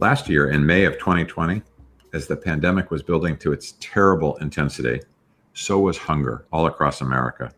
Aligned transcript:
Last 0.00 0.28
year, 0.28 0.48
in 0.48 0.64
May 0.64 0.84
of 0.84 0.96
2020, 1.00 1.60
as 2.12 2.28
the 2.28 2.36
pandemic 2.36 2.92
was 2.92 3.02
building 3.02 3.36
to 3.38 3.52
its 3.52 3.74
terrible 3.80 4.36
intensity, 4.36 5.00
so 5.54 5.80
was 5.80 5.98
hunger 5.98 6.46
all 6.52 6.66
across 6.66 7.00
America. 7.00 7.50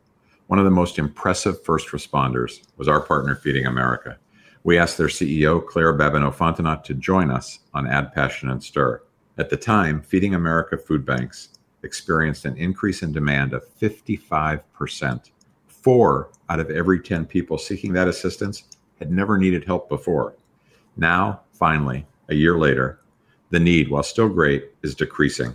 One 0.46 0.58
of 0.58 0.64
the 0.64 0.70
most 0.70 0.98
impressive 0.98 1.62
first 1.62 1.88
responders 1.88 2.62
was 2.78 2.88
our 2.88 3.02
partner, 3.02 3.36
Feeding 3.36 3.66
America. 3.66 4.16
We 4.64 4.78
asked 4.78 4.96
their 4.96 5.08
CEO, 5.08 5.64
Claire 5.66 5.92
Babineaux-Fontenot, 5.98 6.82
to 6.84 6.94
join 6.94 7.30
us 7.30 7.58
on 7.74 7.86
Add 7.86 8.14
Passion 8.14 8.48
and 8.48 8.64
Stir. 8.64 9.02
At 9.36 9.50
the 9.50 9.58
time, 9.58 10.00
Feeding 10.00 10.34
America 10.34 10.78
food 10.78 11.04
banks 11.04 11.50
experienced 11.82 12.46
an 12.46 12.56
increase 12.56 13.02
in 13.02 13.12
demand 13.12 13.52
of 13.52 13.68
55%. 13.78 15.30
Four 15.66 16.30
out 16.48 16.60
of 16.60 16.70
every 16.70 17.00
10 17.00 17.26
people 17.26 17.58
seeking 17.58 17.92
that 17.92 18.08
assistance 18.08 18.64
had 18.98 19.12
never 19.12 19.36
needed 19.36 19.64
help 19.64 19.90
before. 19.90 20.36
Now, 20.96 21.42
finally, 21.52 22.06
a 22.30 22.34
year 22.34 22.58
later, 22.58 23.00
the 23.50 23.60
need, 23.60 23.90
while 23.90 24.02
still 24.02 24.28
great, 24.28 24.70
is 24.82 24.94
decreasing. 24.94 25.54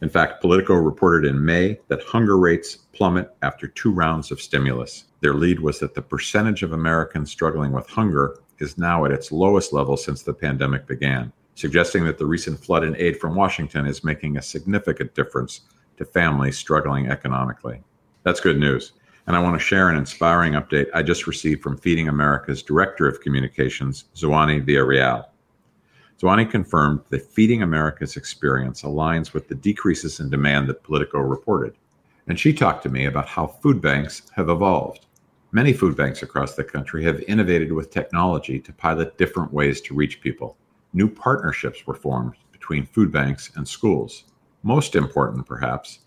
In 0.00 0.08
fact, 0.08 0.40
Politico 0.40 0.74
reported 0.74 1.28
in 1.28 1.44
May 1.44 1.78
that 1.88 2.02
hunger 2.04 2.38
rates 2.38 2.76
plummet 2.92 3.34
after 3.42 3.66
two 3.66 3.90
rounds 3.90 4.30
of 4.30 4.40
stimulus. 4.40 5.04
Their 5.20 5.34
lead 5.34 5.60
was 5.60 5.80
that 5.80 5.94
the 5.94 6.02
percentage 6.02 6.62
of 6.62 6.72
Americans 6.72 7.30
struggling 7.30 7.72
with 7.72 7.88
hunger 7.88 8.38
is 8.58 8.78
now 8.78 9.04
at 9.04 9.10
its 9.10 9.32
lowest 9.32 9.72
level 9.72 9.96
since 9.96 10.22
the 10.22 10.32
pandemic 10.32 10.86
began 10.86 11.32
suggesting 11.58 12.04
that 12.04 12.18
the 12.18 12.26
recent 12.26 12.56
flood 12.56 12.84
in 12.84 12.94
aid 12.98 13.18
from 13.18 13.34
Washington 13.34 13.84
is 13.84 14.04
making 14.04 14.36
a 14.36 14.42
significant 14.42 15.12
difference 15.16 15.62
to 15.96 16.04
families 16.04 16.56
struggling 16.56 17.08
economically. 17.08 17.82
That's 18.22 18.38
good 18.38 18.60
news. 18.60 18.92
And 19.26 19.34
I 19.34 19.40
want 19.40 19.58
to 19.58 19.66
share 19.66 19.88
an 19.88 19.96
inspiring 19.96 20.52
update 20.52 20.86
I 20.94 21.02
just 21.02 21.26
received 21.26 21.60
from 21.60 21.76
Feeding 21.76 22.06
America's 22.06 22.62
Director 22.62 23.08
of 23.08 23.20
Communications, 23.20 24.04
Zuani 24.14 24.64
Villarreal. 24.64 25.24
Zuani 26.20 26.50
confirmed 26.50 27.00
that 27.10 27.30
Feeding 27.30 27.62
America's 27.62 28.16
experience 28.16 28.82
aligns 28.82 29.32
with 29.32 29.46
the 29.46 29.54
decreases 29.54 30.18
in 30.18 30.30
demand 30.30 30.68
that 30.68 30.82
Politico 30.82 31.20
reported. 31.20 31.74
And 32.26 32.38
she 32.38 32.52
talked 32.52 32.82
to 32.82 32.88
me 32.88 33.04
about 33.06 33.28
how 33.28 33.46
food 33.46 33.80
banks 33.80 34.22
have 34.34 34.48
evolved. 34.48 35.06
Many 35.52 35.72
food 35.72 35.96
banks 35.96 36.22
across 36.22 36.56
the 36.56 36.64
country 36.64 37.04
have 37.04 37.22
innovated 37.28 37.72
with 37.72 37.90
technology 37.90 38.58
to 38.60 38.72
pilot 38.72 39.16
different 39.16 39.52
ways 39.52 39.80
to 39.82 39.94
reach 39.94 40.20
people 40.20 40.56
new 40.92 41.08
partnerships 41.08 41.86
were 41.86 41.94
formed 41.94 42.34
between 42.52 42.86
food 42.86 43.12
banks 43.12 43.52
and 43.56 43.66
schools. 43.66 44.24
Most 44.62 44.94
important, 44.96 45.46
perhaps, 45.46 46.00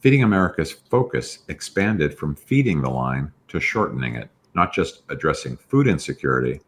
Feeding 0.00 0.22
America's 0.22 0.70
focus 0.72 1.40
expanded 1.48 2.16
from 2.16 2.36
feeding 2.36 2.80
the 2.80 2.88
line 2.88 3.32
to 3.48 3.58
shortening 3.58 4.14
it, 4.14 4.30
not 4.54 4.72
just 4.72 5.02
addressing 5.08 5.56
food 5.56 5.88
insecurity, 5.88 6.60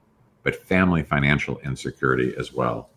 but 0.42 0.56
family 0.56 1.02
financial 1.02 1.58
insecurity 1.60 2.34
as 2.38 2.52
well. 2.52 2.90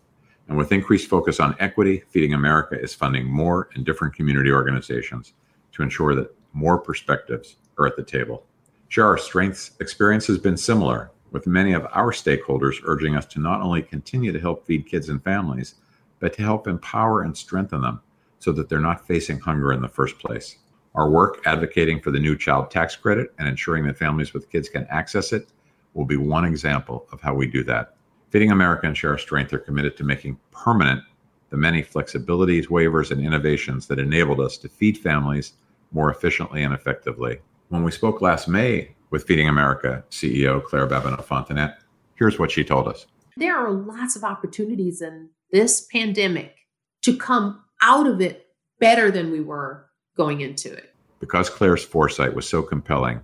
And 0.48 0.56
with 0.56 0.72
increased 0.72 1.08
focus 1.08 1.40
on 1.40 1.56
equity, 1.58 2.02
Feeding 2.10 2.34
America 2.34 2.78
is 2.78 2.94
funding 2.94 3.26
more 3.26 3.70
and 3.74 3.84
different 3.84 4.14
community 4.14 4.50
organizations 4.50 5.34
to 5.72 5.82
ensure 5.82 6.14
that 6.14 6.34
more 6.52 6.78
perspectives 6.78 7.56
are 7.78 7.86
at 7.86 7.96
the 7.96 8.02
table. 8.02 8.44
Share 8.88 9.06
Our 9.06 9.18
Strength's 9.18 9.72
experience 9.80 10.26
has 10.26 10.38
been 10.38 10.56
similar 10.56 11.10
with 11.32 11.46
many 11.46 11.72
of 11.72 11.86
our 11.92 12.12
stakeholders 12.12 12.80
urging 12.84 13.16
us 13.16 13.26
to 13.26 13.40
not 13.40 13.60
only 13.60 13.82
continue 13.82 14.30
to 14.30 14.38
help 14.38 14.64
feed 14.64 14.86
kids 14.86 15.08
and 15.08 15.22
families, 15.22 15.74
but 16.20 16.32
to 16.34 16.42
help 16.42 16.68
empower 16.68 17.22
and 17.22 17.36
strengthen 17.36 17.80
them 17.80 18.00
so 18.38 18.52
that 18.52 18.68
they're 18.68 18.78
not 18.78 19.06
facing 19.06 19.40
hunger 19.40 19.72
in 19.72 19.82
the 19.82 19.88
first 19.88 20.18
place. 20.18 20.58
Our 20.94 21.10
work 21.10 21.42
advocating 21.44 22.00
for 22.00 22.12
the 22.12 22.20
new 22.20 22.36
child 22.38 22.70
tax 22.70 22.94
credit 22.94 23.32
and 23.38 23.48
ensuring 23.48 23.84
that 23.86 23.98
families 23.98 24.32
with 24.32 24.50
kids 24.50 24.68
can 24.68 24.86
access 24.90 25.32
it 25.32 25.48
will 25.94 26.04
be 26.04 26.16
one 26.16 26.44
example 26.44 27.06
of 27.12 27.20
how 27.20 27.34
we 27.34 27.46
do 27.46 27.64
that. 27.64 27.96
Feeding 28.30 28.50
America 28.50 28.86
and 28.86 28.96
Share 28.96 29.12
Our 29.12 29.18
Strength 29.18 29.52
are 29.52 29.58
committed 29.58 29.96
to 29.96 30.04
making 30.04 30.38
permanent 30.50 31.02
the 31.50 31.56
many 31.56 31.82
flexibilities, 31.82 32.66
waivers, 32.66 33.10
and 33.10 33.24
innovations 33.24 33.86
that 33.86 33.98
enabled 33.98 34.40
us 34.40 34.58
to 34.58 34.68
feed 34.68 34.98
families 34.98 35.52
more 35.92 36.10
efficiently 36.10 36.62
and 36.62 36.74
effectively. 36.74 37.38
When 37.68 37.84
we 37.84 37.92
spoke 37.92 38.20
last 38.20 38.48
May 38.48 38.94
with 39.14 39.24
Feeding 39.28 39.48
America 39.48 40.02
CEO 40.10 40.60
Claire 40.62 40.88
Babineaux-Fontenot. 40.88 41.76
Here's 42.16 42.36
what 42.36 42.50
she 42.50 42.64
told 42.64 42.88
us. 42.88 43.06
There 43.36 43.56
are 43.56 43.70
lots 43.70 44.16
of 44.16 44.24
opportunities 44.24 45.00
in 45.00 45.28
this 45.52 45.86
pandemic 45.92 46.56
to 47.02 47.16
come 47.16 47.62
out 47.80 48.08
of 48.08 48.20
it 48.20 48.48
better 48.80 49.12
than 49.12 49.30
we 49.30 49.40
were 49.40 49.86
going 50.16 50.40
into 50.40 50.72
it. 50.72 50.92
Because 51.20 51.48
Claire's 51.48 51.84
foresight 51.84 52.34
was 52.34 52.48
so 52.48 52.60
compelling, 52.60 53.20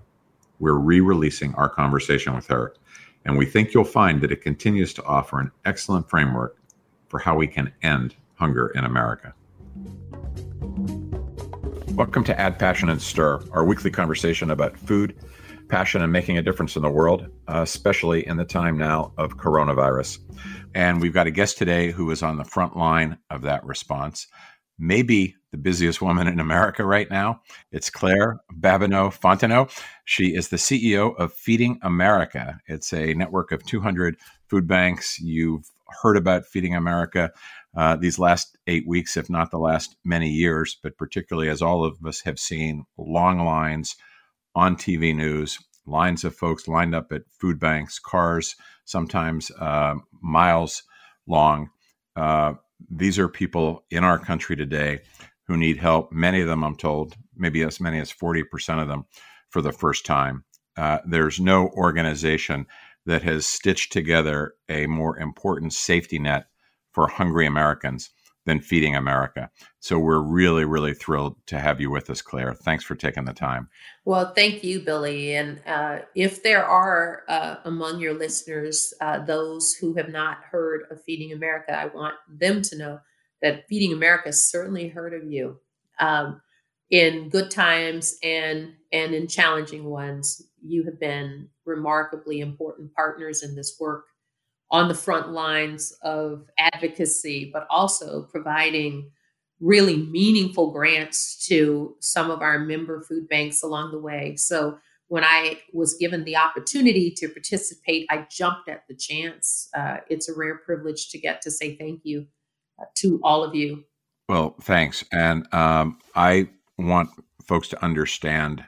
we're 0.60 0.74
re 0.74 1.00
releasing 1.00 1.54
our 1.54 1.68
conversation 1.68 2.34
with 2.34 2.46
her. 2.46 2.74
And 3.24 3.36
we 3.36 3.46
think 3.46 3.72
you'll 3.72 3.84
find 3.84 4.20
that 4.20 4.30
it 4.30 4.42
continues 4.42 4.92
to 4.94 5.04
offer 5.04 5.40
an 5.40 5.50
excellent 5.64 6.08
framework 6.08 6.58
for 7.08 7.18
how 7.18 7.34
we 7.34 7.46
can 7.46 7.72
end 7.82 8.14
hunger 8.34 8.68
in 8.68 8.84
America. 8.84 9.34
Welcome 11.94 12.24
to 12.24 12.38
Add 12.38 12.58
Passion 12.58 12.90
and 12.90 13.00
Stir, 13.00 13.42
our 13.52 13.64
weekly 13.64 13.90
conversation 13.90 14.50
about 14.50 14.76
food 14.76 15.16
passion 15.68 16.02
and 16.02 16.12
making 16.12 16.36
a 16.36 16.42
difference 16.42 16.76
in 16.76 16.82
the 16.82 16.90
world, 16.90 17.28
uh, 17.48 17.62
especially 17.62 18.26
in 18.26 18.36
the 18.36 18.44
time 18.44 18.76
now 18.76 19.12
of 19.16 19.36
coronavirus. 19.36 20.18
And 20.74 21.00
we've 21.00 21.14
got 21.14 21.26
a 21.26 21.30
guest 21.30 21.56
today 21.58 21.90
who 21.90 22.10
is 22.10 22.22
on 22.22 22.36
the 22.36 22.44
front 22.44 22.76
line 22.76 23.16
of 23.30 23.42
that 23.42 23.64
response. 23.64 24.26
Maybe 24.82 25.36
the 25.50 25.58
busiest 25.58 26.00
woman 26.00 26.26
in 26.26 26.40
America 26.40 26.84
right 26.84 27.10
now. 27.10 27.42
It's 27.70 27.90
Claire 27.90 28.40
Babineaux-Fontenot. 28.58 29.70
She 30.06 30.34
is 30.34 30.48
the 30.48 30.56
CEO 30.56 31.14
of 31.18 31.34
Feeding 31.34 31.78
America. 31.82 32.58
It's 32.66 32.94
a 32.94 33.12
network 33.12 33.52
of 33.52 33.64
200 33.66 34.16
food 34.48 34.66
banks. 34.66 35.20
You've 35.20 35.70
heard 36.02 36.16
about 36.16 36.46
Feeding 36.46 36.74
America 36.74 37.30
uh, 37.76 37.96
these 37.96 38.18
last 38.18 38.56
eight 38.66 38.86
weeks, 38.86 39.18
if 39.18 39.28
not 39.28 39.50
the 39.50 39.58
last 39.58 39.96
many 40.02 40.30
years, 40.30 40.78
but 40.82 40.96
particularly 40.96 41.50
as 41.50 41.60
all 41.60 41.84
of 41.84 41.98
us 42.06 42.22
have 42.22 42.38
seen 42.38 42.84
long 42.96 43.44
lines 43.44 43.96
on 44.54 44.76
TV 44.76 45.14
news, 45.14 45.58
lines 45.86 46.24
of 46.24 46.34
folks 46.34 46.66
lined 46.66 46.94
up 46.94 47.12
at 47.12 47.22
food 47.38 47.60
banks, 47.60 47.98
cars, 47.98 48.56
sometimes 48.86 49.50
uh, 49.60 49.94
miles 50.22 50.82
long. 51.26 51.68
Uh, 52.16 52.54
these 52.88 53.18
are 53.18 53.28
people 53.28 53.84
in 53.90 54.04
our 54.04 54.18
country 54.18 54.56
today 54.56 55.00
who 55.46 55.56
need 55.56 55.78
help. 55.78 56.12
Many 56.12 56.40
of 56.40 56.48
them, 56.48 56.62
I'm 56.62 56.76
told, 56.76 57.16
maybe 57.36 57.62
as 57.62 57.80
many 57.80 57.98
as 57.98 58.12
40% 58.12 58.80
of 58.80 58.88
them 58.88 59.04
for 59.50 59.60
the 59.60 59.72
first 59.72 60.06
time. 60.06 60.44
Uh, 60.76 60.98
there's 61.04 61.40
no 61.40 61.68
organization 61.70 62.66
that 63.06 63.22
has 63.22 63.46
stitched 63.46 63.92
together 63.92 64.54
a 64.68 64.86
more 64.86 65.18
important 65.18 65.72
safety 65.72 66.18
net 66.18 66.46
for 66.92 67.08
hungry 67.08 67.46
Americans 67.46 68.10
than 68.46 68.60
Feeding 68.60 68.96
America. 68.96 69.50
So 69.80 69.98
we're 69.98 70.22
really, 70.22 70.64
really 70.64 70.94
thrilled 70.94 71.36
to 71.46 71.58
have 71.58 71.80
you 71.80 71.90
with 71.90 72.08
us, 72.10 72.22
Claire. 72.22 72.54
Thanks 72.54 72.84
for 72.84 72.94
taking 72.94 73.24
the 73.24 73.32
time. 73.32 73.68
Well, 74.04 74.32
thank 74.34 74.64
you, 74.64 74.80
Billy. 74.80 75.34
And 75.34 75.60
uh, 75.66 75.98
if 76.14 76.42
there 76.42 76.64
are 76.64 77.22
uh, 77.28 77.56
among 77.64 78.00
your 78.00 78.14
listeners 78.14 78.94
uh, 79.00 79.24
those 79.24 79.74
who 79.74 79.94
have 79.94 80.08
not 80.08 80.38
heard 80.50 80.82
of 80.90 81.02
Feeding 81.04 81.32
America, 81.32 81.78
I 81.78 81.86
want 81.86 82.14
them 82.28 82.62
to 82.62 82.78
know 82.78 83.00
that 83.42 83.66
Feeding 83.68 83.92
America 83.92 84.32
certainly 84.32 84.88
heard 84.88 85.14
of 85.14 85.30
you. 85.30 85.58
Um, 85.98 86.40
in 86.90 87.28
good 87.28 87.50
times 87.50 88.16
and 88.22 88.72
and 88.92 89.14
in 89.14 89.28
challenging 89.28 89.84
ones, 89.84 90.42
you 90.60 90.82
have 90.84 90.98
been 90.98 91.48
remarkably 91.64 92.40
important 92.40 92.92
partners 92.94 93.42
in 93.42 93.54
this 93.54 93.76
work 93.78 94.06
on 94.70 94.88
the 94.88 94.94
front 94.94 95.30
lines 95.30 95.92
of 96.02 96.46
advocacy, 96.58 97.50
but 97.52 97.66
also 97.70 98.22
providing 98.30 99.10
really 99.60 99.96
meaningful 99.96 100.72
grants 100.72 101.46
to 101.46 101.94
some 102.00 102.30
of 102.30 102.40
our 102.40 102.58
member 102.58 103.02
food 103.02 103.28
banks 103.28 103.62
along 103.62 103.90
the 103.90 103.98
way. 103.98 104.34
So 104.36 104.78
when 105.08 105.24
I 105.24 105.60
was 105.72 105.94
given 105.94 106.24
the 106.24 106.36
opportunity 106.36 107.10
to 107.16 107.28
participate, 107.28 108.06
I 108.10 108.26
jumped 108.30 108.68
at 108.68 108.84
the 108.88 108.94
chance. 108.94 109.68
Uh, 109.76 109.98
it's 110.08 110.28
a 110.28 110.34
rare 110.34 110.58
privilege 110.64 111.10
to 111.10 111.18
get 111.18 111.42
to 111.42 111.50
say 111.50 111.76
thank 111.76 112.02
you 112.04 112.26
uh, 112.80 112.84
to 112.98 113.20
all 113.24 113.42
of 113.42 113.54
you. 113.54 113.84
Well, 114.28 114.54
thanks. 114.62 115.04
And 115.10 115.52
um, 115.52 115.98
I 116.14 116.48
want 116.78 117.10
folks 117.44 117.68
to 117.68 117.84
understand 117.84 118.64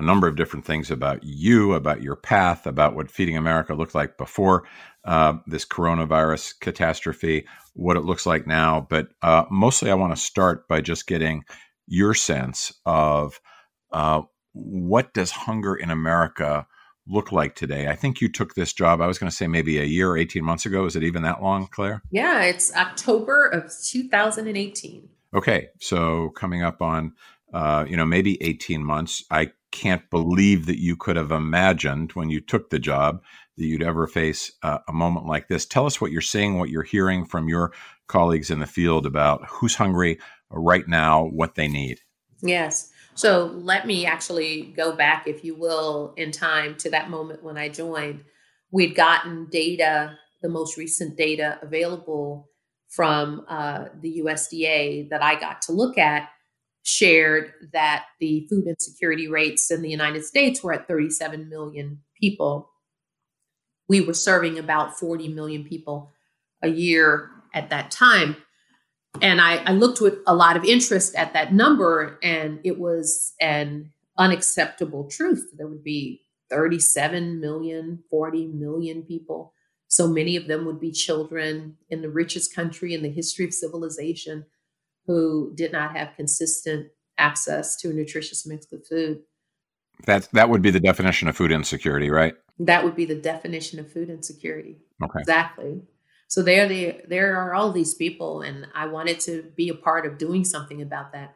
a 0.00 0.04
number 0.04 0.26
of 0.26 0.36
different 0.36 0.64
things 0.64 0.90
about 0.90 1.22
you, 1.22 1.74
about 1.74 2.02
your 2.02 2.16
path, 2.16 2.66
about 2.66 2.94
what 2.94 3.10
Feeding 3.10 3.36
America 3.36 3.74
looked 3.74 3.94
like 3.94 4.16
before 4.16 4.64
uh, 5.04 5.34
this 5.46 5.64
coronavirus 5.64 6.58
catastrophe, 6.60 7.46
what 7.74 7.96
it 7.96 8.04
looks 8.04 8.26
like 8.26 8.46
now. 8.46 8.86
But 8.88 9.08
uh, 9.22 9.44
mostly, 9.50 9.90
I 9.90 9.94
want 9.94 10.14
to 10.14 10.20
start 10.20 10.66
by 10.68 10.80
just 10.80 11.06
getting 11.06 11.44
your 11.86 12.14
sense 12.14 12.72
of 12.86 13.40
uh, 13.92 14.22
what 14.52 15.12
does 15.12 15.30
hunger 15.30 15.74
in 15.74 15.90
America 15.90 16.66
look 17.06 17.32
like 17.32 17.54
today? 17.54 17.88
I 17.88 17.96
think 17.96 18.20
you 18.20 18.28
took 18.28 18.54
this 18.54 18.72
job. 18.72 19.00
I 19.00 19.06
was 19.06 19.18
going 19.18 19.30
to 19.30 19.36
say 19.36 19.46
maybe 19.46 19.78
a 19.78 19.84
year, 19.84 20.16
eighteen 20.16 20.44
months 20.44 20.66
ago. 20.66 20.86
Is 20.86 20.96
it 20.96 21.02
even 21.02 21.22
that 21.22 21.42
long, 21.42 21.66
Claire? 21.66 22.02
Yeah, 22.10 22.42
it's 22.42 22.74
October 22.74 23.46
of 23.46 23.72
2018. 23.84 25.08
Okay, 25.34 25.68
so 25.78 26.30
coming 26.30 26.62
up 26.62 26.82
on 26.82 27.12
uh, 27.52 27.84
you 27.88 27.96
know 27.96 28.04
maybe 28.04 28.42
18 28.42 28.84
months. 28.84 29.24
I 29.30 29.52
can't 29.70 30.08
believe 30.10 30.66
that 30.66 30.80
you 30.80 30.96
could 30.96 31.16
have 31.16 31.30
imagined 31.30 32.12
when 32.12 32.30
you 32.30 32.40
took 32.40 32.70
the 32.70 32.78
job 32.78 33.22
that 33.56 33.66
you'd 33.66 33.82
ever 33.82 34.06
face 34.06 34.52
uh, 34.62 34.78
a 34.88 34.92
moment 34.92 35.26
like 35.26 35.48
this. 35.48 35.66
Tell 35.66 35.86
us 35.86 36.00
what 36.00 36.10
you're 36.10 36.20
seeing, 36.20 36.58
what 36.58 36.70
you're 36.70 36.82
hearing 36.82 37.24
from 37.24 37.48
your 37.48 37.72
colleagues 38.08 38.50
in 38.50 38.58
the 38.58 38.66
field 38.66 39.06
about 39.06 39.46
who's 39.48 39.74
hungry 39.74 40.18
right 40.50 40.88
now, 40.88 41.24
what 41.24 41.54
they 41.54 41.68
need. 41.68 42.00
Yes. 42.42 42.90
So 43.14 43.46
let 43.54 43.86
me 43.86 44.06
actually 44.06 44.72
go 44.76 44.92
back, 44.92 45.26
if 45.26 45.44
you 45.44 45.54
will, 45.54 46.14
in 46.16 46.32
time 46.32 46.76
to 46.78 46.90
that 46.90 47.10
moment 47.10 47.42
when 47.42 47.58
I 47.58 47.68
joined. 47.68 48.24
We'd 48.70 48.94
gotten 48.94 49.48
data, 49.50 50.16
the 50.42 50.48
most 50.48 50.76
recent 50.76 51.16
data 51.16 51.58
available 51.60 52.48
from 52.88 53.44
uh, 53.48 53.86
the 54.00 54.22
USDA 54.24 55.10
that 55.10 55.22
I 55.22 55.38
got 55.38 55.62
to 55.62 55.72
look 55.72 55.98
at 55.98 56.28
shared 56.82 57.52
that 57.72 58.06
the 58.20 58.46
food 58.48 58.66
insecurity 58.66 59.28
rates 59.28 59.70
in 59.70 59.82
the 59.82 59.90
United 59.90 60.24
States 60.24 60.62
were 60.62 60.72
at 60.72 60.88
37 60.88 61.48
million 61.48 62.00
people. 62.18 62.70
We 63.88 64.00
were 64.00 64.14
serving 64.14 64.58
about 64.58 64.98
40 64.98 65.28
million 65.28 65.64
people 65.64 66.12
a 66.62 66.68
year 66.68 67.30
at 67.54 67.70
that 67.70 67.90
time. 67.90 68.36
And 69.20 69.40
I, 69.40 69.56
I 69.56 69.72
looked 69.72 70.00
with 70.00 70.18
a 70.26 70.34
lot 70.34 70.56
of 70.56 70.64
interest 70.64 71.14
at 71.16 71.32
that 71.32 71.52
number, 71.52 72.18
and 72.22 72.60
it 72.62 72.78
was 72.78 73.34
an 73.40 73.92
unacceptable 74.16 75.08
truth. 75.08 75.50
There 75.56 75.66
would 75.66 75.82
be 75.82 76.22
37 76.48 77.40
million, 77.40 78.04
40 78.10 78.46
million 78.46 79.02
people. 79.02 79.52
So 79.88 80.06
many 80.06 80.36
of 80.36 80.46
them 80.46 80.64
would 80.66 80.78
be 80.78 80.92
children 80.92 81.76
in 81.88 82.02
the 82.02 82.10
richest 82.10 82.54
country 82.54 82.94
in 82.94 83.02
the 83.02 83.10
history 83.10 83.44
of 83.44 83.52
civilization 83.52 84.46
who 85.10 85.50
did 85.56 85.72
not 85.72 85.96
have 85.96 86.14
consistent 86.14 86.86
access 87.18 87.74
to 87.74 87.90
a 87.90 87.92
nutritious 87.92 88.46
mix 88.46 88.72
of 88.72 88.86
food. 88.86 89.18
That 90.06 90.28
that 90.34 90.48
would 90.48 90.62
be 90.62 90.70
the 90.70 90.78
definition 90.78 91.26
of 91.26 91.36
food 91.36 91.50
insecurity, 91.50 92.10
right? 92.10 92.34
That 92.60 92.84
would 92.84 92.94
be 92.94 93.06
the 93.06 93.16
definition 93.16 93.80
of 93.80 93.90
food 93.90 94.08
insecurity. 94.08 94.76
Okay. 95.02 95.18
Exactly. 95.18 95.82
So 96.28 96.42
there 96.42 96.68
they 96.68 97.02
there 97.08 97.36
are 97.36 97.54
all 97.54 97.72
these 97.72 97.94
people 97.94 98.42
and 98.42 98.68
I 98.72 98.86
wanted 98.86 99.18
to 99.20 99.50
be 99.56 99.68
a 99.68 99.74
part 99.74 100.06
of 100.06 100.16
doing 100.16 100.44
something 100.44 100.80
about 100.80 101.10
that. 101.12 101.34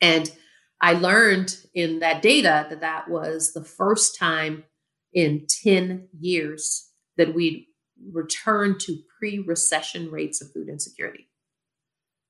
And 0.00 0.32
I 0.80 0.94
learned 0.94 1.56
in 1.74 2.00
that 2.00 2.20
data 2.20 2.66
that 2.68 2.80
that 2.80 3.08
was 3.08 3.52
the 3.52 3.62
first 3.62 4.18
time 4.18 4.64
in 5.12 5.46
10 5.62 6.08
years 6.18 6.90
that 7.16 7.32
we'd 7.32 7.66
returned 8.10 8.80
to 8.80 8.98
pre-recession 9.20 10.10
rates 10.10 10.42
of 10.42 10.50
food 10.52 10.68
insecurity 10.68 11.28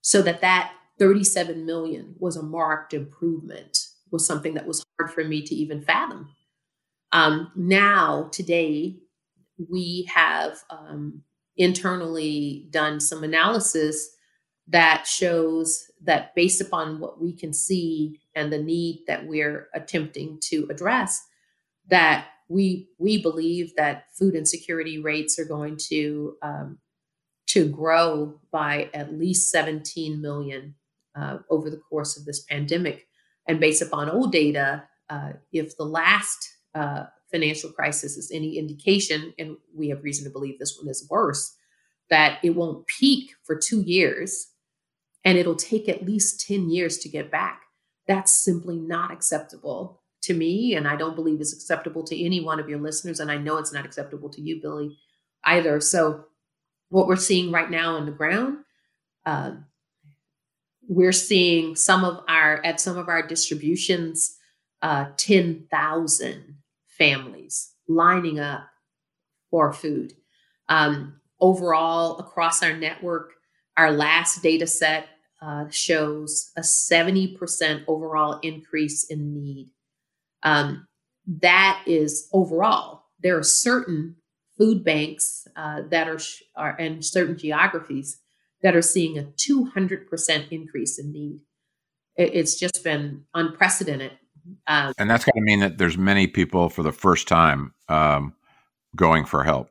so 0.03 0.21
that 0.23 0.41
that 0.43 0.73
37 0.99 1.65
million 1.65 2.15
was 2.19 2.37
a 2.37 2.43
marked 2.43 2.93
improvement 2.93 3.87
was 4.11 4.27
something 4.27 4.55
that 4.55 4.67
was 4.67 4.85
hard 4.99 5.11
for 5.11 5.25
me 5.25 5.43
to 5.43 5.55
even 5.55 5.83
fathom. 5.83 6.29
Um, 7.13 7.51
now 7.57 8.29
today 8.33 8.99
we 9.71 10.09
have 10.15 10.59
um, 10.71 11.23
internally 11.57 12.69
done 12.71 13.01
some 13.01 13.25
analysis 13.25 14.11
that 14.69 15.07
shows 15.07 15.91
that 16.03 16.35
based 16.35 16.61
upon 16.61 17.01
what 17.01 17.21
we 17.21 17.33
can 17.33 17.53
see 17.53 18.21
and 18.35 18.53
the 18.53 18.63
need 18.63 19.05
that 19.07 19.27
we're 19.27 19.69
attempting 19.75 20.39
to 20.41 20.67
address 20.71 21.27
that 21.89 22.27
we 22.49 22.89
we 22.99 23.21
believe 23.21 23.75
that 23.77 24.05
food 24.13 24.35
insecurity 24.35 24.99
rates 24.99 25.39
are 25.39 25.45
going 25.45 25.77
to 25.77 26.37
um, 26.43 26.79
to 27.53 27.69
grow 27.69 28.41
by 28.51 28.89
at 28.95 29.13
least 29.13 29.51
17 29.51 30.23
million 30.23 30.75
uh, 31.15 31.39
over 31.51 31.69
the 31.69 31.77
course 31.77 32.17
of 32.17 32.25
this 32.25 32.45
pandemic. 32.45 33.07
And 33.47 33.61
based 33.61 33.83
upon 33.83 34.09
old 34.09 34.33
data, 34.33 34.85
uh, 35.11 35.33
if 35.53 35.77
the 35.77 35.85
last 35.85 36.49
uh, 36.75 37.05
financial 37.31 37.71
crisis 37.71 38.17
is 38.17 38.31
any 38.33 38.57
indication, 38.57 39.35
and 39.39 39.59
we 39.77 39.91
have 39.91 40.03
reason 40.03 40.25
to 40.25 40.31
believe 40.31 40.59
this 40.59 40.79
one 40.81 40.89
is 40.89 41.07
worse, 41.11 41.55
that 42.09 42.39
it 42.43 42.51
won't 42.51 42.87
peak 42.87 43.33
for 43.45 43.55
two 43.55 43.83
years 43.83 44.49
and 45.25 45.37
it'll 45.37 45.55
take 45.55 45.89
at 45.89 46.07
least 46.07 46.47
10 46.47 46.71
years 46.71 46.99
to 46.99 47.09
get 47.09 47.31
back. 47.31 47.63
That's 48.09 48.43
simply 48.43 48.79
not 48.79 49.13
acceptable 49.13 50.03
to 50.23 50.35
me. 50.35 50.75
And 50.75 50.89
I 50.89 50.97
don't 50.97 51.15
believe 51.15 51.41
it's 51.41 51.53
acceptable 51.53 52.03
to 52.05 52.25
any 52.25 52.41
one 52.41 52.59
of 52.59 52.69
your 52.69 52.81
listeners. 52.81 53.21
And 53.21 53.31
I 53.31 53.37
know 53.37 53.59
it's 53.59 53.73
not 53.73 53.85
acceptable 53.85 54.31
to 54.31 54.41
you, 54.41 54.61
Billy, 54.61 54.97
either. 55.45 55.81
So 55.81 56.25
what 56.93 57.07
we're 57.07 57.17
seeing 57.17 57.51
right 57.51 57.71
now 57.71 57.97
on 57.97 58.05
the 58.05 58.13
ground. 58.13 58.59
Uh, 59.25 59.53
we're 60.87 61.11
seeing 61.13 61.75
some 61.75 62.05
of 62.05 62.23
our 62.29 62.63
at 62.65 62.81
some 62.81 62.99
of 62.99 63.09
our 63.09 63.27
distributions, 63.27 64.37
uh, 64.83 65.07
ten 65.17 65.67
thousand 65.71 66.57
families 66.87 67.73
lining 67.89 68.39
up 68.39 68.69
for 69.51 69.73
food. 69.73 70.13
Um, 70.69 71.21
overall, 71.41 72.19
across 72.19 72.63
our 72.63 72.77
network, 72.77 73.33
our 73.79 73.91
last 73.91 74.43
data 74.43 74.67
set 74.67 75.09
uh, 75.41 75.65
shows 75.71 76.53
a 76.57 76.61
70% 76.61 77.85
overall 77.89 78.39
increase 78.43 79.05
in 79.05 79.35
need. 79.35 79.71
Um, 80.43 80.87
that 81.27 81.83
is 81.87 82.29
overall. 82.33 83.07
There 83.21 83.37
are 83.37 83.43
certain 83.43 84.17
food 84.63 84.85
banks 84.85 85.49
uh, 85.57 85.81
that 85.91 86.09
are, 86.09 86.21
are 86.55 86.77
and 86.79 87.05
certain 87.05 87.37
geographies 87.37 88.21
that 88.63 88.77
are 88.77 88.83
seeing 88.83 89.19
a 89.19 89.25
200% 89.25 90.49
increase 90.53 91.01
in 91.01 91.13
need. 91.13 91.41
It, 92.17 92.31
it's 92.35 92.55
just 92.55 92.85
been 92.85 93.25
unprecedented. 93.35 94.13
Um, 94.69 94.93
and 94.99 95.11
that's 95.11 95.25
going 95.25 95.35
to 95.35 95.41
mean 95.41 95.59
that 95.61 95.79
there's 95.79 95.99
many 95.99 96.29
people 96.29 96.69
for 96.69 96.85
the 96.85 96.93
first 96.93 97.27
time 97.27 97.75
um, 97.89 98.35
going 98.95 99.25
for 99.25 99.43
help. 99.43 99.69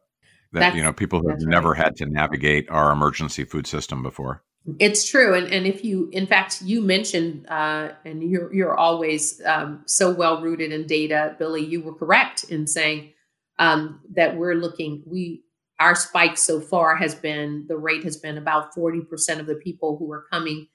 That 0.53 0.75
you 0.75 0.83
know, 0.83 0.91
people 0.91 1.21
who 1.21 1.29
have 1.29 1.39
never 1.39 1.69
right. 1.69 1.77
had 1.77 1.95
to 1.97 2.05
navigate 2.05 2.69
our 2.69 2.91
emergency 2.91 3.45
food 3.45 3.65
system 3.65 4.03
before. 4.03 4.43
It's 4.79 5.09
true, 5.09 5.33
and 5.33 5.47
and 5.47 5.65
if 5.65 5.85
you, 5.85 6.09
in 6.11 6.27
fact, 6.27 6.61
you 6.61 6.81
mentioned, 6.81 7.47
uh, 7.47 7.91
and 8.03 8.21
you're 8.21 8.53
you're 8.53 8.77
always 8.77 9.41
um, 9.45 9.83
so 9.85 10.11
well 10.11 10.41
rooted 10.41 10.73
in 10.73 10.87
data, 10.87 11.37
Billy. 11.39 11.65
You 11.65 11.81
were 11.81 11.93
correct 11.93 12.43
in 12.43 12.67
saying 12.67 13.13
um, 13.61 14.01
that 14.15 14.35
we're 14.35 14.55
looking 14.55 15.03
we 15.05 15.43
our 15.79 15.95
spike 15.95 16.37
so 16.37 16.59
far 16.59 16.95
has 16.95 17.15
been 17.15 17.65
the 17.69 17.77
rate 17.77 18.03
has 18.03 18.17
been 18.17 18.37
about 18.37 18.75
40% 18.75 19.39
of 19.39 19.45
the 19.45 19.55
people 19.55 19.97
who 19.97 20.11
are 20.11 20.25
coming 20.31 20.67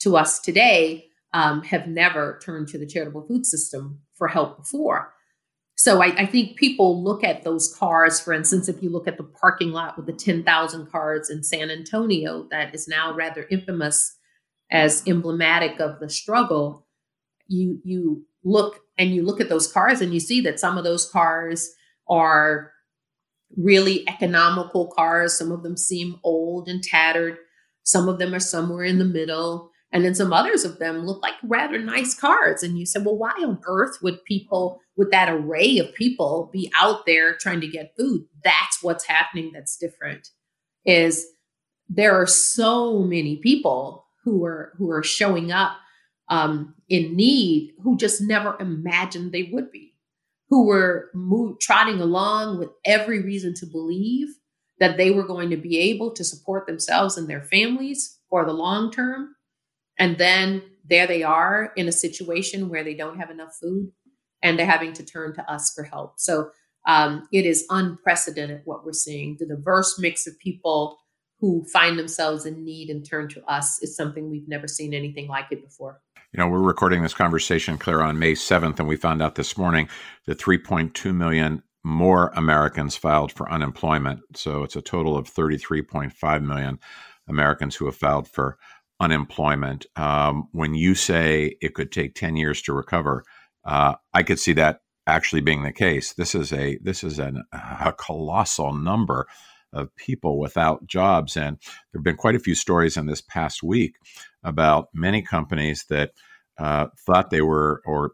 to 0.00 0.16
us 0.16 0.38
today 0.38 1.06
um, 1.34 1.62
have 1.62 1.86
never 1.86 2.40
turned 2.42 2.68
to 2.68 2.78
the 2.78 2.86
charitable 2.86 3.26
food 3.26 3.44
system 3.44 4.00
for 4.14 4.28
help 4.28 4.56
before. 4.56 5.12
So 5.76 6.02
I, 6.02 6.06
I, 6.06 6.26
think 6.26 6.56
people 6.56 7.04
look 7.04 7.22
at 7.22 7.44
those 7.44 7.74
cars 7.76 8.20
for 8.20 8.32
instance 8.32 8.68
if 8.68 8.82
you 8.82 8.90
look 8.90 9.06
at 9.06 9.16
the 9.16 9.24
parking 9.24 9.72
lot 9.72 9.96
with 9.96 10.06
the 10.06 10.12
10000 10.12 10.90
cars 10.90 11.30
in 11.30 11.42
san 11.42 11.70
antonio 11.70 12.48
that 12.50 12.74
is 12.74 12.88
now 12.88 13.12
rather 13.14 13.46
infamous 13.50 14.16
as 14.70 15.02
emblematic 15.06 15.80
of 15.80 15.98
the 16.00 16.08
struggle. 16.08 16.86
You 17.48 17.80
you 17.84 18.26
look 18.44 18.80
and 18.96 19.14
you 19.14 19.22
look 19.22 19.40
at 19.40 19.48
those 19.48 19.70
cars 19.70 20.00
and 20.00 20.14
you 20.14 20.20
see 20.20 20.40
that 20.42 20.60
some 20.60 20.78
of 20.78 20.84
those 20.84 21.10
cars 21.10 21.74
are 22.08 22.72
really 23.56 24.08
economical 24.08 24.88
cars. 24.88 25.36
Some 25.36 25.52
of 25.52 25.62
them 25.62 25.76
seem 25.76 26.16
old 26.22 26.68
and 26.68 26.82
tattered. 26.82 27.38
Some 27.82 28.08
of 28.08 28.18
them 28.18 28.34
are 28.34 28.40
somewhere 28.40 28.84
in 28.84 28.98
the 28.98 29.04
middle. 29.04 29.70
And 29.90 30.04
then 30.04 30.14
some 30.14 30.34
others 30.34 30.64
of 30.64 30.78
them 30.78 31.06
look 31.06 31.22
like 31.22 31.34
rather 31.42 31.78
nice 31.78 32.14
cars. 32.14 32.62
And 32.62 32.78
you 32.78 32.84
said, 32.84 33.06
well, 33.06 33.16
why 33.16 33.32
on 33.38 33.58
earth 33.66 33.98
would 34.02 34.22
people, 34.24 34.80
would 34.96 35.10
that 35.12 35.30
array 35.32 35.78
of 35.78 35.94
people 35.94 36.50
be 36.52 36.70
out 36.78 37.06
there 37.06 37.34
trying 37.34 37.62
to 37.62 37.68
get 37.68 37.94
food? 37.98 38.26
That's 38.44 38.82
what's 38.82 39.06
happening 39.06 39.50
that's 39.54 39.78
different. 39.78 40.28
Is 40.84 41.26
there 41.88 42.20
are 42.20 42.26
so 42.26 42.98
many 42.98 43.36
people 43.36 44.04
who 44.24 44.44
are 44.44 44.74
who 44.76 44.90
are 44.90 45.02
showing 45.02 45.50
up 45.50 45.72
um, 46.28 46.74
in 46.88 47.16
need 47.16 47.72
who 47.82 47.96
just 47.96 48.20
never 48.20 48.56
imagined 48.60 49.32
they 49.32 49.44
would 49.44 49.72
be 49.72 49.87
who 50.48 50.66
were 50.66 51.10
move, 51.14 51.58
trotting 51.60 52.00
along 52.00 52.58
with 52.58 52.70
every 52.84 53.22
reason 53.22 53.54
to 53.54 53.66
believe 53.66 54.28
that 54.80 54.96
they 54.96 55.10
were 55.10 55.26
going 55.26 55.50
to 55.50 55.56
be 55.56 55.78
able 55.78 56.12
to 56.12 56.24
support 56.24 56.66
themselves 56.66 57.16
and 57.16 57.28
their 57.28 57.42
families 57.42 58.18
for 58.30 58.44
the 58.44 58.52
long 58.52 58.90
term. 58.90 59.34
And 59.98 60.16
then 60.18 60.62
there 60.88 61.06
they 61.06 61.22
are 61.22 61.72
in 61.76 61.88
a 61.88 61.92
situation 61.92 62.68
where 62.68 62.84
they 62.84 62.94
don't 62.94 63.18
have 63.18 63.30
enough 63.30 63.56
food 63.60 63.92
and 64.42 64.58
they're 64.58 64.66
having 64.66 64.92
to 64.94 65.04
turn 65.04 65.34
to 65.34 65.50
us 65.50 65.72
for 65.74 65.82
help. 65.82 66.14
So 66.18 66.50
um, 66.86 67.28
it 67.32 67.44
is 67.44 67.66
unprecedented 67.70 68.62
what 68.64 68.84
we're 68.84 68.92
seeing. 68.92 69.36
The 69.38 69.46
diverse 69.46 69.98
mix 69.98 70.26
of 70.26 70.38
people 70.38 70.98
who 71.40 71.64
find 71.72 71.98
themselves 71.98 72.46
in 72.46 72.64
need 72.64 72.88
and 72.88 73.08
turn 73.08 73.28
to 73.28 73.44
us 73.44 73.82
is 73.82 73.96
something 73.96 74.30
we've 74.30 74.48
never 74.48 74.66
seen 74.66 74.94
anything 74.94 75.28
like 75.28 75.46
it 75.50 75.62
before 75.62 76.00
you 76.32 76.38
know, 76.38 76.48
we're 76.48 76.60
recording 76.60 77.02
this 77.02 77.14
conversation, 77.14 77.78
Claire, 77.78 78.02
on 78.02 78.18
May 78.18 78.34
7th, 78.34 78.78
and 78.80 78.88
we 78.88 78.96
found 78.96 79.22
out 79.22 79.36
this 79.36 79.58
morning 79.58 79.88
that 80.26 80.38
3.2 80.38 81.14
million 81.14 81.62
more 81.84 82.32
Americans 82.36 82.96
filed 82.96 83.32
for 83.32 83.50
unemployment. 83.50 84.20
So 84.36 84.64
it's 84.64 84.76
a 84.76 84.82
total 84.82 85.16
of 85.18 85.28
33.5 85.32 86.42
million 86.44 86.78
Americans 87.28 87.76
who 87.76 87.86
have 87.86 87.96
filed 87.96 88.28
for 88.28 88.58
unemployment. 89.00 89.86
Um, 89.96 90.48
when 90.52 90.74
you 90.74 90.94
say 90.94 91.56
it 91.62 91.74
could 91.74 91.92
take 91.92 92.14
10 92.14 92.36
years 92.36 92.62
to 92.62 92.74
recover, 92.74 93.24
Uh, 93.64 93.96
I 94.14 94.24
could 94.24 94.40
see 94.40 94.54
that 94.54 94.80
actually 95.06 95.42
being 95.42 95.64
the 95.64 95.72
case. 95.72 96.14
This 96.14 96.34
is 96.34 96.52
a 96.52 96.78
this 96.82 97.04
is 97.04 97.20
an, 97.20 97.44
a 97.52 97.94
colossal 97.94 98.74
number 98.74 99.28
of 99.72 99.94
people 99.96 100.38
without 100.38 100.86
jobs, 100.86 101.36
and 101.36 101.58
there 101.92 101.98
have 101.98 102.04
been 102.04 102.16
quite 102.16 102.34
a 102.34 102.40
few 102.40 102.54
stories 102.54 102.96
in 102.96 103.06
this 103.06 103.20
past 103.20 103.62
week 103.62 103.96
about 104.42 104.88
many 104.94 105.22
companies 105.22 105.84
that 105.88 106.12
uh, 106.58 106.86
thought 107.06 107.30
they 107.30 107.42
were 107.42 107.82
or 107.84 108.12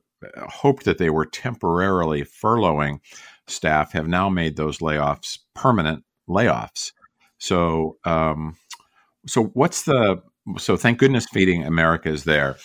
hoped 0.49 0.85
that 0.85 0.99
they 0.99 1.11
were 1.11 1.27
temporarily 1.27 2.23
furloughing 2.23 3.01
staff 3.47 3.93
have 3.93 4.09
now 4.09 4.29
made 4.29 4.57
those 4.57 4.79
layoffs 4.79 5.39
permanent 5.55 6.05
layoffs. 6.29 6.93
So, 7.39 7.99
um, 8.05 8.57
so 9.27 9.45
what's 9.55 9.83
the 9.83 10.23
so? 10.59 10.77
Thank 10.77 10.99
goodness, 10.99 11.27
Feeding 11.33 11.65
America 11.65 12.09
is 12.09 12.25
there. 12.25 12.57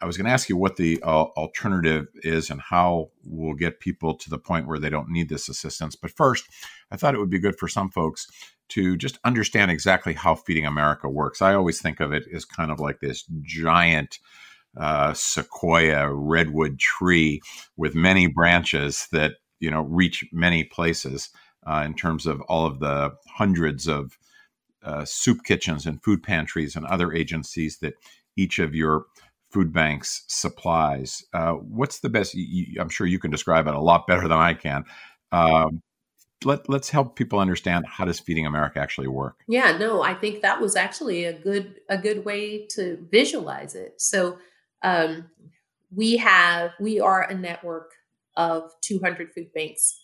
I 0.00 0.06
was 0.06 0.16
going 0.16 0.26
to 0.26 0.32
ask 0.32 0.48
you 0.48 0.56
what 0.56 0.76
the 0.76 1.00
uh, 1.02 1.24
alternative 1.36 2.06
is 2.22 2.50
and 2.50 2.60
how 2.60 3.10
we'll 3.24 3.54
get 3.54 3.80
people 3.80 4.14
to 4.14 4.30
the 4.30 4.38
point 4.38 4.66
where 4.66 4.78
they 4.78 4.90
don't 4.90 5.10
need 5.10 5.28
this 5.28 5.48
assistance. 5.48 5.96
But 5.96 6.10
first, 6.10 6.44
I 6.90 6.96
thought 6.96 7.14
it 7.14 7.18
would 7.18 7.30
be 7.30 7.38
good 7.38 7.58
for 7.58 7.68
some 7.68 7.90
folks 7.90 8.26
to 8.70 8.96
just 8.96 9.18
understand 9.24 9.70
exactly 9.70 10.14
how 10.14 10.34
Feeding 10.34 10.66
America 10.66 11.08
works. 11.08 11.42
I 11.42 11.54
always 11.54 11.80
think 11.80 12.00
of 12.00 12.12
it 12.12 12.24
as 12.32 12.44
kind 12.44 12.70
of 12.70 12.80
like 12.80 13.00
this 13.00 13.24
giant 13.42 14.18
uh, 14.76 15.12
sequoia 15.14 16.12
redwood 16.12 16.78
tree 16.78 17.40
with 17.76 17.94
many 17.94 18.26
branches 18.26 19.06
that 19.12 19.34
you 19.60 19.70
know 19.70 19.82
reach 19.82 20.24
many 20.32 20.64
places 20.64 21.30
uh, 21.66 21.82
in 21.86 21.94
terms 21.94 22.26
of 22.26 22.40
all 22.42 22.66
of 22.66 22.80
the 22.80 23.12
hundreds 23.28 23.86
of 23.86 24.18
uh, 24.82 25.04
soup 25.04 25.44
kitchens 25.44 25.86
and 25.86 26.02
food 26.02 26.22
pantries 26.22 26.74
and 26.74 26.84
other 26.86 27.12
agencies 27.12 27.78
that 27.78 27.94
each 28.36 28.58
of 28.58 28.74
your 28.74 29.04
food 29.54 29.72
banks 29.72 30.24
supplies. 30.28 31.24
Uh, 31.32 31.52
what's 31.52 32.00
the 32.00 32.10
best? 32.10 32.34
You, 32.34 32.80
I'm 32.80 32.90
sure 32.90 33.06
you 33.06 33.18
can 33.18 33.30
describe 33.30 33.66
it 33.66 33.74
a 33.74 33.80
lot 33.80 34.06
better 34.06 34.28
than 34.28 34.38
I 34.38 34.54
can. 34.54 34.84
Um, 35.32 35.82
let, 36.44 36.68
let's 36.68 36.90
help 36.90 37.16
people 37.16 37.38
understand 37.38 37.86
how 37.86 38.04
does 38.04 38.20
feeding 38.20 38.44
america 38.44 38.78
actually 38.78 39.08
work 39.08 39.36
yeah 39.48 39.78
no 39.78 40.02
i 40.02 40.12
think 40.12 40.42
that 40.42 40.60
was 40.60 40.76
actually 40.76 41.24
a 41.24 41.32
good 41.32 41.80
a 41.88 41.96
good 41.96 42.22
way 42.26 42.66
to 42.66 42.98
visualize 43.10 43.74
it 43.74 43.94
so 43.98 44.36
um, 44.82 45.30
we 45.90 46.18
have 46.18 46.72
we 46.78 47.00
are 47.00 47.22
a 47.22 47.34
network 47.34 47.92
of 48.36 48.72
200 48.82 49.32
food 49.32 49.52
banks 49.54 49.98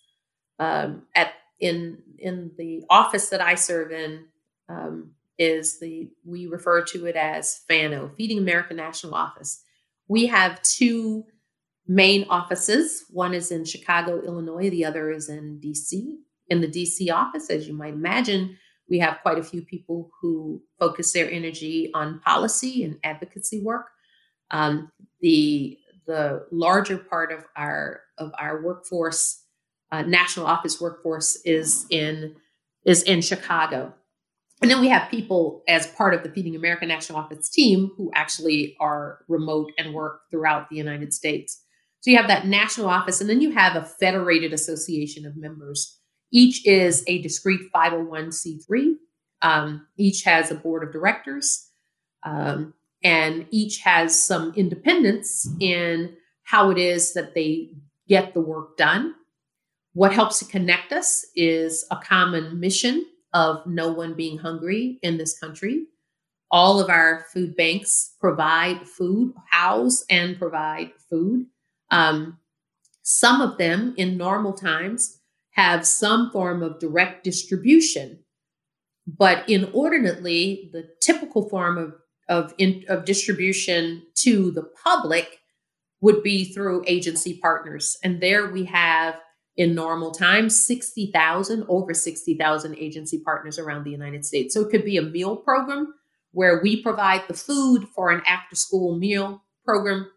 um, 0.58 1.02
at 1.14 1.32
in 1.60 1.98
in 2.18 2.52
the 2.56 2.82
office 2.88 3.28
that 3.28 3.40
I 3.40 3.54
serve 3.54 3.92
in 3.92 4.26
um, 4.68 5.12
is 5.40 5.80
the 5.80 6.10
we 6.24 6.46
refer 6.46 6.84
to 6.84 7.06
it 7.06 7.16
as 7.16 7.62
FANO, 7.66 8.12
Feeding 8.16 8.38
America 8.38 8.74
National 8.74 9.14
Office. 9.14 9.64
We 10.06 10.26
have 10.26 10.62
two 10.62 11.24
main 11.88 12.26
offices. 12.28 13.06
One 13.10 13.32
is 13.32 13.50
in 13.50 13.64
Chicago, 13.64 14.22
Illinois. 14.22 14.68
The 14.68 14.84
other 14.84 15.10
is 15.10 15.28
in 15.30 15.58
DC. 15.64 16.16
In 16.48 16.60
the 16.60 16.68
DC 16.68 17.12
office, 17.12 17.48
as 17.48 17.66
you 17.66 17.74
might 17.74 17.94
imagine, 17.94 18.58
we 18.88 18.98
have 18.98 19.20
quite 19.22 19.38
a 19.38 19.42
few 19.42 19.62
people 19.62 20.10
who 20.20 20.62
focus 20.78 21.12
their 21.12 21.30
energy 21.30 21.90
on 21.94 22.20
policy 22.20 22.84
and 22.84 22.98
advocacy 23.02 23.62
work. 23.62 23.86
Um, 24.50 24.92
the 25.20 25.78
the 26.06 26.46
larger 26.50 26.98
part 26.98 27.32
of 27.32 27.44
our 27.56 28.00
of 28.18 28.32
our 28.38 28.62
workforce, 28.62 29.42
uh, 29.90 30.02
national 30.02 30.46
office 30.46 30.80
workforce, 30.80 31.36
is 31.46 31.86
in 31.88 32.36
is 32.84 33.02
in 33.04 33.22
Chicago, 33.22 33.94
and 34.60 34.70
then 34.70 34.80
we 34.80 34.88
have 34.88 35.10
people 35.10 35.62
as 35.68 35.86
part 35.86 36.14
of 36.14 36.22
the 36.22 36.28
Feeding 36.28 36.54
America 36.54 36.84
National 36.84 37.18
Office 37.18 37.48
team 37.48 37.90
who 37.96 38.10
actually 38.14 38.76
are 38.78 39.24
remote 39.26 39.72
and 39.78 39.94
work 39.94 40.22
throughout 40.30 40.68
the 40.68 40.76
United 40.76 41.14
States. 41.14 41.62
So 42.00 42.10
you 42.10 42.16
have 42.16 42.28
that 42.28 42.46
national 42.46 42.88
office, 42.88 43.20
and 43.20 43.28
then 43.28 43.40
you 43.40 43.50
have 43.52 43.76
a 43.76 43.84
federated 43.84 44.52
association 44.52 45.26
of 45.26 45.36
members. 45.36 45.98
Each 46.32 46.66
is 46.66 47.04
a 47.06 47.20
discrete 47.20 47.72
501c3. 47.74 48.94
Um, 49.42 49.86
each 49.96 50.22
has 50.24 50.50
a 50.50 50.54
board 50.54 50.82
of 50.82 50.92
directors. 50.92 51.68
Um, 52.22 52.74
and 53.02 53.46
each 53.50 53.78
has 53.78 54.18
some 54.26 54.52
independence 54.54 55.48
in 55.58 56.16
how 56.44 56.70
it 56.70 56.78
is 56.78 57.14
that 57.14 57.34
they 57.34 57.70
get 58.08 58.34
the 58.34 58.40
work 58.40 58.76
done. 58.76 59.14
What 59.92 60.12
helps 60.12 60.38
to 60.38 60.44
connect 60.44 60.92
us 60.92 61.26
is 61.34 61.84
a 61.90 61.96
common 61.96 62.60
mission 62.60 63.04
of 63.32 63.66
no 63.66 63.92
one 63.92 64.14
being 64.14 64.38
hungry 64.38 64.98
in 65.02 65.16
this 65.16 65.38
country. 65.38 65.86
All 66.50 66.80
of 66.80 66.90
our 66.90 67.26
food 67.32 67.54
banks 67.56 68.14
provide 68.20 68.86
food, 68.86 69.34
house 69.50 70.04
and 70.10 70.38
provide 70.38 70.92
food. 71.08 71.46
Um, 71.90 72.38
some 73.02 73.40
of 73.40 73.58
them 73.58 73.94
in 73.96 74.16
normal 74.16 74.52
times 74.52 75.20
have 75.52 75.86
some 75.86 76.30
form 76.30 76.62
of 76.62 76.78
direct 76.78 77.24
distribution, 77.24 78.20
but 79.06 79.48
inordinately, 79.48 80.70
the 80.72 80.88
typical 81.00 81.48
form 81.48 81.78
of 81.78 81.94
of, 82.30 82.54
in, 82.58 82.84
of 82.88 83.04
distribution 83.04 84.02
to 84.14 84.52
the 84.52 84.62
public 84.62 85.40
would 86.00 86.22
be 86.22 86.44
through 86.44 86.84
agency 86.86 87.38
partners. 87.42 87.98
And 88.02 88.22
there 88.22 88.50
we 88.50 88.64
have 88.66 89.16
in 89.56 89.74
normal 89.74 90.10
times 90.10 90.64
60,000, 90.64 91.64
over 91.68 91.92
60,000 91.92 92.76
agency 92.76 93.18
partners 93.18 93.58
around 93.58 93.84
the 93.84 93.90
United 93.90 94.24
States. 94.24 94.54
So 94.54 94.62
it 94.62 94.70
could 94.70 94.84
be 94.84 94.96
a 94.96 95.02
meal 95.02 95.36
program 95.36 95.94
where 96.32 96.60
we 96.62 96.82
provide 96.82 97.22
the 97.28 97.34
food 97.34 97.86
for 97.94 98.10
an 98.10 98.22
after 98.26 98.54
school 98.54 98.96
meal 98.96 99.42
program 99.64 100.10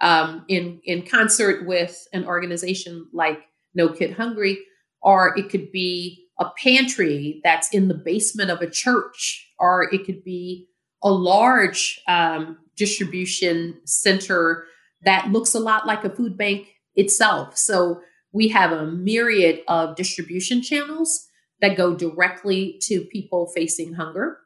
um, 0.00 0.44
in, 0.48 0.80
in 0.84 1.02
concert 1.02 1.66
with 1.66 2.06
an 2.12 2.26
organization 2.26 3.06
like 3.12 3.40
No 3.74 3.88
Kid 3.88 4.14
Hungry, 4.14 4.58
or 5.00 5.38
it 5.38 5.48
could 5.48 5.70
be 5.70 6.26
a 6.40 6.50
pantry 6.62 7.40
that's 7.44 7.72
in 7.72 7.88
the 7.88 7.94
basement 7.94 8.50
of 8.50 8.60
a 8.60 8.70
church, 8.70 9.48
or 9.58 9.88
it 9.94 10.04
could 10.04 10.24
be 10.24 10.68
a 11.04 11.10
large 11.10 12.00
um, 12.08 12.58
distribution 12.76 13.80
center 13.84 14.64
that 15.04 15.30
looks 15.30 15.54
a 15.54 15.60
lot 15.60 15.86
like 15.86 16.04
a 16.04 16.10
food 16.10 16.36
bank 16.36 16.68
itself. 16.94 17.56
So 17.56 18.00
we 18.32 18.48
have 18.48 18.72
a 18.72 18.86
myriad 18.86 19.62
of 19.68 19.96
distribution 19.96 20.62
channels 20.62 21.28
that 21.60 21.76
go 21.76 21.94
directly 21.94 22.78
to 22.82 23.02
people 23.04 23.46
facing 23.54 23.94
hunger. 23.94 24.38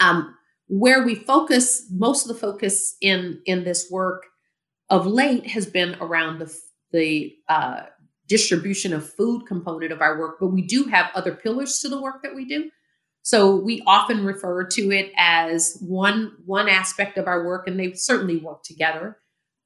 Um, 0.00 0.34
where 0.66 1.04
we 1.04 1.14
focus, 1.14 1.86
most 1.90 2.22
of 2.22 2.28
the 2.28 2.40
focus 2.40 2.96
in 3.00 3.40
in 3.44 3.64
this 3.64 3.90
work 3.90 4.26
of 4.88 5.06
late 5.06 5.46
has 5.48 5.66
been 5.66 5.96
around 6.00 6.38
the 6.38 6.58
the 6.92 7.34
uh, 7.48 7.82
distribution 8.26 8.92
of 8.92 9.08
food 9.08 9.46
component 9.46 9.92
of 9.92 10.00
our 10.00 10.18
work, 10.18 10.36
but 10.40 10.48
we 10.48 10.62
do 10.62 10.84
have 10.84 11.10
other 11.14 11.34
pillars 11.34 11.78
to 11.80 11.88
the 11.88 12.00
work 12.00 12.22
that 12.22 12.34
we 12.34 12.44
do. 12.44 12.70
So 13.22 13.54
we 13.54 13.82
often 13.86 14.24
refer 14.24 14.64
to 14.66 14.90
it 14.90 15.12
as 15.16 15.78
one 15.80 16.32
one 16.44 16.68
aspect 16.68 17.18
of 17.18 17.26
our 17.26 17.44
work, 17.44 17.68
and 17.68 17.78
they 17.78 17.92
certainly 17.92 18.38
work 18.38 18.62
together. 18.64 19.18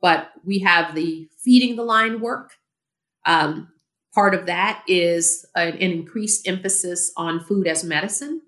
But 0.03 0.31
we 0.45 0.59
have 0.61 0.95
the 0.95 1.29
feeding 1.43 1.77
the 1.77 1.85
line 1.85 2.21
work. 2.21 2.53
Um, 3.27 3.73
part 4.15 4.35
of 4.35 4.47
that 4.47 4.83
is 4.89 5.45
an, 5.55 5.75
an 5.75 5.93
increased 5.93 6.49
emphasis 6.49 7.13
on 7.17 7.41
food 7.41 7.67
as 7.67 7.85
medicine 7.85 8.41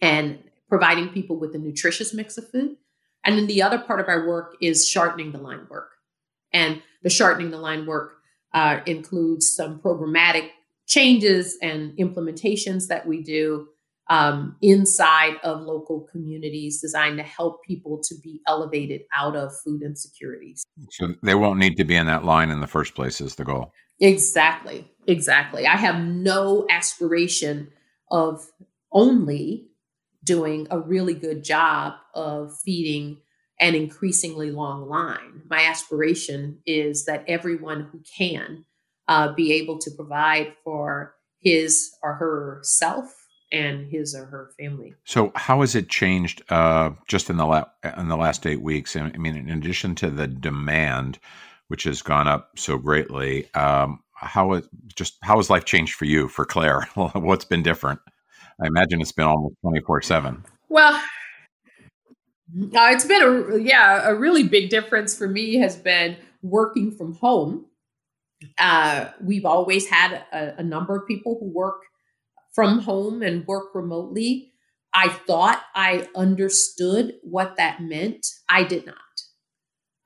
and 0.00 0.42
providing 0.68 1.10
people 1.10 1.36
with 1.36 1.54
a 1.54 1.58
nutritious 1.58 2.12
mix 2.12 2.36
of 2.36 2.50
food. 2.50 2.76
And 3.24 3.38
then 3.38 3.46
the 3.46 3.62
other 3.62 3.78
part 3.78 4.00
of 4.00 4.08
our 4.08 4.26
work 4.26 4.56
is 4.60 4.88
shortening 4.88 5.32
the 5.32 5.38
line 5.38 5.66
work. 5.70 5.92
And 6.52 6.82
the 7.02 7.10
shortening 7.10 7.50
the 7.50 7.58
line 7.58 7.86
work 7.86 8.16
uh, 8.52 8.80
includes 8.86 9.54
some 9.54 9.80
programmatic 9.80 10.50
changes 10.86 11.56
and 11.62 11.96
implementations 11.96 12.88
that 12.88 13.06
we 13.06 13.22
do 13.22 13.68
um, 14.08 14.56
inside 14.60 15.36
of 15.42 15.62
local 15.62 16.06
communities 16.12 16.80
designed 16.80 17.16
to 17.18 17.22
help 17.22 17.64
people 17.64 18.00
to 18.04 18.14
be 18.22 18.40
elevated 18.46 19.02
out 19.14 19.34
of 19.34 19.52
food 19.64 19.82
insecurities. 19.82 20.64
So 20.90 21.14
they 21.22 21.34
won't 21.34 21.58
need 21.58 21.76
to 21.78 21.84
be 21.84 21.96
in 21.96 22.06
that 22.06 22.24
line 22.24 22.50
in 22.50 22.60
the 22.60 22.66
first 22.66 22.94
place, 22.94 23.20
is 23.20 23.36
the 23.36 23.44
goal. 23.44 23.72
Exactly. 24.00 24.90
Exactly. 25.06 25.66
I 25.66 25.76
have 25.76 26.02
no 26.02 26.66
aspiration 26.68 27.70
of 28.10 28.44
only 28.92 29.68
doing 30.22 30.66
a 30.70 30.78
really 30.78 31.14
good 31.14 31.44
job 31.44 31.94
of 32.14 32.56
feeding 32.64 33.18
an 33.60 33.74
increasingly 33.74 34.50
long 34.50 34.88
line. 34.88 35.42
My 35.48 35.64
aspiration 35.64 36.58
is 36.66 37.04
that 37.04 37.24
everyone 37.28 37.88
who 37.92 38.00
can 38.18 38.64
uh, 39.06 39.32
be 39.32 39.52
able 39.52 39.78
to 39.78 39.90
provide 39.90 40.54
for 40.64 41.14
his 41.40 41.90
or 42.02 42.14
herself 42.14 43.23
and 43.54 43.90
his 43.90 44.14
or 44.14 44.26
her 44.26 44.50
family. 44.58 44.94
So, 45.04 45.32
how 45.34 45.60
has 45.60 45.74
it 45.74 45.88
changed 45.88 46.42
uh, 46.50 46.90
just 47.06 47.30
in 47.30 47.36
the 47.36 47.46
la- 47.46 47.70
in 47.96 48.08
the 48.08 48.16
last 48.16 48.46
eight 48.46 48.60
weeks? 48.60 48.96
I 48.96 49.10
mean, 49.10 49.36
in 49.36 49.50
addition 49.50 49.94
to 49.96 50.10
the 50.10 50.26
demand, 50.26 51.18
which 51.68 51.84
has 51.84 52.02
gone 52.02 52.28
up 52.28 52.58
so 52.58 52.76
greatly, 52.76 53.52
um, 53.54 54.00
how 54.14 54.54
is 54.54 54.68
just 54.94 55.16
how 55.22 55.36
has 55.36 55.50
life 55.50 55.64
changed 55.64 55.94
for 55.94 56.04
you, 56.04 56.28
for 56.28 56.44
Claire? 56.44 56.88
What's 56.94 57.44
been 57.44 57.62
different? 57.62 58.00
I 58.62 58.66
imagine 58.66 59.00
it's 59.00 59.12
been 59.12 59.26
almost 59.26 59.54
twenty 59.62 59.80
four 59.80 60.02
seven. 60.02 60.44
Well. 60.68 61.00
Uh, 62.56 62.90
it's 62.92 63.06
been 63.06 63.22
a 63.22 63.56
yeah 63.58 64.06
a 64.06 64.14
really 64.14 64.44
big 64.44 64.70
difference 64.70 65.16
for 65.16 65.26
me 65.26 65.56
has 65.56 65.74
been 65.74 66.16
working 66.42 66.92
from 66.92 67.14
home, 67.14 67.64
uh, 68.58 69.08
we've 69.20 69.44
always 69.46 69.88
had 69.88 70.22
a, 70.32 70.60
a 70.60 70.62
number 70.62 70.96
of 70.96 71.08
people 71.08 71.36
who 71.40 71.46
work 71.46 71.82
from 72.54 72.80
home 72.80 73.22
and 73.22 73.46
work 73.46 73.74
remotely. 73.74 74.52
I 74.92 75.08
thought 75.08 75.62
I 75.74 76.08
understood 76.14 77.14
what 77.22 77.56
that 77.56 77.82
meant. 77.82 78.26
I 78.48 78.62
did 78.62 78.86
not. 78.86 78.96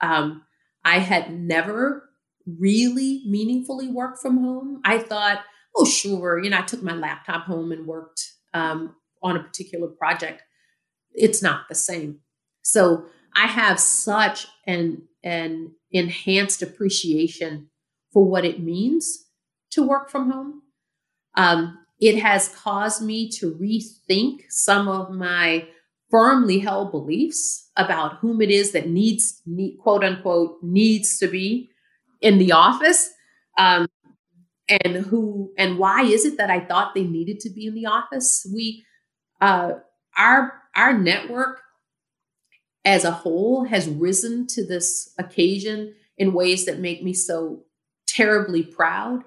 Um, 0.00 0.43
I 0.85 1.00
had 1.00 1.33
never 1.33 2.09
really 2.47 3.23
meaningfully 3.26 3.88
worked 3.88 4.21
from 4.21 4.38
home. 4.38 4.81
I 4.85 4.99
thought, 4.99 5.43
oh, 5.76 5.85
sure, 5.85 6.43
you 6.43 6.49
know, 6.49 6.59
I 6.59 6.62
took 6.62 6.83
my 6.83 6.95
laptop 6.95 7.45
home 7.45 7.73
and 7.73 7.87
worked 7.87 8.33
um, 8.55 8.97
on 9.23 9.37
a 9.37 9.43
particular 9.43 9.88
project. 9.88 10.43
It's 11.12 11.43
not 11.43 11.69
the 11.69 11.75
same. 11.75 12.21
So 12.62 13.05
I 13.35 13.47
have 13.47 13.78
such 13.78 14.47
an 14.67 15.02
an 15.25 15.73
enhanced 15.90 16.62
appreciation 16.62 17.69
for 18.12 18.25
what 18.25 18.45
it 18.45 18.61
means 18.62 19.26
to 19.71 19.87
work 19.87 20.11
from 20.11 20.31
home. 20.31 20.62
Um, 21.37 21.78
it 22.00 22.19
has 22.19 22.49
caused 22.49 23.02
me 23.02 23.28
to 23.31 23.55
rethink 23.55 24.43
some 24.49 24.88
of 24.88 25.11
my 25.11 25.67
firmly 26.11 26.61
held 26.61 26.90
beliefs 26.90 27.71
about 27.76 28.19
whom 28.19 28.40
it 28.40 28.50
is 28.50 28.73
that 28.73 28.88
needs, 28.88 29.43
need, 29.47 29.78
quote 29.78 30.05
unquote, 30.05 30.57
needs 30.62 31.19
to 31.19 31.26
be 31.26 31.71
in 32.21 32.38
the 32.38 32.52
office. 32.52 33.11
Um, 33.59 33.88
and 34.69 34.97
who 34.97 35.52
and 35.57 35.78
why 35.78 36.02
is 36.02 36.25
it 36.25 36.37
that 36.37 36.50
I 36.50 36.61
thought 36.61 36.95
they 36.95 37.05
needed 37.05 37.40
to 37.40 37.50
be 37.50 37.67
in 37.67 37.75
the 37.75 37.87
office? 37.87 38.47
We, 38.52 38.85
uh, 39.40 39.75
our 40.17 40.52
our 40.76 40.97
network 40.97 41.62
as 42.85 43.05
a 43.05 43.11
whole 43.11 43.64
has 43.64 43.88
risen 43.88 44.47
to 44.49 44.67
this 44.67 45.12
occasion 45.19 45.95
in 46.19 46.33
ways 46.33 46.67
that 46.67 46.81
make 46.81 47.02
me 47.02 47.14
so 47.14 47.64
terribly 48.07 48.62
proud. 48.62 49.25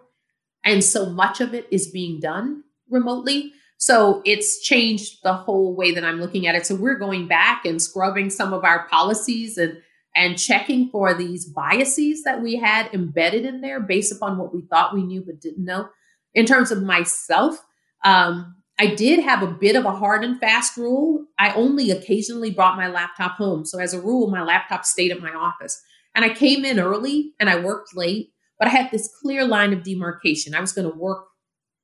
And 0.63 0.83
so 0.83 1.09
much 1.09 1.41
of 1.41 1.53
it 1.53 1.67
is 1.71 1.89
being 1.89 2.19
done 2.19 2.63
remotely. 2.89 3.53
So 3.77 4.21
it's 4.25 4.61
changed 4.61 5.23
the 5.23 5.33
whole 5.33 5.75
way 5.75 5.91
that 5.91 6.03
I'm 6.03 6.19
looking 6.19 6.45
at 6.45 6.55
it. 6.55 6.65
So 6.65 6.75
we're 6.75 6.99
going 6.99 7.27
back 7.27 7.65
and 7.65 7.81
scrubbing 7.81 8.29
some 8.29 8.53
of 8.53 8.63
our 8.63 8.87
policies 8.87 9.57
and 9.57 9.77
and 10.13 10.37
checking 10.37 10.89
for 10.89 11.13
these 11.13 11.45
biases 11.45 12.23
that 12.23 12.41
we 12.41 12.57
had 12.57 12.93
embedded 12.93 13.45
in 13.45 13.61
there 13.61 13.79
based 13.79 14.11
upon 14.11 14.37
what 14.37 14.53
we 14.53 14.61
thought 14.61 14.93
we 14.93 15.03
knew 15.03 15.23
but 15.25 15.39
didn't 15.39 15.63
know. 15.63 15.87
In 16.33 16.45
terms 16.45 16.69
of 16.69 16.83
myself, 16.83 17.63
um, 18.03 18.55
I 18.77 18.87
did 18.87 19.23
have 19.23 19.43
a 19.43 19.47
bit 19.47 19.75
of 19.75 19.85
a 19.85 19.91
hard 19.91 20.23
and 20.23 20.39
fast 20.39 20.75
rule. 20.75 21.25
I 21.37 21.53
only 21.53 21.91
occasionally 21.91 22.51
brought 22.51 22.77
my 22.77 22.87
laptop 22.87 23.33
home. 23.33 23.63
So 23.63 23.79
as 23.79 23.93
a 23.93 24.01
rule, 24.01 24.29
my 24.29 24.41
laptop 24.41 24.85
stayed 24.85 25.11
at 25.11 25.21
my 25.21 25.31
office. 25.31 25.81
And 26.15 26.25
I 26.25 26.29
came 26.33 26.65
in 26.65 26.79
early 26.79 27.33
and 27.39 27.49
I 27.49 27.59
worked 27.59 27.95
late, 27.95 28.31
but 28.61 28.67
I 28.67 28.71
had 28.73 28.91
this 28.91 29.09
clear 29.19 29.43
line 29.43 29.73
of 29.73 29.81
demarcation. 29.81 30.53
I 30.53 30.61
was 30.61 30.71
going 30.71 30.87
to 30.87 30.95
work 30.95 31.25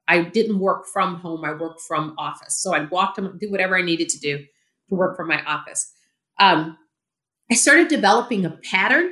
I 0.08 0.22
didn't 0.22 0.60
work 0.60 0.86
from 0.86 1.16
home. 1.16 1.44
I 1.44 1.52
worked 1.54 1.82
from 1.82 2.16
office. 2.18 2.62
So 2.62 2.74
I'd 2.74 2.92
walk 2.92 3.16
to 3.16 3.34
do 3.40 3.52
whatever 3.52 3.76
I 3.76 3.82
needed 3.82 4.10
to 4.10 4.20
do 4.20 4.38
to 4.38 4.96
work 4.96 5.18
from 5.18 5.28
my 5.28 5.44
office. 5.44 5.92
Um, 6.40 6.78
I 7.52 7.56
started 7.56 7.88
developing 7.88 8.46
a 8.46 8.52
pattern 8.52 9.12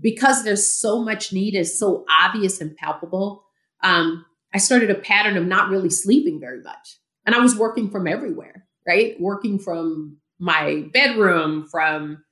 because 0.00 0.44
there's 0.44 0.68
so 0.68 1.02
much 1.02 1.32
need 1.32 1.54
is 1.54 1.78
so 1.78 2.04
obvious 2.10 2.60
and 2.60 2.76
palpable. 2.76 3.44
Um, 3.82 4.26
I 4.52 4.58
started 4.58 4.90
a 4.90 4.96
pattern 4.96 5.36
of 5.36 5.46
not 5.46 5.70
really 5.70 5.90
sleeping 5.90 6.40
very 6.40 6.60
much. 6.60 6.98
And 7.24 7.34
I 7.34 7.38
was 7.38 7.56
working 7.56 7.90
from 7.90 8.06
everywhere, 8.06 8.66
right? 8.86 9.18
Working 9.20 9.58
from 9.58 10.18
my 10.38 10.88
bedroom, 10.92 11.68
from 11.70 12.22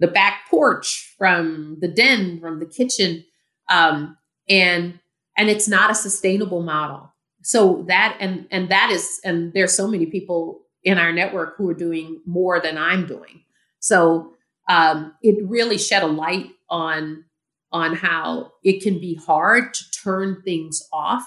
the 0.00 0.08
back 0.08 0.42
porch, 0.50 1.14
from 1.16 1.78
the 1.80 1.88
den, 1.88 2.40
from 2.40 2.58
the 2.58 2.66
kitchen. 2.66 3.24
Um, 3.70 4.18
and 4.48 4.98
and 5.36 5.48
it's 5.48 5.68
not 5.68 5.90
a 5.90 5.94
sustainable 5.94 6.62
model. 6.62 7.12
So 7.42 7.84
that 7.88 8.16
and 8.20 8.46
and 8.50 8.68
that 8.70 8.90
is 8.90 9.20
and 9.24 9.52
there's 9.52 9.74
so 9.74 9.88
many 9.88 10.06
people 10.06 10.60
in 10.82 10.98
our 10.98 11.12
network 11.12 11.56
who 11.56 11.68
are 11.68 11.74
doing 11.74 12.20
more 12.26 12.60
than 12.60 12.78
i'm 12.78 13.06
doing. 13.06 13.42
So 13.80 14.34
um, 14.68 15.14
it 15.22 15.46
really 15.46 15.78
shed 15.78 16.02
a 16.02 16.06
light 16.06 16.50
on 16.68 17.24
on 17.72 17.96
how 17.96 18.52
it 18.62 18.82
can 18.82 19.00
be 19.00 19.14
hard 19.14 19.74
to 19.74 19.84
turn 19.90 20.40
things 20.44 20.82
off 20.92 21.26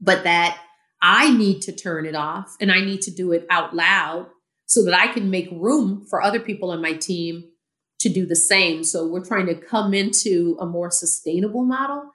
but 0.00 0.24
that 0.24 0.58
i 1.00 1.30
need 1.36 1.60
to 1.62 1.72
turn 1.72 2.04
it 2.04 2.14
off 2.14 2.56
and 2.60 2.72
i 2.72 2.80
need 2.80 3.00
to 3.00 3.10
do 3.10 3.32
it 3.32 3.46
out 3.48 3.74
loud 3.74 4.26
so 4.66 4.84
that 4.84 4.94
i 4.94 5.06
can 5.06 5.30
make 5.30 5.48
room 5.52 6.04
for 6.10 6.20
other 6.20 6.40
people 6.40 6.70
on 6.70 6.82
my 6.82 6.92
team 6.92 7.44
to 7.98 8.08
do 8.08 8.24
the 8.24 8.36
same 8.36 8.84
so 8.84 9.06
we're 9.06 9.24
trying 9.24 9.46
to 9.46 9.54
come 9.54 9.92
into 9.92 10.56
a 10.60 10.66
more 10.66 10.90
sustainable 10.90 11.64
model 11.64 12.12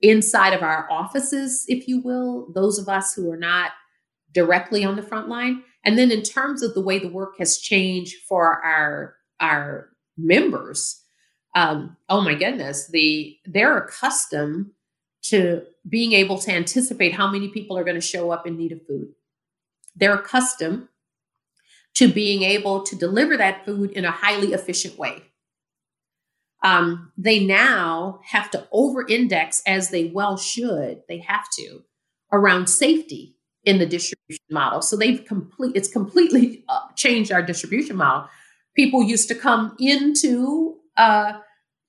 inside 0.00 0.52
of 0.52 0.62
our 0.62 0.90
offices, 0.90 1.64
if 1.68 1.88
you 1.88 2.00
will, 2.00 2.50
those 2.52 2.78
of 2.78 2.88
us 2.88 3.14
who 3.14 3.30
are 3.30 3.36
not 3.36 3.72
directly 4.32 4.84
on 4.84 4.96
the 4.96 5.02
front 5.02 5.28
line. 5.28 5.62
And 5.84 5.98
then 5.98 6.10
in 6.10 6.22
terms 6.22 6.62
of 6.62 6.74
the 6.74 6.80
way 6.80 6.98
the 6.98 7.08
work 7.08 7.38
has 7.38 7.58
changed 7.58 8.16
for 8.28 8.62
our 8.64 9.14
our 9.40 9.90
members, 10.16 11.02
um, 11.54 11.96
oh 12.08 12.20
my 12.20 12.34
goodness, 12.34 12.88
the 12.88 13.36
they're 13.46 13.78
accustomed 13.78 14.70
to 15.22 15.62
being 15.88 16.12
able 16.12 16.38
to 16.38 16.52
anticipate 16.52 17.14
how 17.14 17.30
many 17.30 17.48
people 17.48 17.76
are 17.76 17.84
going 17.84 17.94
to 17.94 18.00
show 18.00 18.30
up 18.30 18.46
in 18.46 18.56
need 18.56 18.72
of 18.72 18.86
food. 18.86 19.08
They're 19.96 20.14
accustomed 20.14 20.88
to 21.98 22.06
being 22.06 22.44
able 22.44 22.84
to 22.84 22.94
deliver 22.94 23.36
that 23.36 23.64
food 23.64 23.90
in 23.90 24.04
a 24.04 24.10
highly 24.12 24.52
efficient 24.52 24.96
way. 24.96 25.20
Um, 26.62 27.12
they 27.18 27.44
now 27.44 28.20
have 28.24 28.52
to 28.52 28.68
over 28.70 29.04
index 29.06 29.62
as 29.66 29.90
they 29.90 30.04
well 30.06 30.36
should 30.36 31.02
they 31.08 31.18
have 31.18 31.48
to 31.56 31.82
around 32.32 32.68
safety 32.68 33.36
in 33.64 33.78
the 33.78 33.86
distribution 33.86 34.44
model. 34.48 34.80
So 34.80 34.96
they've 34.96 35.24
complete 35.24 35.74
it's 35.74 35.88
completely 35.88 36.64
uh, 36.68 36.86
changed 36.94 37.32
our 37.32 37.42
distribution 37.42 37.96
model. 37.96 38.28
People 38.76 39.02
used 39.02 39.26
to 39.28 39.34
come 39.34 39.74
into 39.80 40.76
uh, 40.96 41.32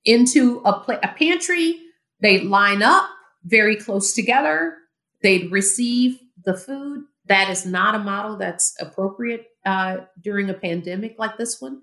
into 0.04 0.60
a, 0.64 0.80
pl- 0.80 0.98
a 1.04 1.08
pantry 1.08 1.78
they'd 2.20 2.44
line 2.44 2.82
up 2.82 3.08
very 3.44 3.76
close 3.76 4.12
together 4.12 4.76
they'd 5.22 5.50
receive 5.52 6.18
the 6.44 6.56
food 6.56 7.04
that 7.30 7.48
is 7.48 7.64
not 7.64 7.94
a 7.94 7.98
model 7.98 8.36
that's 8.36 8.74
appropriate 8.78 9.46
uh, 9.64 9.96
during 10.22 10.50
a 10.50 10.54
pandemic 10.54 11.16
like 11.18 11.38
this 11.38 11.60
one 11.60 11.80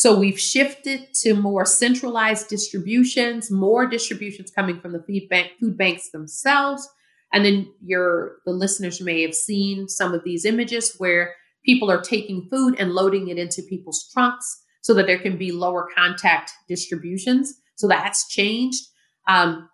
so 0.00 0.18
we've 0.18 0.40
shifted 0.40 1.12
to 1.16 1.34
more 1.34 1.66
centralized 1.66 2.48
distributions, 2.48 3.50
more 3.50 3.86
distributions 3.86 4.50
coming 4.50 4.80
from 4.80 4.92
the 4.92 5.02
food, 5.02 5.28
bank, 5.28 5.52
food 5.60 5.76
banks 5.76 6.08
themselves. 6.10 6.88
And 7.34 7.44
then 7.44 7.70
your 7.84 8.36
the 8.46 8.52
listeners 8.52 9.02
may 9.02 9.20
have 9.20 9.34
seen 9.34 9.88
some 9.88 10.14
of 10.14 10.24
these 10.24 10.46
images 10.46 10.94
where 10.96 11.34
people 11.66 11.90
are 11.90 12.00
taking 12.00 12.48
food 12.50 12.76
and 12.78 12.92
loading 12.92 13.28
it 13.28 13.38
into 13.38 13.62
people's 13.62 14.08
trunks 14.10 14.62
so 14.80 14.94
that 14.94 15.06
there 15.06 15.18
can 15.18 15.36
be 15.36 15.52
lower 15.52 15.86
contact 15.94 16.50
distributions. 16.66 17.60
So 17.76 17.86
that's 17.86 18.26
changed. 18.28 18.82
Um, 19.28 19.68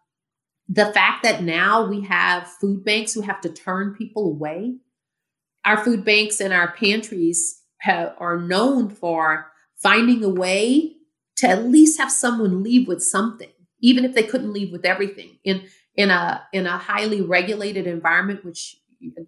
the 0.68 0.86
fact 0.86 1.22
that 1.22 1.44
now 1.44 1.86
we 1.86 2.00
have 2.02 2.48
food 2.60 2.84
banks 2.84 3.14
who 3.14 3.20
have 3.20 3.40
to 3.42 3.48
turn 3.48 3.94
people 3.96 4.26
away. 4.26 4.74
Our 5.66 5.84
food 5.84 6.04
banks 6.04 6.40
and 6.40 6.54
our 6.54 6.72
pantries 6.72 7.60
have, 7.80 8.14
are 8.18 8.40
known 8.40 8.88
for 8.88 9.50
finding 9.76 10.24
a 10.24 10.30
way 10.30 10.94
to 11.36 11.48
at 11.48 11.66
least 11.66 12.00
have 12.00 12.10
someone 12.10 12.62
leave 12.62 12.88
with 12.88 13.02
something 13.02 13.50
even 13.80 14.04
if 14.04 14.14
they 14.14 14.22
couldn't 14.22 14.52
leave 14.52 14.72
with 14.72 14.84
everything. 14.84 15.38
In 15.44 15.64
in 15.94 16.10
a 16.10 16.42
in 16.52 16.66
a 16.66 16.76
highly 16.76 17.22
regulated 17.22 17.86
environment 17.86 18.44
which 18.44 18.76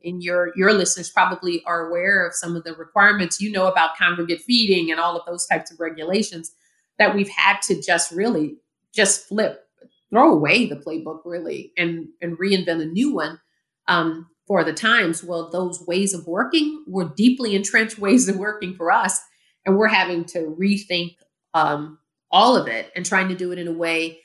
in 0.03 0.21
your 0.21 0.53
your 0.57 0.73
listeners 0.73 1.11
probably 1.11 1.63
are 1.65 1.89
aware 1.89 2.27
of 2.27 2.35
some 2.35 2.57
of 2.57 2.65
the 2.65 2.75
requirements 2.75 3.41
you 3.41 3.51
know 3.51 3.67
about 3.67 3.97
congregate 3.97 4.41
feeding 4.41 4.91
and 4.91 4.99
all 4.99 5.17
of 5.17 5.27
those 5.27 5.47
types 5.47 5.71
of 5.71 5.79
regulations 5.79 6.53
that 6.99 7.15
we've 7.15 7.29
had 7.29 7.61
to 7.63 7.81
just 7.81 8.11
really 8.13 8.57
just 8.95 9.27
flip 9.29 9.65
throw 10.11 10.33
away 10.33 10.67
the 10.67 10.77
playbook 10.77 11.21
really 11.25 11.73
and 11.77 12.09
and 12.21 12.39
reinvent 12.39 12.83
a 12.83 12.87
new 12.87 13.15
one. 13.15 13.41
Um, 13.87 14.27
for 14.49 14.65
the 14.65 14.73
times 14.73 15.23
well 15.23 15.51
those 15.51 15.87
ways 15.87 16.15
of 16.15 16.27
working 16.27 16.83
were 16.89 17.13
deeply 17.17 17.55
entrenched 17.55 17.99
ways 18.07 18.29
of 18.29 18.37
working 18.37 18.75
for 18.75 18.91
us 18.91 19.21
and 19.65 19.77
we're 19.77 19.87
having 19.87 20.25
to 20.25 20.57
rethink 20.59 21.15
um, 21.55 21.99
all 22.33 22.57
of 22.57 22.67
it 22.67 22.91
and 22.97 23.07
trying 23.07 23.29
to 23.29 23.37
do 23.37 23.53
it 23.53 23.59
in 23.59 23.69
a 23.69 23.73
way 23.73 24.19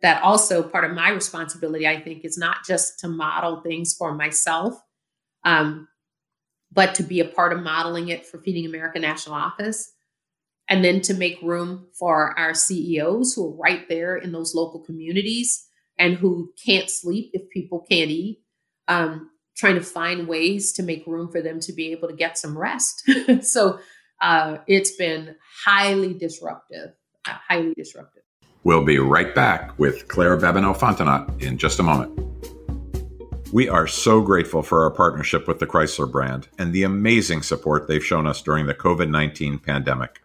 that 0.00 0.22
also 0.22 0.62
part 0.62 0.84
of 0.84 0.92
my 0.92 1.10
responsibility 1.10 1.86
i 1.86 2.00
think 2.00 2.24
is 2.24 2.38
not 2.38 2.58
just 2.64 3.00
to 3.00 3.08
model 3.08 3.60
things 3.60 3.92
for 3.92 4.14
myself 4.14 4.74
um, 5.44 5.88
but 6.72 6.94
to 6.94 7.02
be 7.02 7.20
a 7.20 7.24
part 7.24 7.52
of 7.52 7.62
modeling 7.62 8.08
it 8.08 8.24
for 8.24 8.38
feeding 8.38 8.64
america 8.64 8.98
national 8.98 9.34
office 9.34 9.90
and 10.68 10.82
then 10.82 11.00
to 11.02 11.12
make 11.12 11.42
room 11.42 11.86
for 11.92 12.38
our 12.38 12.54
ceos 12.54 13.34
who 13.34 13.48
are 13.48 13.56
right 13.56 13.88
there 13.88 14.16
in 14.16 14.32
those 14.32 14.54
local 14.54 14.80
communities 14.80 15.66
and 15.98 16.16
who 16.16 16.52
can't 16.64 16.90
sleep 16.90 17.30
if 17.32 17.48
people 17.50 17.84
can't 17.88 18.10
eat 18.10 18.40
um, 18.88 19.30
trying 19.56 19.74
to 19.74 19.80
find 19.80 20.26
ways 20.28 20.72
to 20.72 20.82
make 20.82 21.06
room 21.06 21.28
for 21.28 21.40
them 21.40 21.60
to 21.60 21.72
be 21.72 21.92
able 21.92 22.08
to 22.08 22.14
get 22.14 22.36
some 22.36 22.56
rest 22.58 23.08
so 23.42 23.78
uh, 24.20 24.58
it's 24.66 24.92
been 24.92 25.36
highly 25.64 26.14
disruptive, 26.14 26.92
uh, 27.28 27.36
highly 27.48 27.74
disruptive. 27.74 28.22
We'll 28.62 28.84
be 28.84 28.98
right 28.98 29.34
back 29.34 29.78
with 29.78 30.08
Claire 30.08 30.38
Babineaux-Fontenot 30.38 31.42
in 31.42 31.58
just 31.58 31.78
a 31.78 31.82
moment. 31.82 32.18
We 33.52 33.68
are 33.68 33.86
so 33.86 34.22
grateful 34.22 34.62
for 34.62 34.82
our 34.82 34.90
partnership 34.90 35.46
with 35.46 35.58
the 35.58 35.66
Chrysler 35.66 36.10
brand 36.10 36.48
and 36.58 36.72
the 36.72 36.82
amazing 36.84 37.42
support 37.42 37.86
they've 37.86 38.04
shown 38.04 38.26
us 38.26 38.40
during 38.40 38.66
the 38.66 38.74
COVID 38.74 39.10
19 39.10 39.58
pandemic. 39.58 40.22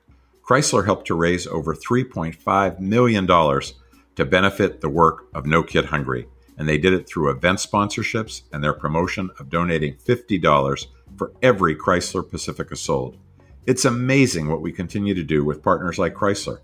Chrysler 0.48 0.86
helped 0.86 1.08
to 1.08 1.14
raise 1.14 1.46
over 1.46 1.76
$3.5 1.76 2.80
million 2.80 3.28
to 3.28 4.26
benefit 4.26 4.82
the 4.82 4.90
work 4.90 5.26
of 5.34 5.46
No 5.46 5.62
Kid 5.62 5.86
Hungry, 5.86 6.26
and 6.60 6.68
they 6.68 6.78
did 6.78 6.94
it 6.94 7.08
through 7.08 7.32
event 7.32 7.58
sponsorships 7.58 8.44
and 8.52 8.64
their 8.64 8.74
promotion 8.74 9.32
of 9.40 9.50
donating 9.50 9.96
$50 9.96 10.86
for 11.18 11.32
every 11.42 11.76
Chrysler 11.76 12.30
Pacifica 12.30 12.76
sold. 12.76 13.18
It's 13.66 13.86
amazing 13.86 14.50
what 14.50 14.62
we 14.62 14.72
continue 14.72 15.14
to 15.14 15.24
do 15.24 15.44
with 15.46 15.64
partners 15.64 15.98
like 15.98 16.14
Chrysler. 16.14 16.60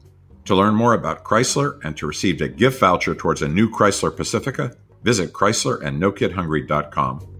To 0.45 0.55
learn 0.55 0.75
more 0.75 0.93
about 0.93 1.23
Chrysler 1.23 1.84
and 1.84 1.97
to 1.97 2.05
receive 2.05 2.41
a 2.41 2.47
gift 2.47 2.79
voucher 2.79 3.15
towards 3.15 3.41
a 3.41 3.47
new 3.47 3.69
Chrysler 3.69 4.15
Pacifica, 4.15 4.75
visit 5.01 5.34
Chrysler 5.34 5.81
and 5.81 6.01
NoKidHungry.com. 6.01 7.31